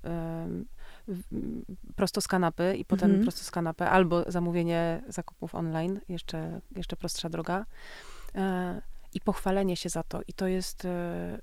prosto 1.96 2.22
z 2.22 2.28
kanapy 2.28 2.76
i 2.78 2.86
potem 2.86 3.10
mhm. 3.10 3.24
prosto 3.24 3.44
z 3.44 3.52
kanapy, 3.52 3.84
albo 3.84 4.32
zamówienie 4.32 5.04
zakupów 5.08 5.56
online, 5.56 6.00
jeszcze, 6.10 6.62
jeszcze 6.76 6.96
prostsza 6.96 7.30
droga. 7.30 7.66
E, 8.36 8.82
I 9.14 9.22
pochwalenie 9.22 9.76
się 9.76 9.90
za 9.90 10.04
to. 10.04 10.22
I 10.28 10.34
to 10.34 10.48
jest 10.48 10.86
e, 10.86 11.40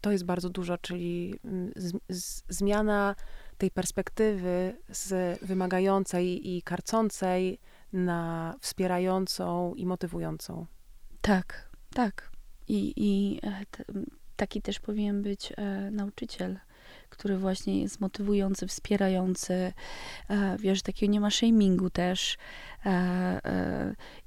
to 0.00 0.12
jest 0.12 0.24
bardzo 0.24 0.50
dużo, 0.50 0.78
czyli 0.78 1.34
z, 1.76 1.92
z, 2.08 2.42
zmiana 2.48 3.14
tej 3.58 3.70
perspektywy 3.70 4.76
z 4.88 5.38
wymagającej 5.42 6.56
i 6.56 6.62
karcącej 6.62 7.60
na 7.92 8.54
wspierającą 8.60 9.74
i 9.74 9.86
motywującą. 9.86 10.66
Tak, 11.20 11.70
tak. 11.94 12.30
I, 12.68 12.92
i 12.96 13.40
e, 13.46 13.64
taki 14.36 14.62
też 14.62 14.80
powinien 14.80 15.22
być 15.22 15.52
e, 15.56 15.90
nauczyciel, 15.90 16.58
który 17.08 17.38
właśnie 17.38 17.82
jest 17.82 18.00
motywujący, 18.00 18.66
wspierający. 18.66 19.72
E, 20.28 20.56
wiesz, 20.58 20.82
takiego 20.82 21.12
nie 21.12 21.20
ma 21.20 21.30
shamingu 21.30 21.90
też. 21.90 22.38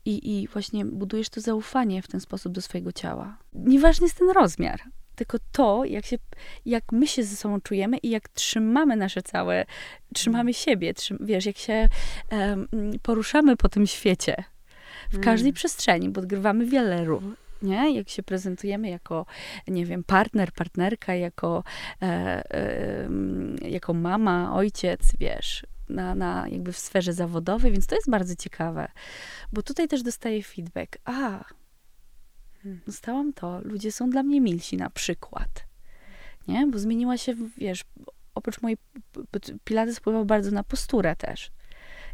I, 0.05 0.41
I 0.41 0.47
właśnie 0.47 0.85
budujesz 0.85 1.29
to 1.29 1.41
zaufanie 1.41 2.01
w 2.01 2.07
ten 2.07 2.19
sposób 2.19 2.53
do 2.53 2.61
swojego 2.61 2.91
ciała. 2.91 3.37
Nieważny 3.53 4.05
jest 4.05 4.17
ten 4.17 4.29
rozmiar 4.29 4.81
tylko 5.19 5.37
to, 5.51 5.85
jak, 5.85 6.05
się, 6.05 6.17
jak 6.65 6.91
my 6.91 7.07
się 7.07 7.23
ze 7.23 7.35
sobą 7.35 7.61
czujemy 7.61 7.97
i 7.97 8.09
jak 8.09 8.29
trzymamy 8.29 8.95
nasze 8.95 9.21
całe, 9.21 9.65
trzymamy 10.13 10.41
mm. 10.41 10.53
siebie, 10.53 10.93
trzym, 10.93 11.17
wiesz, 11.21 11.45
jak 11.45 11.57
się 11.57 11.89
um, 12.31 12.67
poruszamy 13.01 13.57
po 13.57 13.69
tym 13.69 13.87
świecie, 13.87 14.43
w 15.09 15.13
mm. 15.13 15.23
każdej 15.23 15.53
przestrzeni, 15.53 16.09
bo 16.09 16.21
odgrywamy 16.21 16.65
wiele 16.65 17.05
ról. 17.05 17.35
Nie? 17.61 17.95
Jak 17.95 18.09
się 18.09 18.23
prezentujemy 18.23 18.89
jako, 18.89 19.25
nie 19.67 19.85
wiem, 19.85 20.03
partner, 20.03 20.51
partnerka, 20.51 21.15
jako, 21.15 21.63
e, 22.01 22.05
e, 22.05 23.09
jako 23.61 23.93
mama, 23.93 24.55
ojciec, 24.55 25.01
wiesz, 25.19 25.65
na, 25.89 26.15
na 26.15 26.47
jakby 26.47 26.71
w 26.71 26.79
sferze 26.79 27.13
zawodowej, 27.13 27.71
więc 27.71 27.87
to 27.87 27.95
jest 27.95 28.09
bardzo 28.09 28.35
ciekawe, 28.35 28.87
bo 29.53 29.61
tutaj 29.61 29.87
też 29.87 30.03
dostaję 30.03 30.43
feedback. 30.43 30.97
A, 31.05 31.43
Dostałam 32.63 33.33
to, 33.33 33.61
ludzie 33.63 33.91
są 33.91 34.09
dla 34.09 34.23
mnie 34.23 34.41
milsi 34.41 34.77
na 34.77 34.89
przykład. 34.89 35.65
Nie? 36.47 36.67
Bo 36.67 36.79
zmieniła 36.79 37.17
się, 37.17 37.35
wiesz, 37.57 37.83
oprócz 38.35 38.61
mojej 38.61 38.77
pilates 39.63 39.97
wpływał 39.97 40.25
bardzo 40.25 40.51
na 40.51 40.63
posturę 40.63 41.15
też. 41.15 41.51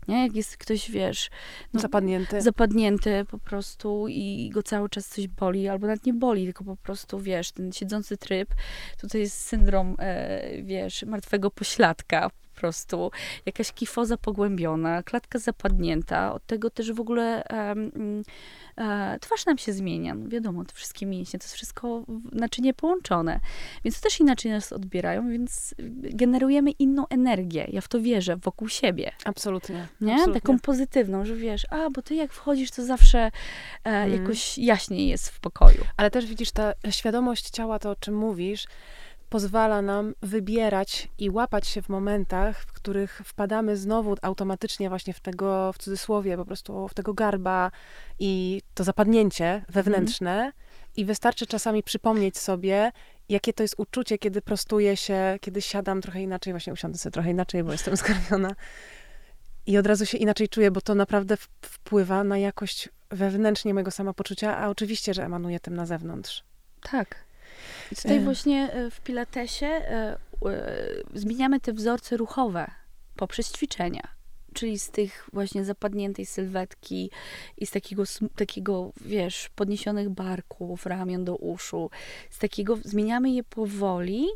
Nie? 0.07 0.23
Jak 0.23 0.35
jest 0.35 0.57
ktoś, 0.57 0.91
wiesz... 0.91 1.29
No, 1.73 1.79
zapadnięty. 1.79 2.41
Zapadnięty 2.41 3.25
po 3.31 3.37
prostu 3.37 4.07
i 4.07 4.49
go 4.53 4.63
cały 4.63 4.89
czas 4.89 5.07
coś 5.07 5.27
boli, 5.27 5.67
albo 5.67 5.87
nawet 5.87 6.05
nie 6.05 6.13
boli, 6.13 6.45
tylko 6.45 6.63
po 6.63 6.75
prostu, 6.75 7.19
wiesz, 7.19 7.51
ten 7.51 7.71
siedzący 7.71 8.17
tryb, 8.17 8.49
tutaj 9.01 9.21
jest 9.21 9.41
syndrom, 9.41 9.95
e, 9.99 10.61
wiesz, 10.61 11.03
martwego 11.03 11.51
pośladka 11.51 12.29
po 12.55 12.59
prostu, 12.61 13.11
jakaś 13.45 13.71
kifoza 13.71 14.17
pogłębiona, 14.17 15.03
klatka 15.03 15.39
zapadnięta, 15.39 16.33
od 16.33 16.45
tego 16.45 16.69
też 16.69 16.91
w 16.91 16.99
ogóle... 16.99 17.43
E, 17.49 17.75
e, 18.77 19.17
twarz 19.21 19.45
nam 19.45 19.57
się 19.57 19.73
zmienia. 19.73 20.15
No 20.15 20.29
wiadomo, 20.29 20.65
te 20.65 20.73
wszystkie 20.73 21.05
mięśnie, 21.05 21.39
to 21.39 21.43
jest 21.43 21.55
wszystko 21.55 22.05
naczynie 22.31 22.73
połączone. 22.73 23.39
Więc 23.83 24.01
też 24.01 24.19
inaczej 24.19 24.51
nas 24.51 24.73
odbierają, 24.73 25.29
więc 25.29 25.75
generujemy 25.97 26.71
inną 26.71 27.07
energię. 27.07 27.67
Ja 27.69 27.81
w 27.81 27.87
to 27.87 28.01
wierzę, 28.01 28.37
wokół 28.37 28.69
siebie. 28.69 29.11
Absolutnie. 29.23 29.87
Nie? 30.01 30.13
Absolutnie. 30.13 30.41
Taką 30.41 30.59
pozytywną, 30.59 31.25
że 31.25 31.35
wiesz, 31.35 31.67
a, 31.69 31.89
bo 31.89 32.01
ty 32.01 32.15
jak 32.15 32.33
wchodzisz, 32.33 32.71
to 32.71 32.85
zawsze 32.85 33.19
e, 33.19 33.31
hmm. 33.83 34.21
jakoś 34.21 34.57
jaśniej 34.57 35.07
jest 35.07 35.29
w 35.29 35.39
pokoju. 35.39 35.83
Ale 35.97 36.11
też 36.11 36.25
widzisz, 36.25 36.51
ta 36.51 36.73
świadomość 36.89 37.49
ciała, 37.49 37.79
to 37.79 37.91
o 37.91 37.95
czym 37.95 38.17
mówisz, 38.17 38.67
pozwala 39.29 39.81
nam 39.81 40.13
wybierać 40.21 41.09
i 41.17 41.29
łapać 41.29 41.67
się 41.67 41.81
w 41.81 41.89
momentach, 41.89 42.61
w 42.61 42.73
których 42.73 43.21
wpadamy 43.25 43.77
znowu 43.77 44.15
automatycznie 44.21 44.89
właśnie 44.89 45.13
w 45.13 45.19
tego, 45.19 45.73
w 45.73 45.77
cudzysłowie, 45.77 46.37
po 46.37 46.45
prostu 46.45 46.87
w 46.87 46.93
tego 46.93 47.13
garba 47.13 47.71
i 48.19 48.61
to 48.73 48.83
zapadnięcie 48.83 49.65
wewnętrzne. 49.69 50.31
Mm. 50.31 50.51
I 50.95 51.05
wystarczy 51.05 51.45
czasami 51.45 51.83
przypomnieć 51.83 52.37
sobie, 52.37 52.91
jakie 53.29 53.53
to 53.53 53.63
jest 53.63 53.75
uczucie, 53.77 54.17
kiedy 54.17 54.41
prostuję 54.41 54.97
się, 54.97 55.37
kiedy 55.41 55.61
siadam 55.61 56.01
trochę 56.01 56.21
inaczej, 56.21 56.53
właśnie 56.53 56.73
usiądę 56.73 56.97
sobie 56.97 57.11
trochę 57.11 57.31
inaczej, 57.31 57.63
bo 57.63 57.71
jestem 57.71 57.97
skarmiona. 58.03 58.55
I 59.65 59.77
od 59.77 59.87
razu 59.87 60.05
się 60.05 60.17
inaczej 60.17 60.49
czuję, 60.49 60.71
bo 60.71 60.81
to 60.81 60.95
naprawdę 60.95 61.37
wpływa 61.61 62.23
na 62.23 62.37
jakość 62.37 62.89
wewnętrznie 63.09 63.73
mojego 63.73 63.91
samopoczucia, 63.91 64.57
a 64.57 64.69
oczywiście, 64.69 65.13
że 65.13 65.25
emanuje 65.25 65.59
tym 65.59 65.75
na 65.75 65.85
zewnątrz. 65.85 66.43
Tak. 66.81 67.24
I 67.91 67.95
tutaj 67.95 68.17
e. 68.17 68.19
właśnie 68.19 68.73
e, 68.73 68.91
w 68.91 69.01
Pilatesie 69.01 69.65
e, 69.65 70.17
zmieniamy 71.13 71.59
te 71.59 71.73
wzorce 71.73 72.17
ruchowe 72.17 72.71
poprzez 73.15 73.51
ćwiczenia. 73.51 74.07
Czyli 74.53 74.79
z 74.79 74.89
tych 74.89 75.29
właśnie 75.33 75.65
zapadniętej 75.65 76.25
sylwetki 76.25 77.11
i 77.57 77.65
z 77.65 77.71
takiego, 77.71 78.03
takiego, 78.35 78.91
wiesz, 79.01 79.49
podniesionych 79.55 80.09
barków, 80.09 80.85
ramion 80.85 81.25
do 81.25 81.35
uszu, 81.35 81.89
z 82.29 82.39
takiego, 82.39 82.77
zmieniamy 82.83 83.31
je 83.31 83.43
powoli, 83.43 84.27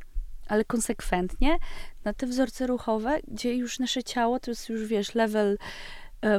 ale 0.47 0.65
konsekwentnie 0.65 1.57
na 2.03 2.13
te 2.13 2.27
wzorce 2.27 2.67
ruchowe, 2.67 3.19
gdzie 3.27 3.55
już 3.55 3.79
nasze 3.79 4.03
ciało 4.03 4.39
to 4.39 4.51
jest 4.51 4.69
już, 4.69 4.85
wiesz, 4.85 5.15
level 5.15 5.57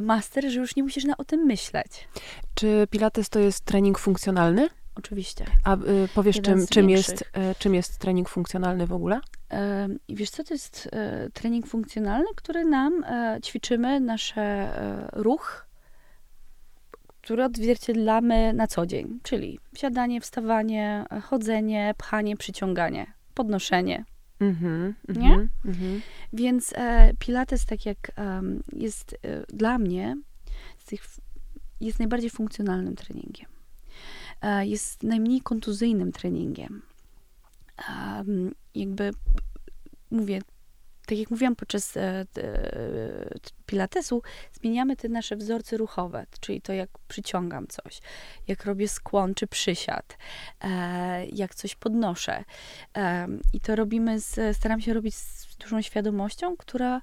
master, 0.02 0.50
że 0.50 0.61
już 0.61 0.76
nie 0.76 0.82
musisz 0.82 1.04
na, 1.04 1.16
o 1.16 1.24
tym 1.24 1.40
myśleć. 1.40 2.08
Czy 2.54 2.86
Pilates 2.90 3.28
to 3.28 3.38
jest 3.38 3.64
trening 3.64 3.98
funkcjonalny? 3.98 4.68
Oczywiście. 5.05 5.44
A 5.64 5.76
y, 5.76 6.09
powiesz, 6.14 6.40
czym, 6.40 6.66
czym, 6.66 6.90
jest, 6.90 7.22
y, 7.22 7.24
czym 7.59 7.74
jest 7.74 7.98
trening 7.98 8.28
funkcjonalny 8.28 8.86
w 8.86 8.92
ogóle? 8.92 9.20
I 10.09 10.16
wiesz 10.16 10.30
co, 10.30 10.44
to 10.44 10.55
jest 10.55 10.86
y, 11.26 11.30
trening 11.30 11.66
funkcjonalny, 11.66 12.28
który 12.36 12.64
nam 12.64 13.05
y, 13.05 13.40
ćwiczymy 13.40 14.01
nasz 14.01 14.34
ruch, 15.12 15.66
który 17.22 17.44
odzwierciedlamy 17.44 18.53
na 18.53 18.66
co 18.66 18.86
dzień, 18.86 19.20
czyli 19.22 19.59
siadanie, 19.76 20.20
wstawanie, 20.20 21.05
chodzenie, 21.22 21.94
pchanie, 21.98 22.36
przyciąganie, 22.36 23.07
podnoszenie. 23.34 24.05
Mm-hmm, 24.40 24.92
nie? 25.09 25.48
Mm-hmm. 25.64 26.01
Więc 26.32 26.72
e, 26.76 27.12
Pilates, 27.18 27.66
tak 27.66 27.86
jak 27.86 28.12
um, 28.18 28.62
jest 28.72 29.16
e, 29.22 29.44
dla 29.57 29.78
mnie, 29.78 30.16
tych, 30.86 31.03
jest 31.80 31.98
najbardziej 31.98 32.30
funkcjonalnym 32.30 32.96
treningiem. 32.96 33.59
E, 34.43 34.66
jest 34.66 35.03
najmniej 35.03 35.41
kontuzyjnym 35.41 36.12
treningiem. 36.12 36.82
Jakby 38.74 39.11
mówię, 40.11 40.41
tak 41.07 41.18
jak 41.18 41.30
mówiłam 41.30 41.57
podczas 41.57 41.97
e, 41.97 42.26
pilatesu, 43.66 44.22
zmieniamy 44.53 44.97
te 44.97 45.09
nasze 45.09 45.36
wzorce 45.36 45.76
ruchowe, 45.76 46.26
czyli 46.41 46.61
to, 46.61 46.72
jak 46.72 46.91
przyciągam 47.09 47.66
coś, 47.66 48.01
jak 48.49 48.64
robię 48.64 48.88
skłon 48.88 49.34
czy 49.34 49.47
przysiad, 49.47 50.18
e, 50.61 51.26
jak 51.26 51.55
coś 51.55 51.74
podnoszę. 51.74 52.45
I 53.53 53.61
to 53.61 53.76
robimy, 53.76 54.20
z, 54.20 54.57
staram 54.57 54.80
się 54.80 54.95
robić 54.95 55.14
z 55.14 55.57
dużą 55.57 55.82
świadomością, 55.82 56.57
która 56.57 57.01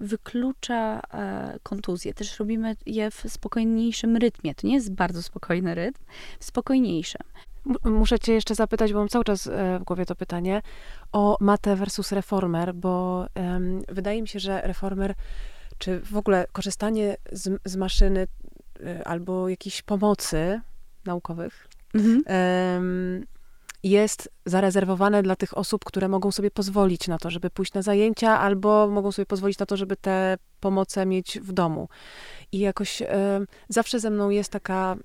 wyklucza 0.00 1.00
e, 1.14 1.58
kontuzję. 1.62 2.14
Też 2.14 2.38
robimy 2.38 2.76
je 2.86 3.10
w 3.10 3.24
spokojniejszym 3.28 4.16
rytmie. 4.16 4.54
To 4.54 4.66
nie 4.66 4.74
jest 4.74 4.92
bardzo 4.92 5.22
spokojny 5.22 5.74
rytm, 5.74 6.02
w 6.40 6.44
spokojniejszym. 6.44 7.20
Muszę 7.84 8.18
cię 8.18 8.32
jeszcze 8.32 8.54
zapytać, 8.54 8.92
bo 8.92 8.98
mam 8.98 9.08
cały 9.08 9.24
czas 9.24 9.46
e, 9.46 9.78
w 9.78 9.84
głowie 9.84 10.06
to 10.06 10.14
pytanie, 10.14 10.62
o 11.12 11.36
matę 11.40 11.76
versus 11.76 12.12
reformer, 12.12 12.74
bo 12.74 13.26
um, 13.34 13.82
wydaje 13.88 14.22
mi 14.22 14.28
się, 14.28 14.38
że 14.38 14.60
reformer, 14.60 15.14
czy 15.78 16.00
w 16.00 16.16
ogóle 16.16 16.46
korzystanie 16.52 17.16
z, 17.32 17.60
z 17.64 17.76
maszyny 17.76 18.26
y, 18.80 19.04
albo 19.04 19.48
jakiejś 19.48 19.82
pomocy 19.82 20.60
naukowych, 21.04 21.68
mhm. 21.94 22.22
um, 22.26 23.26
jest 23.82 24.30
zarezerwowane 24.44 25.22
dla 25.22 25.36
tych 25.36 25.58
osób, 25.58 25.84
które 25.84 26.08
mogą 26.08 26.30
sobie 26.30 26.50
pozwolić 26.50 27.08
na 27.08 27.18
to, 27.18 27.30
żeby 27.30 27.50
pójść 27.50 27.72
na 27.72 27.82
zajęcia, 27.82 28.38
albo 28.38 28.88
mogą 28.88 29.12
sobie 29.12 29.26
pozwolić 29.26 29.58
na 29.58 29.66
to, 29.66 29.76
żeby 29.76 29.96
te 29.96 30.38
pomoce 30.60 31.06
mieć 31.06 31.40
w 31.40 31.52
domu. 31.52 31.88
I 32.52 32.58
jakoś 32.58 33.02
y, 33.02 33.06
zawsze 33.68 34.00
ze 34.00 34.10
mną 34.10 34.30
jest 34.30 34.52
taka, 34.52 34.96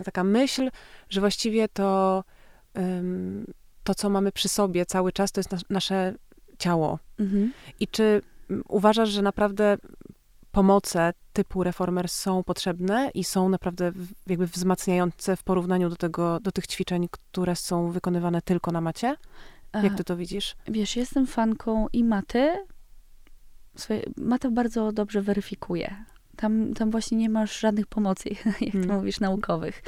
y, 0.00 0.04
taka 0.04 0.24
myśl, 0.24 0.70
że 1.10 1.20
właściwie 1.20 1.68
to, 1.68 2.24
y, 2.78 2.80
to, 3.84 3.94
co 3.94 4.10
mamy 4.10 4.32
przy 4.32 4.48
sobie 4.48 4.86
cały 4.86 5.12
czas, 5.12 5.32
to 5.32 5.40
jest 5.40 5.52
na, 5.52 5.58
nasze 5.70 6.14
ciało. 6.58 6.98
Mhm. 7.18 7.52
I 7.80 7.88
czy 7.88 8.22
uważasz, 8.68 9.08
że 9.08 9.22
naprawdę 9.22 9.78
pomoce 10.52 11.12
typu 11.32 11.64
reformer 11.64 12.08
są 12.08 12.44
potrzebne 12.44 13.10
i 13.14 13.24
są 13.24 13.48
naprawdę 13.48 13.92
jakby 14.26 14.46
wzmacniające 14.46 15.36
w 15.36 15.42
porównaniu 15.42 15.88
do, 15.90 15.96
tego, 15.96 16.40
do 16.40 16.52
tych 16.52 16.66
ćwiczeń, 16.66 17.08
które 17.10 17.56
są 17.56 17.90
wykonywane 17.90 18.42
tylko 18.42 18.72
na 18.72 18.80
macie? 18.80 19.16
Jak 19.82 19.94
ty 19.94 20.04
to 20.04 20.16
widzisz? 20.16 20.56
Wiesz, 20.68 20.96
jestem 20.96 21.26
fanką 21.26 21.86
i 21.92 22.04
maty. 22.04 22.66
Swoje, 23.76 24.02
mata 24.16 24.50
bardzo 24.50 24.92
dobrze 24.92 25.22
weryfikuje. 25.22 26.04
Tam, 26.40 26.74
tam 26.74 26.90
właśnie 26.90 27.18
nie 27.18 27.28
masz 27.28 27.60
żadnych 27.60 27.86
pomocy, 27.86 28.28
jak 28.44 28.58
ty 28.58 28.70
hmm. 28.70 28.96
mówisz, 28.96 29.20
naukowych. 29.20 29.82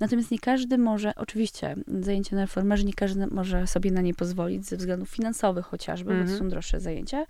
Natomiast 0.00 0.30
nie 0.30 0.38
każdy 0.38 0.78
może, 0.78 1.14
oczywiście, 1.14 1.76
zajęcia 2.00 2.36
na 2.36 2.42
reformerze, 2.42 2.84
nie 2.84 2.92
każdy 2.92 3.26
może 3.26 3.66
sobie 3.66 3.90
na 3.90 4.00
nie 4.00 4.14
pozwolić 4.14 4.66
ze 4.66 4.76
względów 4.76 5.10
finansowych 5.10 5.66
chociażby, 5.66 6.10
mm 6.10 6.22
-hmm. 6.22 6.26
bo 6.26 6.28
to 6.28 6.32
mhm. 6.32 6.48
są 6.48 6.50
droższe 6.50 6.80
zajęcia. 6.80 7.26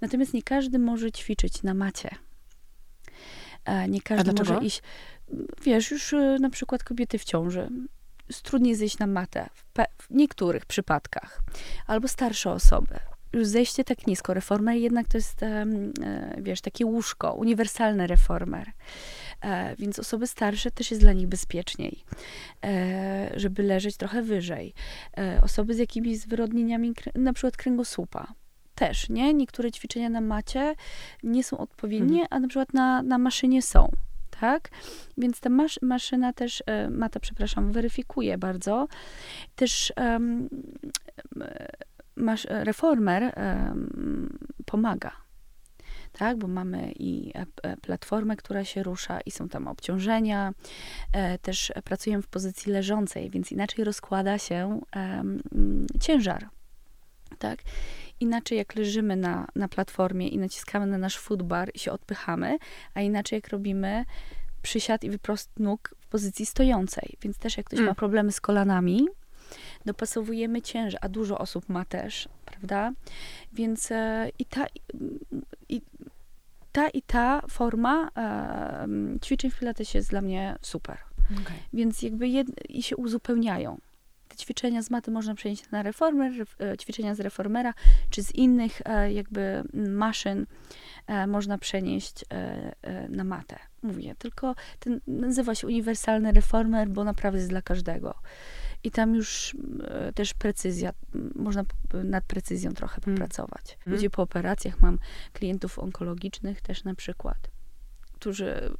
Natomiast 0.00 0.34
nie 0.34 0.42
każdy 0.42 0.78
może 0.78 1.12
ćwiczyć 1.12 1.62
na 1.62 1.74
macie. 1.74 2.10
E, 3.64 3.88
nie 3.88 4.00
każdy 4.00 4.32
może 4.32 4.58
iść. 4.58 4.82
Wiesz, 5.64 5.90
już 5.90 6.12
e, 6.12 6.36
na 6.40 6.50
przykład 6.50 6.84
kobiety 6.84 7.18
w 7.18 7.24
ciąży. 7.24 7.68
Trudniej 8.42 8.74
zejść 8.74 8.98
na 8.98 9.06
matę 9.06 9.48
w, 9.54 9.62
w 10.02 10.10
niektórych 10.10 10.66
przypadkach. 10.66 11.42
Albo 11.86 12.08
starsze 12.08 12.52
osoby 12.52 13.09
już 13.32 13.46
zejście 13.46 13.84
tak 13.84 14.06
nisko. 14.06 14.34
Reformer 14.34 14.76
jednak 14.76 15.08
to 15.08 15.18
jest, 15.18 15.42
e, 15.42 15.66
wiesz, 16.38 16.60
takie 16.60 16.86
łóżko, 16.86 17.34
uniwersalny 17.34 18.06
reformer. 18.06 18.72
Więc 19.78 19.98
osoby 19.98 20.26
starsze 20.26 20.70
też 20.70 20.90
jest 20.90 21.02
dla 21.02 21.12
nich 21.12 21.26
bezpieczniej, 21.26 22.04
żeby 23.36 23.62
leżeć 23.62 23.96
trochę 23.96 24.22
wyżej. 24.22 24.74
Osoby 25.42 25.74
z 25.74 25.78
jakimiś 25.78 26.18
zwyrodnieniami, 26.18 26.92
na 27.14 27.32
przykład 27.32 27.56
kręgosłupa 27.56 28.34
też, 28.80 29.08
nie? 29.08 29.34
Niektóre 29.34 29.70
ćwiczenia 29.70 30.08
na 30.08 30.20
macie 30.20 30.74
nie 31.22 31.44
są 31.44 31.58
odpowiednie, 31.58 32.22
mhm. 32.22 32.26
a 32.30 32.38
na 32.40 32.48
przykład 32.48 32.74
na, 32.74 33.02
na 33.02 33.18
maszynie 33.18 33.62
są. 33.62 33.90
Tak? 34.40 34.70
Więc 35.18 35.40
ta 35.40 35.50
masz, 35.50 35.78
maszyna 35.82 36.32
też, 36.32 36.62
e, 36.66 36.90
mata, 36.90 37.20
przepraszam, 37.20 37.72
weryfikuje 37.72 38.38
bardzo. 38.38 38.88
Też 39.56 39.92
um, 39.96 40.48
masz, 42.20 42.46
reformer 42.50 43.34
um, 43.36 44.38
pomaga 44.66 45.12
tak? 46.12 46.38
Bo 46.38 46.48
mamy 46.48 46.92
i 46.98 47.32
e, 47.34 47.46
e, 47.62 47.76
platformę, 47.76 48.36
która 48.36 48.64
się 48.64 48.82
rusza 48.82 49.20
i 49.20 49.30
są 49.30 49.48
tam 49.48 49.68
obciążenia. 49.68 50.52
Też 51.42 51.72
pracujemy 51.84 52.22
w 52.22 52.28
pozycji 52.28 52.72
leżącej, 52.72 53.30
więc 53.30 53.52
inaczej 53.52 53.84
rozkłada 53.84 54.38
się 54.38 54.80
ciężar, 56.00 56.48
tak? 57.38 57.58
inaczej 58.20 58.58
jak 58.58 58.74
leżymy 58.74 59.16
na, 59.16 59.46
na 59.54 59.68
platformie 59.68 60.28
i 60.28 60.38
naciskamy 60.38 60.86
na 60.86 60.98
nasz 60.98 61.18
footbar 61.18 61.70
i 61.74 61.78
się 61.78 61.92
odpychamy, 61.92 62.58
a 62.94 63.00
inaczej 63.00 63.36
jak 63.36 63.48
robimy 63.48 64.04
przysiad 64.62 65.04
i 65.04 65.10
wyprost 65.10 65.50
nóg 65.58 65.94
w 66.00 66.06
pozycji 66.06 66.46
stojącej. 66.46 67.16
Więc 67.22 67.38
też 67.38 67.56
jak 67.56 67.66
ktoś 67.66 67.78
mm. 67.78 67.88
ma 67.88 67.94
problemy 67.94 68.32
z 68.32 68.40
kolanami, 68.40 69.08
dopasowujemy 69.86 70.62
ciężar, 70.62 71.00
a 71.02 71.08
dużo 71.08 71.38
osób 71.38 71.68
ma 71.68 71.84
też, 71.84 72.28
prawda? 72.44 72.92
Więc 73.52 73.92
e, 73.92 74.28
i 74.38 74.44
ta 74.44 74.66
i, 75.68 75.82
ta 76.72 76.88
i 76.88 77.02
ta 77.02 77.42
forma 77.50 78.10
e, 78.16 78.88
ćwiczeń 79.24 79.50
w 79.50 79.58
pilatesie 79.58 79.98
jest 79.98 80.10
dla 80.10 80.20
mnie 80.20 80.56
super. 80.62 80.98
Okay. 81.42 81.56
Więc 81.72 82.02
jakby 82.02 82.28
jed, 82.28 82.48
i 82.68 82.82
się 82.82 82.96
uzupełniają 82.96 83.80
ćwiczenia 84.40 84.82
z 84.82 84.90
maty 84.90 85.10
można 85.10 85.34
przenieść 85.34 85.70
na 85.70 85.82
reformer, 85.82 86.32
e, 86.60 86.78
ćwiczenia 86.78 87.14
z 87.14 87.20
reformera, 87.20 87.74
czy 88.10 88.22
z 88.22 88.34
innych 88.34 88.80
e, 88.84 89.12
jakby 89.12 89.62
maszyn 89.74 90.46
e, 91.06 91.26
można 91.26 91.58
przenieść 91.58 92.24
na 93.08 93.24
matę. 93.24 93.69
Mówię, 93.82 94.14
tylko 94.18 94.54
ten 94.78 95.00
nazywa 95.06 95.54
się 95.54 95.66
uniwersalny 95.66 96.32
reformer, 96.32 96.88
bo 96.88 97.04
naprawdę 97.04 97.38
jest 97.38 97.50
dla 97.50 97.62
każdego. 97.62 98.14
I 98.84 98.90
tam 98.90 99.14
już 99.14 99.56
też 100.14 100.34
precyzja, 100.34 100.92
można 101.34 101.64
nad 102.04 102.24
precyzją 102.24 102.72
trochę 102.72 103.00
hmm. 103.00 103.14
popracować. 103.14 103.64
Hmm. 103.66 103.94
Ludzie 103.94 104.10
po 104.10 104.22
operacjach, 104.22 104.80
mam 104.80 104.98
klientów 105.32 105.78
onkologicznych 105.78 106.60
też 106.60 106.84
na 106.84 106.94
przykład, 106.94 107.50
którzy 108.12 108.70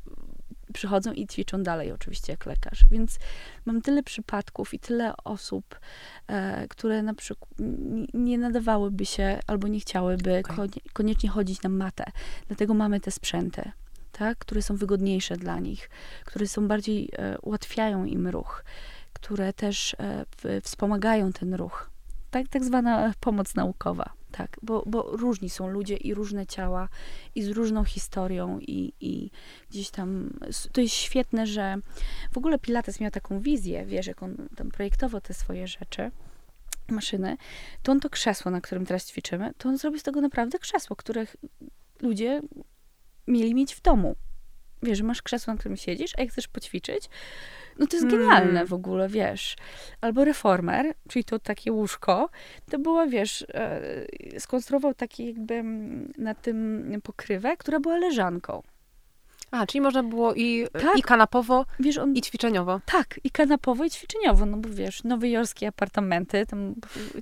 przychodzą 0.73 1.13
i 1.13 1.27
ćwiczą 1.27 1.63
dalej, 1.63 1.93
oczywiście, 1.93 2.33
jak 2.33 2.47
lekarz. 2.47 2.85
Więc 2.91 3.19
mam 3.65 3.83
tyle 3.83 4.03
przypadków 4.03 4.75
i 4.75 4.79
tyle 4.79 5.17
osób, 5.25 5.81
e, 6.27 6.69
które 6.69 7.03
na 7.03 7.15
przykład 7.15 7.51
nie 8.15 8.39
nadawałyby 8.39 9.07
się 9.07 9.39
albo 9.47 9.69
nie 9.69 9.81
chciałyby 9.81 10.43
okay. 10.51 10.69
koniecznie 10.93 11.29
chodzić 11.29 11.63
na 11.63 11.71
matę. 11.71 12.05
Dlatego 12.49 12.75
mamy 12.75 13.01
te 13.01 13.11
sprzęty. 13.11 13.73
Tak, 14.21 14.39
które 14.39 14.62
są 14.62 14.77
wygodniejsze 14.77 15.37
dla 15.37 15.61
nich, 15.61 15.91
które 16.25 16.47
są 16.47 16.68
bardziej 16.68 17.09
e, 17.12 17.39
ułatwiają 17.39 18.05
im 18.05 18.29
ruch, 18.29 18.64
które 19.12 19.53
też 19.53 19.95
e, 19.99 20.25
w, 20.37 20.61
wspomagają 20.62 21.33
ten 21.33 21.55
ruch. 21.55 21.91
Tak, 22.31 22.49
tak 22.49 22.64
zwana 22.64 23.12
pomoc 23.21 23.55
naukowa. 23.55 24.12
Tak, 24.33 24.57
bo, 24.62 24.83
bo 24.87 25.03
różni 25.03 25.51
są 25.51 25.68
ludzie 25.68 25.97
i 25.97 26.14
różne 26.14 26.47
ciała 26.47 26.89
i 27.35 27.43
z 27.43 27.49
różną 27.49 27.85
historią 27.85 28.59
i, 28.59 28.93
i 29.01 29.31
gdzieś 29.71 29.91
tam, 29.91 30.31
to 30.73 30.81
jest 30.81 30.95
świetne, 30.95 31.47
że 31.47 31.77
w 32.33 32.39
ogóle 32.39 32.59
Pilates 32.59 33.01
miał 33.01 33.11
taką 33.11 33.41
wizję, 33.41 33.87
wiesz, 33.87 34.07
jak 34.07 34.23
on 34.23 34.49
tam 34.57 34.71
projektował 34.71 35.21
te 35.21 35.35
swoje 35.35 35.68
rzeczy, 35.68 36.11
maszyny, 36.89 37.37
to 37.83 37.93
on 37.93 38.01
to 38.01 38.11
krzesło, 38.11 38.51
na 38.51 38.61
którym 38.61 38.87
teraz 38.87 39.07
ćwiczymy, 39.07 39.53
to 39.59 39.68
on 39.68 39.79
zrobił 39.79 40.01
z 40.01 40.03
tego 40.03 40.21
naprawdę 40.21 40.59
krzesło, 40.59 40.97
które 40.97 41.27
ludzie 42.03 42.43
mieli 43.31 43.55
mieć 43.55 43.74
w 43.74 43.83
domu. 43.83 44.16
Wiesz, 44.83 44.99
że 44.99 45.05
masz 45.05 45.22
krzesło, 45.22 45.53
na 45.53 45.59
którym 45.59 45.76
siedzisz, 45.76 46.12
a 46.18 46.20
jak 46.20 46.31
chcesz 46.31 46.49
poćwiczyć, 46.49 47.09
no 47.78 47.87
to 47.87 47.97
jest 47.97 48.09
genialne 48.11 48.51
mm. 48.51 48.66
w 48.66 48.72
ogóle, 48.72 49.09
wiesz. 49.09 49.57
Albo 50.01 50.24
reformer, 50.24 50.95
czyli 51.09 51.24
to 51.24 51.39
takie 51.39 51.72
łóżko, 51.72 52.28
to 52.70 52.78
była, 52.78 53.07
wiesz, 53.07 53.47
e, 53.55 53.81
skonstruował 54.39 54.95
taki 54.95 55.26
jakby 55.26 55.62
na 56.18 56.35
tym 56.35 57.01
pokrywę, 57.03 57.57
która 57.57 57.81
była 57.81 57.97
leżanką. 57.97 58.62
A, 59.51 59.66
czyli 59.66 59.81
można 59.81 60.03
było 60.03 60.35
i, 60.35 60.66
tak. 60.72 60.99
i 60.99 61.03
kanapowo, 61.03 61.66
wiesz, 61.81 61.99
on, 61.99 62.16
i 62.16 62.20
ćwiczeniowo. 62.20 62.81
Tak, 62.87 63.20
i 63.24 63.31
kanapowo, 63.31 63.85
i 63.85 63.91
ćwiczeniowo, 63.91 64.47
no 64.47 64.57
bo 64.57 64.68
wiesz, 64.68 65.05
nowojorskie 65.05 65.68
apartamenty, 65.68 66.47
tam 66.47 66.74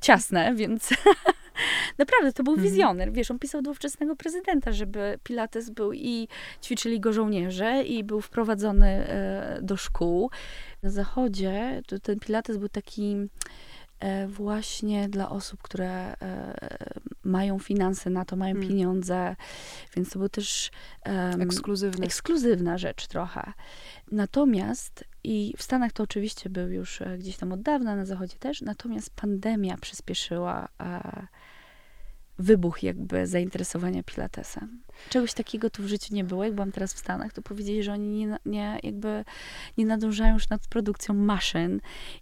ciasne, 0.02 0.54
więc 0.54 0.88
naprawdę 1.98 2.32
to 2.32 2.42
był 2.42 2.52
mhm. 2.52 2.70
wizjoner. 2.70 3.12
Wiesz, 3.12 3.30
on 3.30 3.38
pisał 3.38 3.62
do 3.62 3.70
ówczesnego 3.70 4.16
prezydenta, 4.16 4.72
żeby 4.72 5.18
Pilates 5.22 5.70
był 5.70 5.92
i 5.92 6.28
ćwiczyli 6.62 7.00
go 7.00 7.12
żołnierze 7.12 7.82
i 7.82 8.04
był 8.04 8.20
wprowadzony 8.20 8.86
e, 8.86 9.58
do 9.62 9.76
szkół. 9.76 10.30
Na 10.82 10.90
zachodzie 10.90 11.82
to 11.86 11.98
ten 11.98 12.18
Pilates 12.18 12.56
był 12.56 12.68
taki 12.68 13.16
właśnie 14.28 15.08
dla 15.08 15.30
osób, 15.30 15.62
które 15.62 16.14
e, 16.22 16.54
mają 17.24 17.58
finanse 17.58 18.10
na 18.10 18.24
to, 18.24 18.36
mają 18.36 18.54
hmm. 18.54 18.70
pieniądze, 18.70 19.36
więc 19.96 20.10
to 20.10 20.18
był 20.18 20.28
też 20.28 20.70
um, 21.06 21.42
Ekskluzywny. 21.42 22.06
ekskluzywna 22.06 22.78
rzecz 22.78 23.06
trochę. 23.06 23.52
Natomiast 24.12 25.04
i 25.24 25.54
w 25.56 25.62
Stanach 25.62 25.92
to 25.92 26.02
oczywiście 26.02 26.50
był 26.50 26.68
już 26.68 27.02
e, 27.02 27.18
gdzieś 27.18 27.36
tam 27.36 27.52
od 27.52 27.62
dawna, 27.62 27.96
na 27.96 28.04
zachodzie 28.04 28.36
też, 28.38 28.60
natomiast 28.60 29.10
pandemia 29.10 29.76
przyspieszyła 29.76 30.68
wybuch 32.38 32.82
jakby 32.82 33.26
zainteresowania 33.26 34.02
pilatesem. 34.02 34.82
Czegoś 35.10 35.34
takiego 35.34 35.70
tu 35.70 35.82
w 35.82 35.86
życiu 35.86 36.14
nie 36.14 36.24
było. 36.24 36.44
Jak 36.44 36.54
byłam 36.54 36.72
teraz 36.72 36.94
w 36.94 36.98
Stanach, 36.98 37.32
to 37.32 37.42
powiedzieli, 37.42 37.82
że 37.82 37.92
oni 37.92 38.08
nie, 38.08 38.36
nie 38.46 38.78
jakby 38.82 39.24
nie 39.76 39.86
nadążają 39.86 40.34
już 40.34 40.48
nad 40.48 40.66
produkcją 40.66 41.14
maszyn 41.14 41.80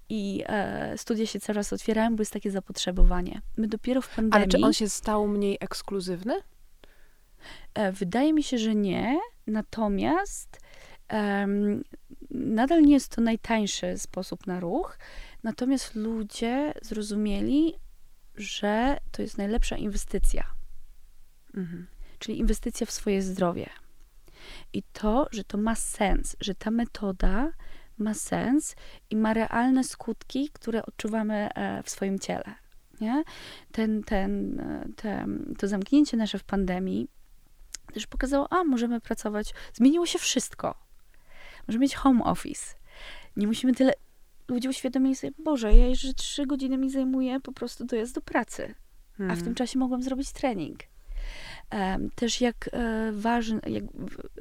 i 0.09 0.45
e, 0.47 0.99
studia 0.99 1.27
się 1.27 1.41
coraz 1.41 1.73
otwierają, 1.73 2.17
bo 2.17 2.21
jest 2.21 2.33
takie 2.33 2.51
zapotrzebowanie. 2.51 3.41
My 3.57 3.69
dopiero 3.69 4.01
w 4.01 4.09
pandemii... 4.09 4.33
Ale 4.33 4.47
czy 4.47 4.67
on 4.67 4.73
się 4.73 4.89
stał 4.89 5.29
mniej 5.29 5.57
ekskluzywny? 5.61 6.35
E, 7.75 7.93
wydaje 7.93 8.33
mi 8.33 8.43
się, 8.43 8.59
że 8.59 8.75
nie, 8.75 9.19
natomiast 9.47 10.61
um, 11.13 11.85
nadal 12.31 12.83
nie 12.83 12.95
jest 12.95 13.17
to 13.17 13.21
najtańszy 13.21 13.99
sposób 13.99 14.47
na 14.47 14.61
ruch, 14.61 14.99
natomiast 15.43 15.95
ludzie 15.95 16.75
zrozumieli, 16.83 17.75
że 18.37 18.99
to 19.13 19.23
jest 19.23 19.39
najlepsza 19.39 19.77
inwestycja. 19.77 20.45
Mhm. 21.55 21.87
Czyli 22.19 22.39
inwestycja 22.39 22.87
w 22.87 22.91
swoje 22.91 23.23
zdrowie. 23.23 23.71
I 24.73 24.83
to, 24.83 25.29
że 25.33 25.45
to 25.45 25.59
ma 25.59 25.75
sens, 25.75 26.37
że 26.41 26.55
ta 26.55 26.71
metoda 26.71 27.53
ma 27.99 28.15
sens 28.15 28.77
i 29.11 29.17
ma 29.17 29.35
realne 29.35 29.85
skutki, 29.85 30.51
które 30.53 30.87
odczuwamy 30.87 31.49
e, 31.55 31.83
w 31.83 31.91
swoim 31.91 32.19
ciele. 32.19 32.55
Nie? 33.01 33.25
Ten, 33.73 34.03
ten, 34.03 34.61
e, 34.61 34.89
ten, 34.97 35.55
to 35.59 35.69
zamknięcie 35.69 36.17
nasze 36.17 36.39
w 36.39 36.45
pandemii 36.45 37.09
też 37.93 38.07
pokazało, 38.07 38.53
a 38.53 38.65
możemy 38.65 39.01
pracować, 39.01 39.55
zmieniło 39.73 40.07
się 40.07 40.19
wszystko. 40.19 40.75
Możemy 41.69 41.83
mieć 41.83 41.95
home 41.95 42.25
office. 42.25 42.75
Nie 43.37 43.47
musimy 43.47 43.75
tyle. 43.75 43.93
Ludzie 44.49 44.69
uświadomili 44.69 45.17
sobie, 45.17 45.33
Boże, 45.39 45.75
ja 45.75 45.87
jeszcze 45.87 46.15
trzy 46.15 46.47
godziny 46.47 46.79
mi 46.79 46.91
zajmuje 46.91 47.41
po 47.41 47.53
prostu 47.53 47.85
dojazd 47.85 48.15
do 48.15 48.21
pracy. 48.21 48.75
Hmm. 49.17 49.31
A 49.31 49.35
w 49.35 49.39
tym 49.39 49.45
hmm. 49.45 49.55
czasie 49.55 49.79
mogłam 49.79 50.03
zrobić 50.03 50.33
trening. 50.33 50.79
Um, 51.73 52.11
też 52.11 52.41
jak 52.41 52.71
e, 52.73 53.13
ważny, 53.13 53.61
jak 53.67 53.85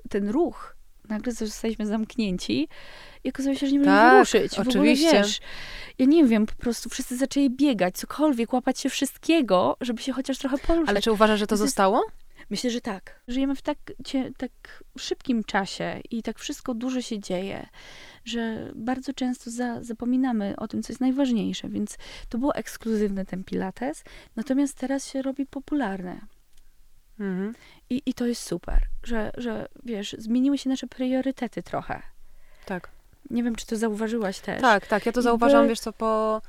ten 0.09 0.29
ruch, 0.29 0.75
nagle 1.09 1.33
zostaliśmy 1.33 1.85
zamknięci 1.85 2.67
i 3.23 3.29
okazało 3.29 3.55
się, 3.55 3.67
że 3.67 3.71
nie 3.71 3.79
możemy 3.79 3.97
tak, 3.97 4.19
ruszyć. 4.19 4.59
Oczywiście. 4.59 5.07
Ogóle, 5.07 5.23
wiesz, 5.23 5.39
ja 5.97 6.05
nie 6.05 6.25
wiem, 6.25 6.45
po 6.45 6.55
prostu 6.55 6.89
wszyscy 6.89 7.17
zaczęli 7.17 7.49
biegać, 7.49 7.97
cokolwiek, 7.97 8.53
łapać 8.53 8.79
się 8.79 8.89
wszystkiego, 8.89 9.77
żeby 9.81 10.01
się 10.01 10.13
chociaż 10.13 10.37
trochę 10.37 10.57
poruszać. 10.57 10.89
Ale 10.89 11.01
czy 11.01 11.11
uważasz, 11.11 11.39
że 11.39 11.47
to, 11.47 11.49
to 11.49 11.57
zostało? 11.57 12.03
Myślę, 12.49 12.69
że 12.69 12.81
tak. 12.81 13.19
Żyjemy 13.27 13.55
w 13.55 13.61
tak, 13.61 13.77
tak 14.37 14.83
szybkim 14.97 15.43
czasie 15.43 16.01
i 16.11 16.23
tak 16.23 16.39
wszystko 16.39 16.73
dużo 16.73 17.01
się 17.01 17.19
dzieje, 17.19 17.67
że 18.25 18.71
bardzo 18.75 19.13
często 19.13 19.51
za, 19.51 19.83
zapominamy 19.83 20.55
o 20.57 20.67
tym, 20.67 20.83
co 20.83 20.93
jest 20.93 21.01
najważniejsze. 21.01 21.69
Więc 21.69 21.97
to 22.29 22.37
było 22.37 22.55
ekskluzywne 22.55 23.25
ten 23.25 23.43
Pilates, 23.43 24.03
natomiast 24.35 24.77
teraz 24.77 25.07
się 25.07 25.21
robi 25.21 25.45
popularne. 25.45 26.21
Mhm. 27.19 27.55
I, 27.89 28.01
I 28.05 28.13
to 28.13 28.25
jest 28.25 28.43
super, 28.43 28.79
że, 29.03 29.31
że 29.37 29.67
wiesz, 29.83 30.15
zmieniły 30.19 30.57
się 30.57 30.69
nasze 30.69 30.87
priorytety 30.87 31.63
trochę. 31.63 32.01
Tak. 32.65 32.89
Nie 33.29 33.43
wiem, 33.43 33.55
czy 33.55 33.65
to 33.65 33.75
zauważyłaś 33.75 34.39
też. 34.39 34.61
Tak, 34.61 34.87
tak. 34.87 35.05
Ja 35.05 35.11
to 35.11 35.21
zauważam, 35.21 35.67
wiesz 35.67 35.79
co, 35.79 35.93
po 35.93 36.41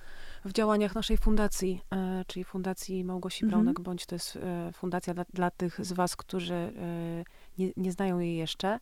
w 0.46 0.52
działaniach 0.52 0.94
naszej 0.94 1.16
fundacji, 1.16 1.80
e, 1.92 2.24
czyli 2.26 2.44
Fundacji 2.44 3.04
Małgosi 3.04 3.44
mhm. 3.44 3.50
Braunek, 3.50 3.80
bądź 3.80 4.06
to 4.06 4.14
jest 4.14 4.36
e, 4.36 4.72
fundacja 4.72 5.14
dla, 5.14 5.24
dla, 5.32 5.50
tych 5.50 5.84
z 5.84 5.92
was, 5.92 6.16
którzy 6.16 6.54
e, 6.54 6.72
nie, 7.58 7.72
nie 7.76 7.92
znają 7.92 8.18
jej 8.18 8.36
jeszcze. 8.36 8.78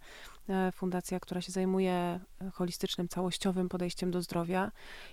Fundacja, 0.73 1.21
która 1.21 1.41
się 1.41 1.53
zajmuje 1.53 2.21
holistycznym, 2.53 3.09
całościowym 3.09 3.69
podejściem 3.69 4.11
do 4.11 4.23
zdrowia 4.23 4.73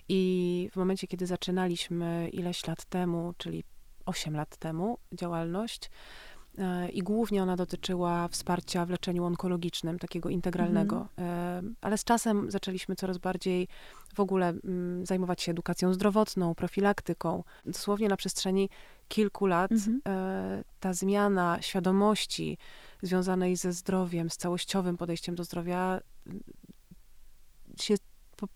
i 0.10 0.70
w 0.72 0.76
momencie, 0.76 1.08
kiedy 1.08 1.26
zaczynaliśmy 1.26 2.30
ileś 2.30 2.68
lat 2.68 2.86
temu, 2.86 3.34
czyli 3.38 3.64
8 4.06 4.36
lat 4.36 4.58
temu 4.58 4.97
działalność, 5.14 5.89
i 6.93 7.04
głównie 7.04 7.43
ona 7.43 7.56
dotyczyła 7.56 8.28
wsparcia 8.28 8.86
w 8.86 8.89
leczeniu 8.89 9.26
onkologicznym, 9.26 9.99
takiego 9.99 10.30
integralnego. 10.30 11.08
Mhm. 11.18 11.76
Ale 11.82 11.97
z 11.97 12.04
czasem 12.04 12.52
zaczęliśmy 12.52 12.95
coraz 12.95 13.18
bardziej 13.18 13.68
w 14.16 14.20
ogóle 14.20 14.47
mm, 14.47 15.06
zajmować 15.06 15.41
się 15.41 15.52
edukacją 15.52 15.93
zdrowotną, 15.93 16.56
profilaktyką. 16.56 17.43
Dosłownie 17.66 18.10
na 18.10 18.18
przestrzeni 18.18 18.70
kilku 19.08 19.45
lat 19.45 19.72
mhm. 19.72 20.02
E, 20.08 20.64
ta 20.80 20.93
zmiana 20.93 21.58
świadomości 21.62 22.58
związanej 23.02 23.56
ze 23.56 23.74
zdrowiem, 23.74 24.30
z 24.30 24.38
całościowym 24.38 24.97
podejściem 24.97 25.36
do 25.36 25.43
zdrowia 25.43 25.99
mm, 26.28 26.43
się 27.80 27.95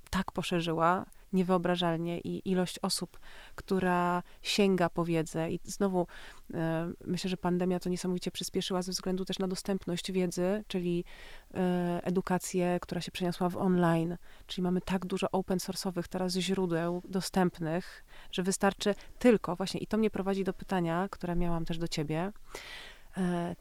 tak 0.09 0.31
poszerzyła, 0.31 1.05
niewyobrażalnie 1.33 2.19
i 2.19 2.49
ilość 2.49 2.79
osób, 2.79 3.19
która 3.55 4.23
sięga 4.41 4.89
po 4.89 5.05
wiedzę. 5.05 5.51
I 5.51 5.59
znowu 5.63 6.07
e, 6.53 6.91
myślę, 7.05 7.29
że 7.29 7.37
pandemia 7.37 7.79
to 7.79 7.89
niesamowicie 7.89 8.31
przyspieszyła 8.31 8.81
ze 8.81 8.91
względu 8.91 9.25
też 9.25 9.39
na 9.39 9.47
dostępność 9.47 10.11
wiedzy, 10.11 10.63
czyli 10.67 11.05
e, 11.53 11.99
edukację, 12.03 12.77
która 12.81 13.01
się 13.01 13.11
przeniosła 13.11 13.49
w 13.49 13.57
online, 13.57 14.17
czyli 14.47 14.63
mamy 14.63 14.81
tak 14.81 15.05
dużo 15.05 15.31
open 15.31 15.57
source'owych 15.57 16.07
teraz 16.09 16.33
źródeł 16.33 17.01
dostępnych, 17.09 18.05
że 18.31 18.43
wystarczy 18.43 18.95
tylko 19.19 19.55
właśnie 19.55 19.79
i 19.79 19.87
to 19.87 19.97
mnie 19.97 20.09
prowadzi 20.09 20.43
do 20.43 20.53
pytania, 20.53 21.07
które 21.11 21.35
miałam 21.35 21.65
też 21.65 21.77
do 21.77 21.87
ciebie, 21.87 22.31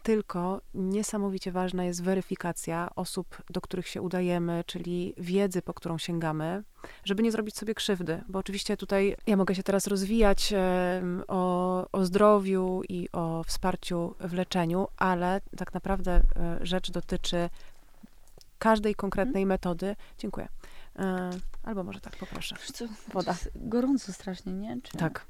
tylko 0.03 0.61
niesamowicie 0.75 1.53
ważna 1.53 1.85
jest 1.85 2.03
weryfikacja 2.03 2.91
osób, 2.97 3.43
do 3.51 3.61
których 3.61 3.89
się 3.89 4.03
udajemy, 4.03 4.65
czyli 4.67 5.15
wiedzy, 5.17 5.63
po 5.63 5.75
którą 5.75 5.99
sięgamy, 5.99 6.63
żeby 7.05 7.23
nie 7.23 7.33
zrobić 7.33 7.57
sobie 7.57 7.75
krzywdy, 7.75 8.23
bo 8.29 8.39
oczywiście 8.39 8.77
tutaj 8.77 9.17
ja 9.27 9.37
mogę 9.37 9.55
się 9.55 9.63
teraz 9.63 9.87
rozwijać 9.87 10.55
o, 11.29 11.87
o 11.93 12.05
zdrowiu 12.05 12.83
i 12.89 13.09
o 13.13 13.45
wsparciu 13.45 14.15
w 14.21 14.33
leczeniu, 14.33 14.89
ale 14.97 15.41
tak 15.57 15.75
naprawdę 15.75 16.13
e, 16.13 16.59
rzecz 16.63 16.91
dotyczy 16.91 17.51
każdej 18.59 18.95
konkretnej 18.95 19.43
hmm. 19.43 19.49
metody. 19.49 19.97
Dziękuję. 20.19 20.49
E, 20.99 21.31
albo 21.63 21.85
może 21.85 22.01
tak 22.01 22.17
poproszę. 22.17 22.57
Woda. 23.13 23.35
Gorąco 23.55 24.13
strasznie, 24.13 24.53
nie? 24.53 24.81
Czy... 24.83 24.99
Tak. 24.99 25.27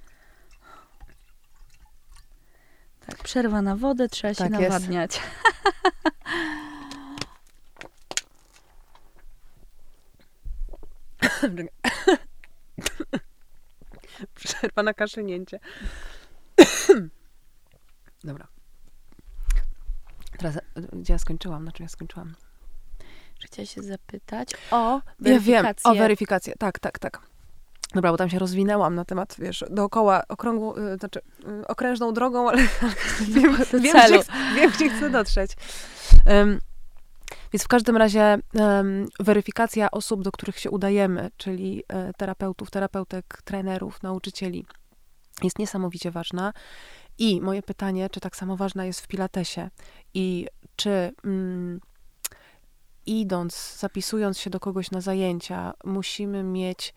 Tak, 3.07 3.23
przerwa 3.23 3.63
na 3.63 3.77
wodę, 3.77 4.09
trzeba 4.09 4.35
tak 4.35 4.47
się 4.47 4.53
nawadniać. 4.61 5.21
przerwa 14.35 14.83
na 14.83 14.95
kaszlnięcie. 14.95 15.61
Dobra. 18.25 18.49
Teraz, 20.39 20.59
gdzie 20.93 21.13
ja 21.13 21.19
skończyłam? 21.19 21.65
Na 21.65 21.73
czym 21.73 21.85
ja 21.85 21.89
skończyłam? 21.89 22.35
Chciałam 23.45 23.67
się 23.67 23.83
zapytać 23.83 24.51
o 24.71 25.01
weryfikację. 25.19 25.53
Ja 25.53 25.63
wiem, 25.63 25.75
o 25.85 25.95
weryfikację. 25.95 26.55
Tak, 26.59 26.79
tak, 26.79 26.99
tak. 26.99 27.34
Dobra, 27.95 28.11
bo 28.11 28.17
tam 28.17 28.31
się 28.31 28.39
rozwinęłam 28.39 28.95
na 28.95 29.05
temat, 29.05 29.37
wiesz, 29.39 29.65
dookoła 29.71 30.23
okrągłą, 30.29 30.77
y, 30.77 30.97
znaczy 30.97 31.21
y, 31.63 31.67
okrężną 31.67 32.13
drogą, 32.13 32.49
ale 32.49 32.63
wiem, 33.35 33.57
wiem, 33.73 34.07
gdzie, 34.07 34.23
wiem, 34.55 34.71
gdzie 34.71 34.91
chcę 34.91 35.11
dotrzeć. 35.11 35.51
Um, 36.27 36.61
więc 37.53 37.65
w 37.65 37.69
każdym 37.69 37.97
razie 37.97 38.39
um, 38.55 39.09
weryfikacja 39.21 39.91
osób, 39.91 40.23
do 40.23 40.33
których 40.33 40.59
się 40.59 40.71
udajemy, 40.71 41.31
czyli 41.37 41.83
e, 41.89 42.13
terapeutów, 42.13 42.71
terapeutek, 42.71 43.43
trenerów, 43.45 44.03
nauczycieli, 44.03 44.67
jest 45.43 45.59
niesamowicie 45.59 46.11
ważna. 46.11 46.53
I 47.19 47.41
moje 47.41 47.63
pytanie, 47.63 48.11
czy 48.11 48.21
tak 48.21 48.37
samo 48.37 48.57
ważna 48.57 48.85
jest 48.85 49.01
w 49.01 49.09
Pilatesie 49.09 49.71
i 50.15 50.47
czy 50.77 51.13
mm, 51.25 51.81
idąc, 53.07 53.77
zapisując 53.79 54.39
się 54.39 54.51
do 54.51 54.61
kogoś 54.61 54.91
na 54.91 55.01
zajęcia, 55.01 55.73
musimy 55.85 56.43
mieć 56.43 56.95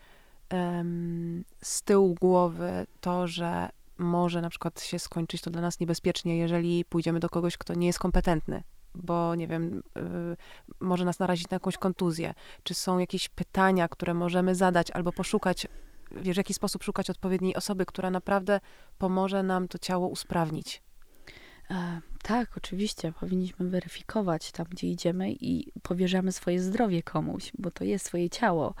z 1.62 1.82
tyłu 1.82 2.14
głowy 2.20 2.86
to, 3.00 3.26
że 3.26 3.68
może 3.98 4.40
na 4.40 4.50
przykład 4.50 4.82
się 4.82 4.98
skończyć 4.98 5.42
to 5.42 5.50
dla 5.50 5.60
nas 5.60 5.80
niebezpiecznie, 5.80 6.38
jeżeli 6.38 6.84
pójdziemy 6.84 7.20
do 7.20 7.28
kogoś, 7.28 7.56
kto 7.56 7.74
nie 7.74 7.86
jest 7.86 7.98
kompetentny, 7.98 8.62
bo 8.94 9.34
nie 9.34 9.48
wiem, 9.48 9.82
y, 9.98 10.36
może 10.80 11.04
nas 11.04 11.18
narazić 11.18 11.50
na 11.50 11.54
jakąś 11.54 11.76
kontuzję. 11.76 12.34
Czy 12.62 12.74
są 12.74 12.98
jakieś 12.98 13.28
pytania, 13.28 13.88
które 13.88 14.14
możemy 14.14 14.54
zadać 14.54 14.90
albo 14.90 15.12
poszukać, 15.12 15.66
w 16.10 16.36
jaki 16.36 16.54
sposób 16.54 16.84
szukać 16.84 17.10
odpowiedniej 17.10 17.56
osoby, 17.56 17.86
która 17.86 18.10
naprawdę 18.10 18.60
pomoże 18.98 19.42
nam 19.42 19.68
to 19.68 19.78
ciało 19.78 20.08
usprawnić? 20.08 20.82
E, 21.70 22.00
tak, 22.22 22.56
oczywiście. 22.56 23.12
Powinniśmy 23.12 23.68
weryfikować 23.68 24.52
tam, 24.52 24.66
gdzie 24.70 24.86
idziemy 24.86 25.32
i 25.32 25.72
powierzamy 25.82 26.32
swoje 26.32 26.60
zdrowie 26.60 27.02
komuś, 27.02 27.52
bo 27.58 27.70
to 27.70 27.84
jest 27.84 28.06
swoje 28.06 28.30
ciało. 28.30 28.74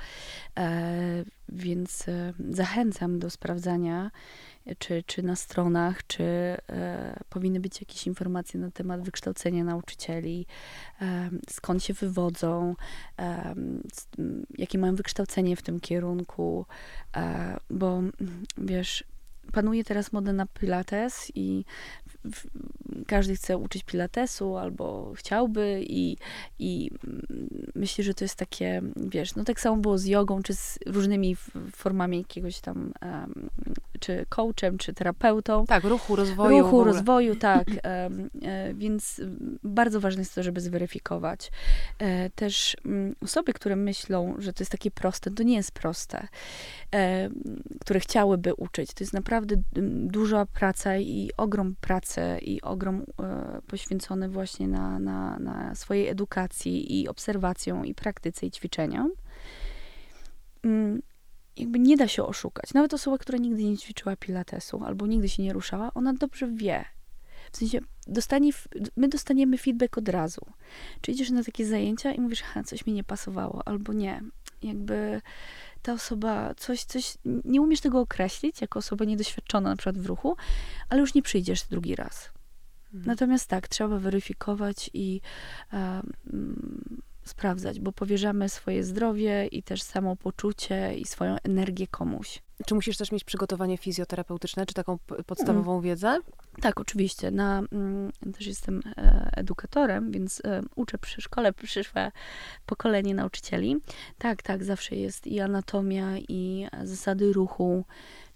E, 0.58 1.24
więc 1.48 2.08
e, 2.08 2.32
zachęcam 2.50 3.18
do 3.18 3.30
sprawdzania, 3.30 4.10
czy, 4.78 5.02
czy 5.06 5.22
na 5.22 5.36
stronach, 5.36 6.06
czy 6.06 6.24
powinny 7.28 7.60
być 7.60 7.80
jakieś 7.80 8.06
informacje 8.06 8.60
na 8.60 8.70
temat 8.70 9.02
wykształcenia 9.02 9.64
nauczycieli, 9.64 10.46
skąd 11.50 11.84
się 11.84 11.94
wywodzą, 11.94 12.74
jakie 14.58 14.78
mają 14.78 14.94
wykształcenie 14.94 15.56
w 15.56 15.62
tym 15.62 15.80
kierunku, 15.80 16.66
bo 17.70 18.02
wiesz, 18.58 19.04
panuje 19.52 19.84
teraz 19.84 20.12
moda 20.12 20.32
na 20.32 20.46
pilates 20.46 21.32
i 21.34 21.64
każdy 23.06 23.36
chce 23.36 23.58
uczyć 23.58 23.84
pilatesu 23.84 24.56
albo 24.56 25.12
chciałby 25.16 25.82
i, 25.86 26.16
i 26.58 26.90
myślę, 27.74 28.04
że 28.04 28.14
to 28.14 28.24
jest 28.24 28.36
takie, 28.36 28.82
wiesz, 28.96 29.34
no 29.34 29.44
tak 29.44 29.60
samo 29.60 29.76
było 29.76 29.98
z 29.98 30.04
jogą, 30.04 30.42
czy 30.42 30.54
z 30.54 30.78
różnymi 30.86 31.36
formami 31.72 32.18
jakiegoś 32.18 32.60
tam 32.60 32.92
um, 33.02 33.48
czy 34.00 34.26
coachem, 34.28 34.78
czy 34.78 34.92
terapeutą. 34.92 35.66
Tak, 35.66 35.84
ruchu, 35.84 36.16
rozwoju. 36.16 36.58
Ruchu, 36.58 36.84
rozwoju, 36.84 37.36
tak. 37.50 37.68
E, 37.84 38.10
więc 38.74 39.20
bardzo 39.64 40.00
ważne 40.00 40.20
jest 40.20 40.34
to, 40.34 40.42
żeby 40.42 40.60
zweryfikować. 40.60 41.50
E, 41.98 42.30
też 42.30 42.76
mm, 42.84 43.14
osoby, 43.22 43.52
które 43.52 43.76
myślą, 43.76 44.34
że 44.38 44.52
to 44.52 44.62
jest 44.62 44.72
takie 44.72 44.90
proste, 44.90 45.30
to 45.30 45.42
nie 45.42 45.56
jest 45.56 45.72
proste, 45.72 46.28
e, 46.94 47.30
które 47.80 48.00
chciałyby 48.00 48.54
uczyć. 48.54 48.94
To 48.94 49.04
jest 49.04 49.12
naprawdę 49.12 49.56
duża 50.06 50.46
praca 50.46 50.96
i 50.96 51.30
ogrom 51.36 51.74
pracy 51.80 52.07
i 52.42 52.62
ogrom 52.62 53.04
poświęcony 53.66 54.28
właśnie 54.28 54.68
na, 54.68 54.98
na, 54.98 55.38
na 55.38 55.74
swojej 55.74 56.08
edukacji 56.08 57.00
i 57.00 57.08
obserwacją 57.08 57.84
i 57.84 57.94
praktyce 57.94 58.46
i 58.46 58.50
ćwiczeniom 58.50 59.10
mm, 60.62 61.02
jakby 61.56 61.78
nie 61.78 61.96
da 61.96 62.08
się 62.08 62.24
oszukać. 62.24 62.74
Nawet 62.74 62.94
osoba, 62.94 63.18
która 63.18 63.38
nigdy 63.38 63.64
nie 63.64 63.78
ćwiczyła 63.78 64.16
pilatesu 64.16 64.84
albo 64.84 65.06
nigdy 65.06 65.28
się 65.28 65.42
nie 65.42 65.52
ruszała, 65.52 65.94
ona 65.94 66.12
dobrze 66.12 66.48
wie. 66.48 66.84
W 67.52 67.56
sensie, 67.56 67.80
dostanie, 68.06 68.50
my 68.96 69.08
dostaniemy 69.08 69.58
feedback 69.58 69.98
od 69.98 70.08
razu. 70.08 70.46
Czy 71.00 71.10
idziesz 71.10 71.30
na 71.30 71.44
takie 71.44 71.66
zajęcia 71.66 72.12
i 72.12 72.20
mówisz, 72.20 72.42
ha, 72.42 72.62
coś 72.64 72.86
mi 72.86 72.92
nie 72.92 73.04
pasowało, 73.04 73.68
albo 73.68 73.92
nie. 73.92 74.22
Jakby 74.62 75.20
ta 75.82 75.92
osoba, 75.92 76.54
coś, 76.54 76.84
coś, 76.84 77.18
nie 77.44 77.60
umiesz 77.60 77.80
tego 77.80 78.00
określić 78.00 78.60
jako 78.60 78.78
osoba 78.78 79.04
niedoświadczona 79.04 79.70
na 79.70 79.76
przykład 79.76 79.98
w 79.98 80.06
ruchu, 80.06 80.36
ale 80.88 81.00
już 81.00 81.14
nie 81.14 81.22
przyjdziesz 81.22 81.62
drugi 81.62 81.94
raz. 81.94 82.30
Mhm. 82.84 83.04
Natomiast 83.06 83.48
tak, 83.48 83.68
trzeba 83.68 83.98
weryfikować 83.98 84.90
i 84.94 85.20
um, 85.72 87.02
sprawdzać, 87.28 87.80
bo 87.80 87.92
powierzamy 87.92 88.48
swoje 88.48 88.84
zdrowie 88.84 89.46
i 89.46 89.62
też 89.62 89.82
samopoczucie 89.82 90.94
i 90.94 91.04
swoją 91.04 91.36
energię 91.44 91.86
komuś. 91.86 92.42
Czy 92.66 92.74
musisz 92.74 92.96
też 92.96 93.12
mieć 93.12 93.24
przygotowanie 93.24 93.78
fizjoterapeutyczne, 93.78 94.66
czy 94.66 94.74
taką 94.74 94.98
podstawową 95.26 95.72
mm. 95.72 95.82
wiedzę? 95.82 96.18
Tak, 96.60 96.80
oczywiście. 96.80 97.30
Na, 97.30 97.62
mm, 97.72 98.12
też 98.34 98.46
jestem 98.46 98.80
e, 98.96 99.30
edukatorem, 99.36 100.10
więc 100.10 100.42
e, 100.44 100.60
uczę 100.76 100.98
przy 100.98 101.20
szkole 101.22 101.52
przyszłe 101.52 102.12
pokolenie 102.66 103.14
nauczycieli. 103.14 103.76
Tak, 104.18 104.42
tak, 104.42 104.64
zawsze 104.64 104.96
jest 104.96 105.26
i 105.26 105.40
anatomia, 105.40 106.18
i 106.18 106.66
zasady 106.84 107.32
ruchu, 107.32 107.84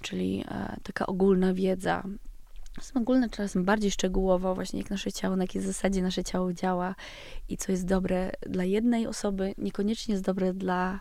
czyli 0.03 0.45
e, 0.49 0.77
taka 0.83 1.07
ogólna 1.07 1.55
wiedza 1.55 2.03
są 2.81 3.01
ogólne, 3.01 3.31
czasem 3.31 3.65
bardziej 3.65 3.91
szczegółowo, 3.91 4.55
właśnie 4.55 4.81
jak 4.81 4.91
nasze 4.91 5.13
ciało, 5.13 5.37
na 5.37 5.45
jakiej 5.45 5.63
zasadzie 5.63 6.03
nasze 6.03 6.25
ciało 6.25 6.53
działa 6.53 6.95
i 7.49 7.57
co 7.57 7.73
jest 7.73 7.87
dobre 7.87 8.33
dla 8.41 8.65
jednej 8.65 9.07
osoby, 9.07 9.55
niekoniecznie 9.59 10.13
jest 10.13 10.25
dobre 10.25 10.55
dla 10.55 11.01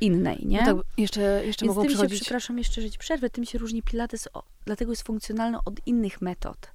innej, 0.00 0.46
nie? 0.46 0.62
No 0.66 0.74
tak, 0.74 0.86
jeszcze, 0.96 1.46
jeszcze 1.46 1.64
Więc 1.64 1.76
mogą 1.76 1.82
tym 1.82 1.88
przychodzić... 1.88 2.18
się, 2.18 2.24
przepraszam, 2.24 2.58
jeszcze 2.58 2.82
żyć 2.82 2.98
przerwę, 2.98 3.30
tym 3.30 3.44
się 3.44 3.58
różni 3.58 3.82
pilates, 3.82 4.28
o, 4.32 4.42
dlatego 4.64 4.92
jest 4.92 5.02
funkcjonalny 5.02 5.58
od 5.64 5.86
innych 5.86 6.20
metod. 6.20 6.70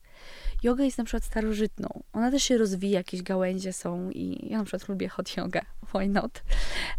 Yoga 0.65 0.83
jest 0.83 0.97
na 0.97 1.03
przykład 1.03 1.23
starożytną. 1.23 2.03
Ona 2.13 2.31
też 2.31 2.43
się 2.43 2.57
rozwija, 2.57 2.97
jakieś 2.97 3.21
gałęzie 3.21 3.73
są 3.73 4.09
i 4.09 4.49
ja 4.49 4.57
na 4.57 4.63
przykład 4.63 4.89
lubię 4.89 5.09
hot 5.09 5.37
yoga, 5.37 5.61
why 5.93 6.07
not? 6.07 6.43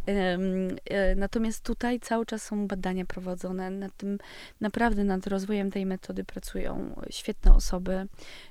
E, 0.07 1.15
natomiast 1.17 1.65
tutaj 1.65 2.01
cały 2.01 2.27
czas 2.27 2.43
są 2.43 2.67
badania 2.67 3.05
prowadzone 3.05 3.71
nad 3.71 3.97
tym, 3.97 4.19
naprawdę 4.61 5.05
nad 5.05 5.27
rozwojem 5.27 5.71
tej 5.71 5.87
metody 5.87 6.25
pracują 6.25 7.01
świetne 7.11 7.55
osoby, 7.55 8.07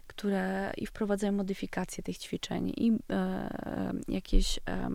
które 0.07 0.73
i 0.77 0.85
wprowadzają 0.85 1.31
modyfikacje 1.31 2.03
tych 2.03 2.17
ćwiczeń 2.17 2.73
i 2.77 2.91
e, 3.09 3.49
jakieś 4.07 4.59
e, 4.67 4.89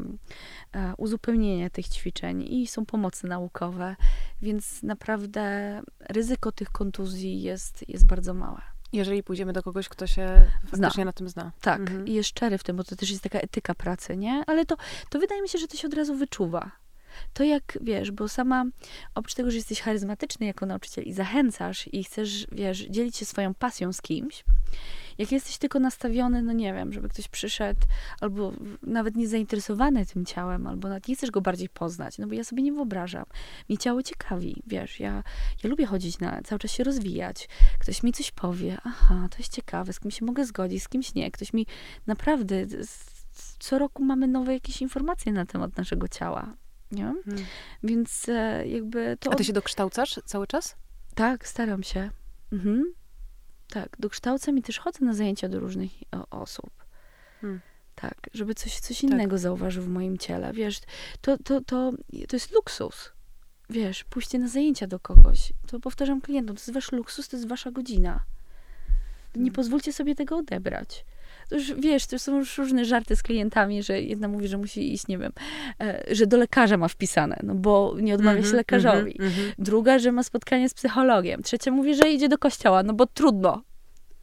uzupełnienie 0.97 1.71
tych 1.71 1.89
ćwiczeń 1.89 2.43
i 2.43 2.67
są 2.67 2.87
pomocy 2.87 3.27
naukowe, 3.27 3.97
więc 4.43 4.83
naprawdę 4.83 5.83
ryzyko 6.09 6.53
tych 6.53 6.71
kontuzji 6.71 7.43
jest, 7.43 7.89
jest 7.89 8.07
bardzo 8.07 8.35
małe. 8.35 8.80
Jeżeli 8.93 9.23
pójdziemy 9.23 9.53
do 9.53 9.63
kogoś, 9.63 9.89
kto 9.89 10.07
się 10.07 10.47
faktycznie 10.63 10.91
zna. 10.91 11.05
na 11.05 11.13
tym 11.13 11.29
zna. 11.29 11.53
Tak, 11.61 11.81
mhm. 11.81 12.07
i 12.07 12.13
jest 12.13 12.29
szczery 12.29 12.59
w 12.59 12.65
tym, 12.65 12.77
bo 12.77 12.85
to 12.85 12.97
też 12.97 13.11
jest 13.11 13.23
taka 13.23 13.39
etyka 13.39 13.75
pracy, 13.75 14.17
nie? 14.17 14.45
Ale 14.47 14.67
to, 14.67 14.77
to 15.11 15.19
wydaje 15.19 15.43
mi 15.43 15.49
się, 15.49 15.59
że 15.59 15.69
to 15.69 15.77
się 15.77 15.89
od 15.89 15.95
razu 15.95 16.15
wyczuwa. 16.15 16.71
To 17.33 17.45
jak, 17.45 17.79
wiesz, 17.81 18.11
bo 18.11 18.29
sama, 18.29 18.65
oprócz 19.15 19.35
tego, 19.35 19.51
że 19.51 19.57
jesteś 19.57 19.81
charyzmatyczny 19.81 20.47
jako 20.47 20.67
nauczyciel 20.67 21.05
i 21.05 21.13
zachęcasz 21.13 21.89
i 21.93 22.05
chcesz, 22.05 22.47
wiesz, 22.53 22.79
dzielić 22.79 23.17
się 23.17 23.25
swoją 23.25 23.55
pasją 23.55 23.93
z 23.93 24.03
kimś, 24.03 24.45
jak 25.21 25.33
jesteś 25.33 25.59
tylko 25.59 25.81
nastawiony, 25.81 26.43
no 26.43 26.53
nie 26.53 26.75
wiem, 26.75 26.93
żeby 26.93 27.09
ktoś 27.09 27.29
przyszedł, 27.29 27.81
albo 28.21 28.53
nawet 28.83 29.17
nie 29.17 29.29
zainteresowany 29.29 30.07
tym 30.07 30.25
ciałem, 30.25 30.67
albo 30.67 30.89
nawet 30.89 31.09
nie 31.09 31.17
chcesz 31.17 31.31
go 31.31 31.41
bardziej 31.41 31.69
poznać, 31.69 32.19
no 32.19 32.27
bo 32.27 32.35
ja 32.35 32.45
sobie 32.45 32.63
nie 32.63 32.73
wyobrażam. 32.73 33.25
Mi 33.69 33.79
ciało 33.79 34.03
ciekawi, 34.03 34.63
wiesz, 34.67 35.01
ja, 35.01 35.23
ja 35.65 35.71
lubię 35.71 35.87
chodzić 35.87 36.19
na, 36.19 36.43
cały 36.43 36.59
czas 36.59 36.71
się 36.71 36.85
rozwijać. 36.85 37.49
Ktoś 37.79 38.03
mi 38.03 38.13
coś 38.13 38.31
powie, 38.31 38.79
aha, 38.85 39.29
to 39.31 39.39
jest 39.39 39.53
ciekawe, 39.53 39.93
z 39.93 40.01
kim 40.01 40.11
się 40.11 40.25
mogę 40.25 40.45
zgodzić, 40.45 40.83
z 40.83 40.89
kimś 40.89 41.15
nie. 41.15 41.31
Ktoś 41.31 41.53
mi 41.53 41.67
naprawdę, 42.07 42.67
co 43.59 43.79
roku 43.79 44.05
mamy 44.05 44.29
nowe 44.29 44.53
jakieś 44.53 44.83
informacje 44.83 45.33
na 45.33 45.47
temat 45.47 45.77
naszego 45.77 46.09
ciała. 46.09 46.55
Nie? 46.93 47.15
Hmm. 47.25 47.45
Więc 47.83 48.29
e, 48.29 48.67
jakby 48.67 49.17
to. 49.21 49.33
A 49.33 49.37
ty 49.37 49.45
się 49.45 49.53
dokształcasz 49.53 50.21
cały 50.25 50.47
czas? 50.47 50.77
Tak, 51.15 51.49
staram 51.49 51.83
się. 51.83 52.11
Mhm. 52.53 52.95
Tak, 53.69 53.97
dokształcam 53.99 54.59
i 54.59 54.63
też 54.63 54.79
chodzę 54.79 55.05
na 55.05 55.15
zajęcia 55.15 55.49
do 55.49 55.61
różnych 55.61 55.91
osób. 56.31 56.71
Hmm. 57.41 57.61
Tak, 57.95 58.31
żeby 58.35 58.55
coś, 58.55 58.81
coś 58.81 59.01
tak. 59.01 59.11
innego 59.11 59.31
tak. 59.31 59.39
zauważył 59.39 59.83
w 59.83 59.89
moim 59.89 60.19
ciele. 60.19 60.53
Wiesz, 60.53 60.81
to, 61.21 61.39
to, 61.39 61.61
to, 61.61 61.93
to 62.29 62.37
jest 62.37 62.53
luksus. 62.53 63.13
Wiesz, 63.71 64.05
pójście 64.05 64.39
na 64.39 64.49
zajęcia 64.49 64.87
do 64.87 65.01
kogoś. 65.01 65.53
To 65.67 65.81
powtarzam 65.81 66.21
klientom, 66.21 66.57
to 66.57 66.61
jest 66.61 66.73
wasz 66.73 66.93
luksus, 66.93 67.29
to 67.29 67.37
jest 67.37 67.49
wasza 67.49 67.71
godzina. 67.71 68.25
Nie 69.35 69.41
hmm. 69.41 69.53
pozwólcie 69.53 69.93
sobie 69.93 70.15
tego 70.15 70.37
odebrać 70.37 71.05
to 71.51 71.57
już 71.57 71.75
wiesz, 71.75 72.07
to 72.07 72.19
są 72.19 72.39
już 72.39 72.59
różne 72.59 72.85
żarty 72.85 73.17
z 73.17 73.23
klientami, 73.23 73.83
że 73.83 74.01
jedna 74.01 74.29
mówi, 74.29 74.49
że 74.49 74.59
musi 74.59 74.95
iść, 74.95 75.09
nie 75.09 75.19
wiem, 75.19 75.33
e, 75.81 76.05
że 76.11 76.27
do 76.27 76.37
lekarza 76.37 76.77
ma 76.77 76.89
wpisane, 76.89 77.41
no 77.43 77.55
bo 77.55 77.97
nie 78.01 78.15
odmawia 78.15 78.43
się 78.43 78.53
lekarzowi. 78.57 79.17
Mm 79.19 79.33
-hmm. 79.33 79.53
Druga, 79.59 79.99
że 79.99 80.13
ma 80.13 80.23
spotkanie 80.23 80.69
z 80.69 80.75
psychologiem. 80.75 81.43
Trzecia 81.43 81.71
mówi, 81.71 81.95
że 81.95 82.11
idzie 82.11 82.29
do 82.29 82.39
kościoła, 82.39 82.83
no 82.83 82.93
bo 82.95 83.07
trudno. 83.07 83.63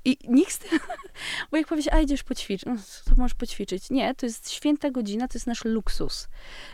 I 0.06 0.18
nikt 0.28 0.52
z 0.52 0.60
tym, 0.60 0.80
bo 1.52 1.58
jak 1.58 1.68
powiesz, 1.68 1.88
a 1.92 2.00
idziesz 2.00 2.24
poćwiczyć, 2.24 2.66
no 2.66 2.76
to 3.06 3.16
możesz 3.18 3.34
poćwiczyć. 3.34 3.90
Nie, 3.90 4.16
to 4.16 4.26
jest 4.26 4.52
święta 4.52 4.92
godzina, 4.92 5.28
to 5.28 5.38
jest 5.38 5.48
nasz 5.48 5.66
luksus. 5.66 6.28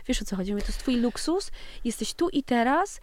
Wiesz 0.06 0.22
o 0.22 0.24
co 0.24 0.36
chodzi? 0.36 0.52
Mówię, 0.52 0.62
to 0.62 0.68
jest 0.68 0.78
twój 0.78 0.96
luksus, 0.96 1.50
jesteś 1.84 2.14
tu 2.14 2.28
i 2.28 2.42
teraz, 2.42 3.00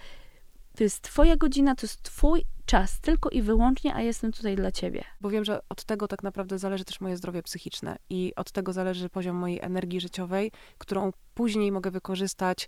to 0.78 0.84
jest 0.84 1.02
twoja 1.02 1.36
godzina, 1.36 1.76
to 1.76 1.86
jest 1.86 2.04
twój 2.04 2.44
czas, 2.72 3.00
tylko 3.00 3.30
i 3.30 3.42
wyłącznie, 3.42 3.96
a 3.96 4.02
jestem 4.02 4.32
tutaj 4.32 4.56
dla 4.56 4.72
ciebie. 4.72 5.04
Bo 5.22 5.30
wiem, 5.30 5.46
że 5.46 5.62
od 5.70 5.84
tego 5.84 6.08
tak 6.08 6.24
naprawdę 6.24 6.60
zależy 6.60 6.86
też 6.86 7.02
moje 7.02 7.18
zdrowie 7.18 7.44
psychiczne 7.44 7.98
i 8.10 8.34
od 8.36 8.52
tego 8.52 8.74
zależy 8.74 9.10
poziom 9.10 9.36
mojej 9.36 9.60
energii 9.62 10.02
życiowej, 10.02 10.52
którą 10.78 11.12
później 11.34 11.72
mogę 11.72 11.92
wykorzystać 11.92 12.68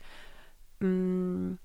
mm, 0.82 1.58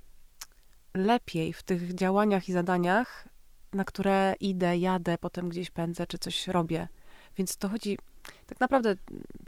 lepiej 0.94 1.52
w 1.52 1.62
tych 1.62 1.94
działaniach 1.94 2.48
i 2.48 2.52
zadaniach, 2.52 3.28
na 3.72 3.84
które 3.84 4.34
idę, 4.40 4.78
jadę, 4.78 5.18
potem 5.18 5.48
gdzieś 5.48 5.70
pędzę, 5.70 6.06
czy 6.06 6.18
coś 6.18 6.48
robię. 6.48 6.88
Więc 7.36 7.56
to 7.56 7.68
chodzi, 7.68 7.98
tak 8.46 8.60
naprawdę 8.60 8.96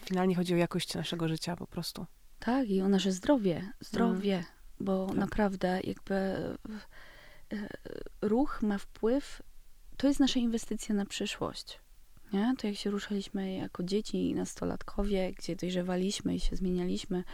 finalnie 0.02 0.34
chodzi 0.34 0.54
o 0.54 0.56
jakość 0.56 0.94
naszego 0.94 1.28
życia 1.28 1.56
po 1.56 1.66
prostu. 1.66 2.06
Tak, 2.38 2.68
i 2.68 2.80
o 2.80 2.88
nasze 2.88 3.12
zdrowie. 3.12 3.72
Zdrowie, 3.80 4.34
mm. 4.34 4.46
bo 4.80 5.06
tak. 5.06 5.16
naprawdę 5.16 5.80
jakby 5.84 6.36
ruch 8.22 8.62
ma 8.62 8.78
wpływ, 8.78 9.42
to 9.96 10.06
jest 10.06 10.20
nasza 10.20 10.40
inwestycja 10.40 10.94
na 10.94 11.06
przyszłość. 11.06 11.80
Nie? 12.32 12.54
To 12.58 12.66
jak 12.66 12.76
się 12.76 12.90
ruszaliśmy 12.90 13.54
jako 13.54 13.82
dzieci 13.82 14.30
i 14.30 14.34
nastolatkowie, 14.34 15.32
gdzie 15.32 15.56
dojrzewaliśmy 15.56 16.34
i 16.34 16.40
się 16.40 16.56
zmienialiśmy, 16.56 17.24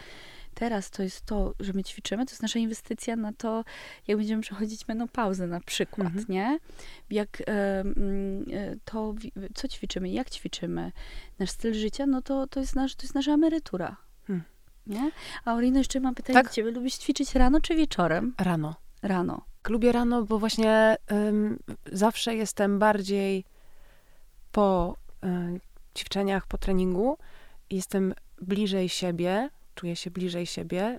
teraz 0.54 0.90
to 0.90 1.02
jest 1.02 1.26
to, 1.26 1.54
że 1.60 1.72
my 1.72 1.84
ćwiczymy, 1.84 2.26
to 2.26 2.32
jest 2.32 2.42
nasza 2.42 2.58
inwestycja 2.58 3.16
na 3.16 3.32
to, 3.32 3.64
jak 4.06 4.18
będziemy 4.18 4.42
przechodzić 4.42 4.88
menopauzę 4.88 5.46
na 5.46 5.60
przykład, 5.60 6.08
mhm. 6.08 6.24
nie? 6.28 6.58
Jak 7.10 7.42
e, 7.46 7.84
to, 8.84 9.14
co 9.54 9.68
ćwiczymy, 9.68 10.08
jak 10.08 10.30
ćwiczymy, 10.30 10.92
nasz 11.38 11.50
styl 11.50 11.74
życia, 11.74 12.06
no 12.06 12.22
to, 12.22 12.46
to, 12.46 12.60
jest, 12.60 12.76
nasz, 12.76 12.94
to 12.94 13.02
jest 13.02 13.14
nasza 13.14 13.32
emerytura. 13.32 13.96
Hmm. 14.26 14.44
Nie? 14.86 15.10
A 15.44 15.54
Orino, 15.54 15.78
jeszcze 15.78 16.00
mam 16.00 16.14
pytanie 16.14 16.34
tak? 16.34 16.46
do 16.46 16.52
ciebie. 16.52 16.70
Lubisz 16.70 16.94
ćwiczyć 16.94 17.34
rano 17.34 17.60
czy 17.60 17.74
wieczorem? 17.74 18.34
Rano. 18.38 18.74
Rano. 19.02 19.44
Lubię 19.68 19.92
rano, 19.92 20.22
bo 20.22 20.38
właśnie 20.38 20.96
zawsze 21.92 22.34
jestem 22.34 22.78
bardziej 22.78 23.44
po 24.52 24.96
um, 25.22 25.60
ćwiczeniach, 25.98 26.46
po 26.46 26.58
treningu. 26.58 27.18
Jestem 27.70 28.14
bliżej 28.42 28.88
siebie, 28.88 29.50
czuję 29.74 29.96
się 29.96 30.10
bliżej 30.10 30.46
siebie. 30.46 30.98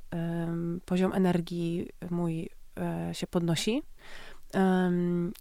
Poziom 0.85 1.13
energii 1.13 1.89
mój 2.09 2.49
e, 2.79 3.13
się 3.13 3.27
podnosi 3.27 3.83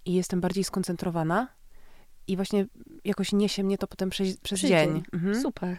i 0.05 0.15
jestem 0.15 0.41
bardziej 0.41 0.65
skoncentrowana. 0.65 1.49
I 2.27 2.37
właśnie 2.37 2.67
jakoś 3.05 3.33
niesie 3.33 3.65
mnie 3.65 3.79
to 3.79 3.87
potem 3.87 4.11
przez, 4.11 4.37
przez 4.37 4.61
dzień. 4.61 5.03
Mhm. 5.13 5.43
Super. 5.43 5.79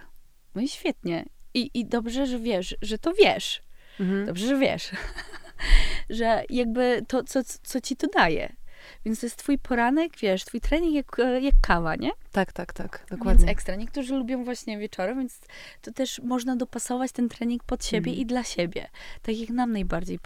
No 0.55 0.61
i 0.61 0.67
świetnie. 0.67 1.25
I, 1.53 1.71
I 1.73 1.85
dobrze, 1.85 2.27
że 2.27 2.39
wiesz, 2.39 2.75
że 2.81 2.97
to 2.97 3.13
wiesz. 3.13 3.61
Mhm. 3.99 4.25
Dobrze, 4.25 4.47
że 4.47 4.59
wiesz. 4.59 4.91
że 6.09 6.43
jakby 6.49 7.05
to, 7.07 7.23
co, 7.23 7.39
co 7.63 7.81
ci 7.81 7.95
to 7.95 8.07
daje. 8.07 8.55
Więc 9.05 9.19
to 9.19 9.25
jest 9.25 9.35
twój 9.35 9.57
poranek, 9.57 10.17
wiesz, 10.21 10.45
twój 10.45 10.61
trening 10.61 10.95
jak, 10.95 11.05
jak 11.41 11.53
kawa, 11.61 11.95
nie? 11.95 12.11
Tak, 12.31 12.53
tak, 12.53 12.73
tak, 12.73 13.05
dokładnie. 13.09 13.39
Więc 13.45 13.51
ekstra. 13.51 13.75
Niektórzy 13.75 14.13
lubią 14.15 14.43
właśnie 14.43 14.77
wieczorem, 14.77 15.17
więc 15.17 15.39
to 15.81 15.91
też 15.91 16.19
można 16.23 16.55
dopasować 16.55 17.11
ten 17.11 17.29
trening 17.29 17.63
pod 17.63 17.85
siebie 17.85 18.11
Mhm. 18.11 18.21
i 18.21 18.25
dla 18.25 18.43
siebie. 18.43 18.89
Tak 19.21 19.37
jak 19.37 19.49
nam 19.49 19.71
najbardziej 19.71 20.19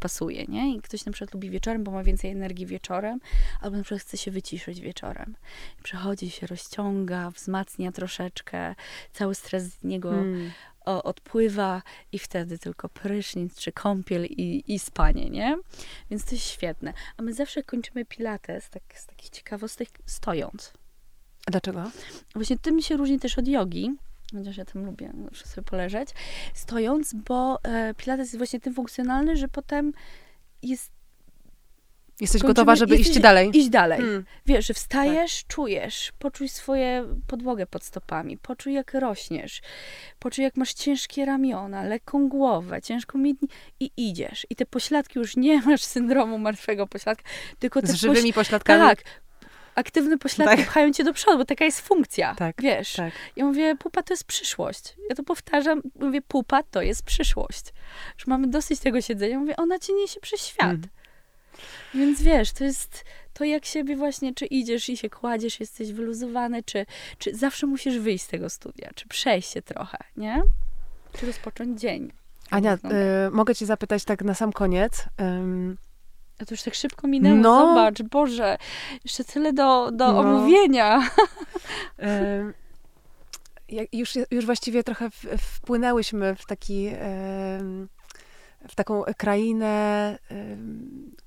pasuje, 0.00 0.44
nie? 0.44 0.74
I 0.74 0.80
ktoś 0.80 1.04
na 1.04 1.12
przykład 1.12 1.34
lubi 1.34 1.50
wieczorem, 1.50 1.84
bo 1.84 1.90
ma 1.92 2.02
więcej 2.04 2.30
energii 2.30 2.66
wieczorem, 2.66 3.20
albo 3.60 3.76
na 3.76 3.82
przykład 3.82 4.02
chce 4.02 4.16
się 4.16 4.30
wyciszyć 4.30 4.80
wieczorem. 4.80 5.36
Przechodzi 5.82 6.30
się, 6.30 6.46
rozciąga, 6.46 7.30
wzmacnia 7.30 7.92
troszeczkę, 7.92 8.74
cały 9.12 9.34
stres 9.34 9.64
z 9.64 9.82
niego 9.82 10.10
Mm. 10.14 10.50
O, 10.86 11.02
odpływa 11.02 11.82
i 12.12 12.18
wtedy 12.18 12.58
tylko 12.58 12.88
prysznic 12.88 13.54
czy 13.54 13.72
kąpiel 13.72 14.24
i, 14.24 14.74
i 14.74 14.78
spanie, 14.78 15.30
nie? 15.30 15.58
Więc 16.10 16.24
to 16.24 16.30
jest 16.30 16.46
świetne. 16.46 16.92
A 17.16 17.22
my 17.22 17.34
zawsze 17.34 17.62
kończymy 17.62 18.04
pilates, 18.04 18.70
tak, 18.70 18.82
z 18.94 19.06
takich 19.06 19.30
ciekawostek, 19.30 19.88
stojąc. 20.06 20.72
A 21.46 21.50
dlaczego? 21.50 21.90
Właśnie 22.34 22.58
tym 22.58 22.82
się 22.82 22.96
różni 22.96 23.20
też 23.20 23.38
od 23.38 23.48
jogi, 23.48 23.94
chociaż 24.32 24.56
ja 24.56 24.64
tam 24.64 24.84
lubię 24.84 25.12
zawsze 25.24 25.46
sobie 25.46 25.64
poleżeć, 25.64 26.08
stojąc, 26.54 27.14
bo 27.14 27.58
e, 27.62 27.94
pilates 27.94 28.26
jest 28.26 28.36
właśnie 28.36 28.60
tym 28.60 28.74
funkcjonalny, 28.74 29.36
że 29.36 29.48
potem 29.48 29.92
jest 30.62 30.95
Jesteś 32.20 32.42
kończymy- 32.42 32.54
gotowa, 32.54 32.76
żeby 32.76 32.96
jesteś- 32.96 33.10
iść 33.10 33.20
dalej. 33.20 33.50
iść 33.58 33.68
dalej. 33.68 34.00
Mm. 34.00 34.24
Wiesz, 34.46 34.66
że 34.66 34.74
wstajesz, 34.74 35.44
czujesz, 35.48 36.12
poczuj 36.18 36.48
swoje 36.48 37.04
podłogę 37.26 37.66
pod 37.66 37.84
stopami, 37.84 38.38
poczuj 38.38 38.72
jak 38.72 38.94
rośniesz, 38.94 39.60
poczuj 40.18 40.44
jak 40.44 40.56
masz 40.56 40.72
ciężkie 40.74 41.24
ramiona, 41.24 41.82
lekką 41.84 42.28
głowę, 42.28 42.82
ciężką 42.82 43.18
miedni 43.18 43.48
i 43.80 43.90
idziesz. 43.96 44.46
I 44.50 44.56
te 44.56 44.66
pośladki 44.66 45.18
już 45.18 45.36
nie 45.36 45.62
masz 45.62 45.82
syndromu 45.84 46.38
martwego 46.38 46.86
pośladka, 46.86 47.24
tylko 47.58 47.80
te 47.80 47.86
Z 47.86 47.94
żywymi 47.94 48.32
pośladkami. 48.32 48.80
Tak. 48.80 49.02
Aktywne 49.74 50.18
pośladki 50.18 50.56
Tak. 50.56 50.66
pchają 50.66 50.92
cię 50.92 51.04
do 51.04 51.12
przodu, 51.12 51.38
bo 51.38 51.44
taka 51.44 51.64
jest 51.64 51.80
funkcja. 51.80 52.34
Tak, 52.34 52.62
Wiesz. 52.62 52.92
tak. 52.92 53.12
Ja 53.36 53.44
mówię, 53.44 53.76
pupa 53.78 54.02
to 54.02 54.12
jest 54.12 54.24
przyszłość. 54.24 54.96
Ja 55.08 55.16
to 55.16 55.22
powtarzam, 55.22 55.82
mówię, 56.00 56.22
pupa 56.22 56.62
to 56.62 56.82
jest 56.82 57.02
przyszłość. 57.02 57.64
Już 58.18 58.26
mamy 58.26 58.46
dosyć 58.46 58.80
tego 58.80 59.00
siedzenia. 59.00 59.38
Mówię, 59.38 59.56
ona 59.56 59.78
cię 59.78 59.92
niesie 59.92 60.20
przez 60.20 60.46
świat. 60.46 60.66
Mm. 60.70 60.82
Więc 61.94 62.22
wiesz, 62.22 62.52
to 62.52 62.64
jest 62.64 63.04
to 63.34 63.44
jak 63.44 63.64
siebie 63.64 63.96
właśnie, 63.96 64.34
czy 64.34 64.46
idziesz 64.46 64.88
i 64.88 64.96
się 64.96 65.10
kładziesz, 65.10 65.60
jesteś 65.60 65.92
wyluzowany, 65.92 66.62
czy, 66.62 66.86
czy 67.18 67.34
zawsze 67.34 67.66
musisz 67.66 67.98
wyjść 67.98 68.24
z 68.24 68.28
tego 68.28 68.50
studia, 68.50 68.90
czy 68.94 69.08
przejść 69.08 69.52
się 69.52 69.62
trochę, 69.62 69.98
nie? 70.16 70.42
Czy 71.18 71.26
rozpocząć 71.26 71.80
dzień. 71.80 72.12
Ania, 72.50 72.74
y, 72.74 72.78
mogę 73.30 73.54
cię 73.54 73.66
zapytać 73.66 74.04
tak 74.04 74.22
na 74.24 74.34
sam 74.34 74.52
koniec. 74.52 75.04
Ym, 75.20 75.76
A 76.38 76.44
to 76.44 76.54
już 76.54 76.62
tak 76.62 76.74
szybko 76.74 77.08
minęło, 77.08 77.36
No. 77.36 77.66
zobacz, 77.66 78.02
Boże, 78.02 78.58
jeszcze 79.04 79.24
tyle 79.24 79.52
do, 79.52 79.90
do 79.92 80.12
No. 80.12 80.18
omówienia. 80.20 81.02
Ym, 82.02 82.54
jak- 83.68 83.94
już, 83.94 84.12
już 84.30 84.46
właściwie 84.46 84.84
trochę 84.84 85.10
w, 85.10 85.24
wpłynęłyśmy 85.38 86.34
w 86.36 86.46
taki 86.46 86.88
ym, 87.60 87.88
w 88.68 88.74
taką 88.74 89.02
krainę 89.16 90.18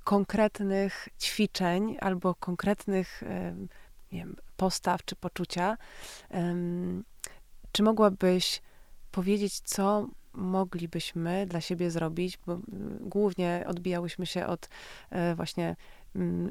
konkretnych 0.04 1.10
ćwiczeń 1.20 1.98
albo 2.02 2.36
konkretnych 2.36 3.24
wiem, 4.12 4.36
postaw 4.58 5.06
czy 5.06 5.16
poczucia. 5.16 5.78
Czy 7.72 7.84
mogłabyś 7.84 8.62
powiedzieć, 9.12 9.60
co 9.60 10.08
moglibyśmy 10.34 11.46
dla 11.46 11.62
siebie 11.62 11.92
zrobić, 11.92 12.40
bo 12.46 12.60
głównie 13.00 13.64
odbijałyśmy 13.68 14.26
się 14.26 14.48
od 14.48 14.70
e, 15.10 15.36
właśnie 15.36 15.76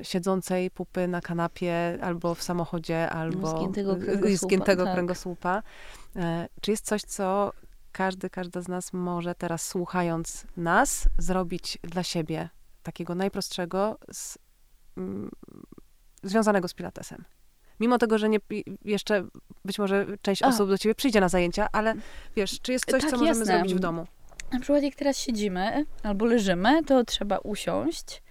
siedzącej 0.02 0.70
pupy 0.70 1.08
na 1.08 1.20
kanapie 1.20 1.98
albo 2.02 2.34
w 2.34 2.42
samochodzie, 2.42 3.10
albo 3.10 3.58
zgiętego 3.58 3.96
kręgosłupa, 3.96 4.46
zgiętego 4.46 4.84
tak. 4.84 4.94
kręgosłupa. 4.94 5.62
E, 6.16 6.48
Czy 6.60 6.70
jest 6.70 6.86
coś, 6.86 7.02
co 7.02 7.52
każdy, 7.92 8.30
każda 8.30 8.60
z 8.60 8.68
nas 8.68 8.92
może 8.92 9.34
teraz 9.34 9.66
słuchając 9.66 10.46
nas 10.56 11.08
zrobić 11.18 11.78
dla 11.82 12.02
siebie, 12.02 12.48
takiego 12.82 13.14
najprostszego, 13.14 13.98
z, 14.12 14.38
mm, 14.96 15.30
związanego 16.22 16.68
z 16.68 16.74
pilatesem? 16.74 17.24
Mimo 17.80 17.98
tego, 17.98 18.18
że 18.18 18.28
nie, 18.28 18.38
jeszcze 18.84 19.24
być 19.64 19.78
może 19.78 20.06
część 20.22 20.42
A. 20.42 20.48
osób 20.48 20.68
do 20.68 20.78
ciebie 20.78 20.94
przyjdzie 20.94 21.20
na 21.20 21.28
zajęcia, 21.28 21.68
ale 21.72 21.94
wiesz, 22.36 22.60
czy 22.60 22.72
jest 22.72 22.84
coś, 22.90 23.02
Tak, 23.02 23.10
co 23.10 23.16
możemy 23.16 23.38
jasne. 23.38 23.44
zrobić 23.44 23.74
w 23.74 23.78
domu? 23.78 24.06
Na 24.52 24.60
przykład 24.60 24.82
jak 24.82 24.94
teraz 24.94 25.16
siedzimy 25.16 25.86
albo 26.02 26.24
leżymy, 26.26 26.84
to 26.84 27.04
trzeba 27.04 27.38
usiąść 27.38 28.22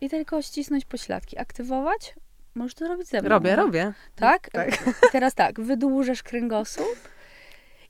i 0.00 0.10
tylko 0.10 0.42
ścisnąć 0.42 0.84
pośladki, 0.84 1.38
aktywować. 1.38 2.14
Możesz 2.54 2.74
to 2.74 2.88
robić 2.88 3.08
ze 3.08 3.20
mną. 3.20 3.28
Robię, 3.28 3.56
robię. 3.56 3.92
Tak? 4.16 4.50
Tak. 4.50 4.74
I 4.88 5.12
teraz 5.12 5.34
tak, 5.34 5.60
wydłużasz 5.60 6.22
kręgosłup 6.22 6.98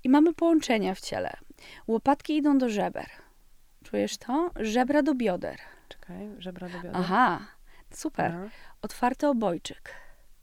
i 0.05 0.09
mamy 0.09 0.35
połączenia 0.35 0.95
w 0.95 1.01
ciele. 1.01 1.37
Łopatki 1.87 2.37
idą 2.37 2.59
do 2.59 2.69
żeber. 2.69 3.07
Czujesz 3.85 4.19
to? 4.19 4.51
Żebra 4.61 5.03
do 5.03 5.15
bioder. 5.15 5.59
Czekaj, 5.89 6.31
żebra 6.39 6.69
do 6.69 6.75
biodra. 6.75 7.01
Aha, 7.01 7.47
super. 7.91 8.33
Aha. 8.35 8.49
Otwarty 8.83 9.27
obojczyk. 9.27 9.95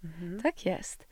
Mhm. 0.04 0.42
Tak 0.42 0.66
jest. 0.66 1.08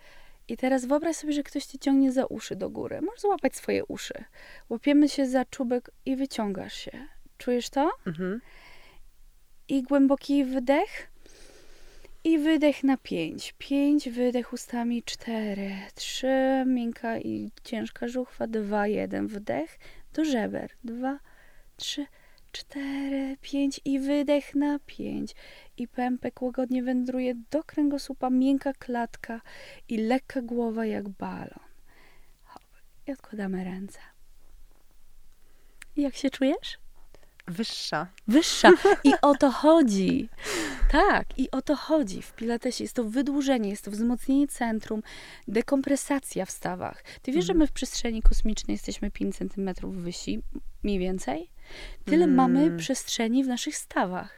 I 0.47 0.57
teraz 0.57 0.85
wyobraź 0.85 1.15
sobie, 1.15 1.33
że 1.33 1.43
ktoś 1.43 1.65
cię 1.65 1.79
ciągnie 1.79 2.11
za 2.11 2.25
uszy 2.25 2.55
do 2.55 2.69
góry. 2.69 3.01
Możesz 3.01 3.21
złapać 3.21 3.55
swoje 3.55 3.85
uszy. 3.85 4.23
Łapiemy 4.69 5.09
się 5.09 5.27
za 5.27 5.45
czubek 5.45 5.91
i 6.05 6.15
wyciągasz 6.15 6.73
się. 6.73 7.07
Czujesz 7.37 7.69
to? 7.69 7.91
Mhm. 8.07 8.41
I 9.67 9.83
głęboki 9.83 10.45
wdech. 10.45 11.14
I 12.25 12.39
wydech 12.39 12.83
na 12.83 12.97
pięć. 12.97 13.53
Pięć, 13.57 14.09
wydech 14.09 14.53
ustami 14.53 15.03
cztery. 15.03 15.71
Trzy, 15.95 16.63
miękka 16.65 17.19
i 17.19 17.51
ciężka 17.63 18.07
żuchwa. 18.07 18.47
Dwa, 18.47 18.87
jeden, 18.87 19.27
wdech 19.27 19.79
do 20.13 20.25
żeber. 20.25 20.71
Dwa, 20.83 21.19
trzy, 21.77 22.05
cztery, 22.51 23.37
pięć 23.41 23.81
i 23.85 23.99
wydech 23.99 24.55
na 24.55 24.79
pięć. 24.85 25.35
I 25.77 25.87
pępek 25.87 26.41
łagodnie 26.41 26.83
wędruje 26.83 27.35
do 27.51 27.63
kręgosłupa, 27.63 28.29
miękka 28.29 28.73
klatka 28.73 29.41
i 29.89 29.97
lekka 29.97 30.41
głowa 30.41 30.85
jak 30.85 31.09
balon. 31.09 31.65
Hop. 32.43 32.63
I 33.07 33.11
odkładamy 33.11 33.63
ręce. 33.63 33.99
Jak 35.97 36.15
się 36.15 36.29
czujesz? 36.29 36.84
Wyższa. 37.47 38.07
wyższa. 38.27 38.71
I 39.03 39.13
o 39.21 39.35
to 39.35 39.51
chodzi. 39.51 40.29
Tak, 40.91 41.39
i 41.39 41.51
o 41.51 41.61
to 41.61 41.75
chodzi. 41.75 42.21
W 42.21 42.33
pilatesie 42.33 42.83
jest 42.83 42.95
to 42.95 43.03
wydłużenie, 43.03 43.69
jest 43.69 43.85
to 43.85 43.91
wzmocnienie 43.91 44.47
centrum, 44.47 45.03
dekompresacja 45.47 46.45
w 46.45 46.51
stawach. 46.51 47.03
Ty 47.21 47.31
wiesz, 47.31 47.45
że 47.45 47.51
Mhm. 47.53 47.59
my 47.59 47.67
w 47.67 47.71
przestrzeni 47.71 48.21
kosmicznej 48.21 48.75
jesteśmy 48.75 49.11
5 49.11 49.35
cm 49.35 49.69
wyżsi, 49.83 50.41
mniej 50.83 50.99
więcej? 50.99 51.49
Tyle 52.05 52.23
Mm. 52.23 52.35
mamy 52.35 52.77
przestrzeni 52.77 53.43
w 53.43 53.47
naszych 53.47 53.77
stawach. 53.77 54.33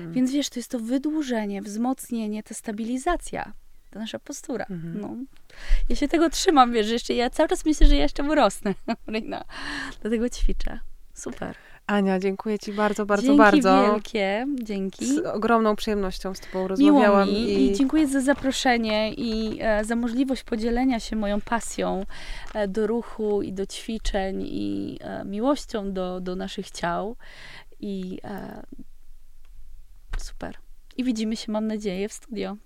Mm. 0.00 0.12
Więc 0.12 0.32
wiesz, 0.32 0.48
to 0.48 0.58
jest 0.58 0.70
to 0.70 0.78
wydłużenie, 0.78 1.62
wzmocnienie, 1.62 2.42
ta 2.42 2.54
stabilizacja. 2.54 3.52
To 3.90 3.98
nasza 3.98 4.18
postura. 4.18 4.66
Mhm. 4.70 5.00
No. 5.00 5.16
Ja 5.88 5.96
się 5.96 6.08
tego 6.08 6.30
trzymam, 6.30 6.72
wiesz, 6.72 6.90
jeszcze 6.90 7.14
ja 7.14 7.30
cały 7.30 7.48
czas 7.48 7.64
myślę, 7.64 7.86
że 7.86 7.96
ja 7.96 8.02
jeszcze. 8.02 8.22
Marina. 9.06 9.44
Dlatego 10.00 10.28
ćwiczę. 10.28 10.80
Super. 11.14 11.54
Ania, 11.86 12.18
dziękuję 12.18 12.58
ci 12.58 12.72
bardzo, 12.72 13.06
bardzo, 13.06 13.26
dzięki 13.26 13.38
bardzo. 13.38 13.92
wielkie, 13.92 14.46
dzięki. 14.62 15.06
Z 15.06 15.26
ogromną 15.26 15.76
przyjemnością 15.76 16.34
z 16.34 16.40
tobą 16.40 16.58
Miło 16.58 16.68
rozmawiałam 16.68 17.28
mi 17.28 17.34
i, 17.34 17.70
i 17.70 17.74
dziękuję 17.74 18.06
za 18.06 18.20
zaproszenie 18.20 19.14
i 19.14 19.58
e, 19.60 19.84
za 19.84 19.96
możliwość 19.96 20.44
podzielenia 20.44 21.00
się 21.00 21.16
moją 21.16 21.40
pasją 21.40 22.06
e, 22.54 22.68
do 22.68 22.86
ruchu 22.86 23.42
i 23.42 23.52
do 23.52 23.66
ćwiczeń 23.66 24.42
i 24.46 24.98
e, 25.00 25.24
miłością 25.24 25.92
do, 25.92 26.20
do 26.20 26.36
naszych 26.36 26.70
ciał. 26.70 27.16
I 27.80 28.20
e, 28.24 28.62
super. 30.18 30.54
I 30.96 31.04
widzimy 31.04 31.36
się, 31.36 31.52
mam 31.52 31.66
nadzieję, 31.66 32.08
w 32.08 32.12
studio. 32.12 32.56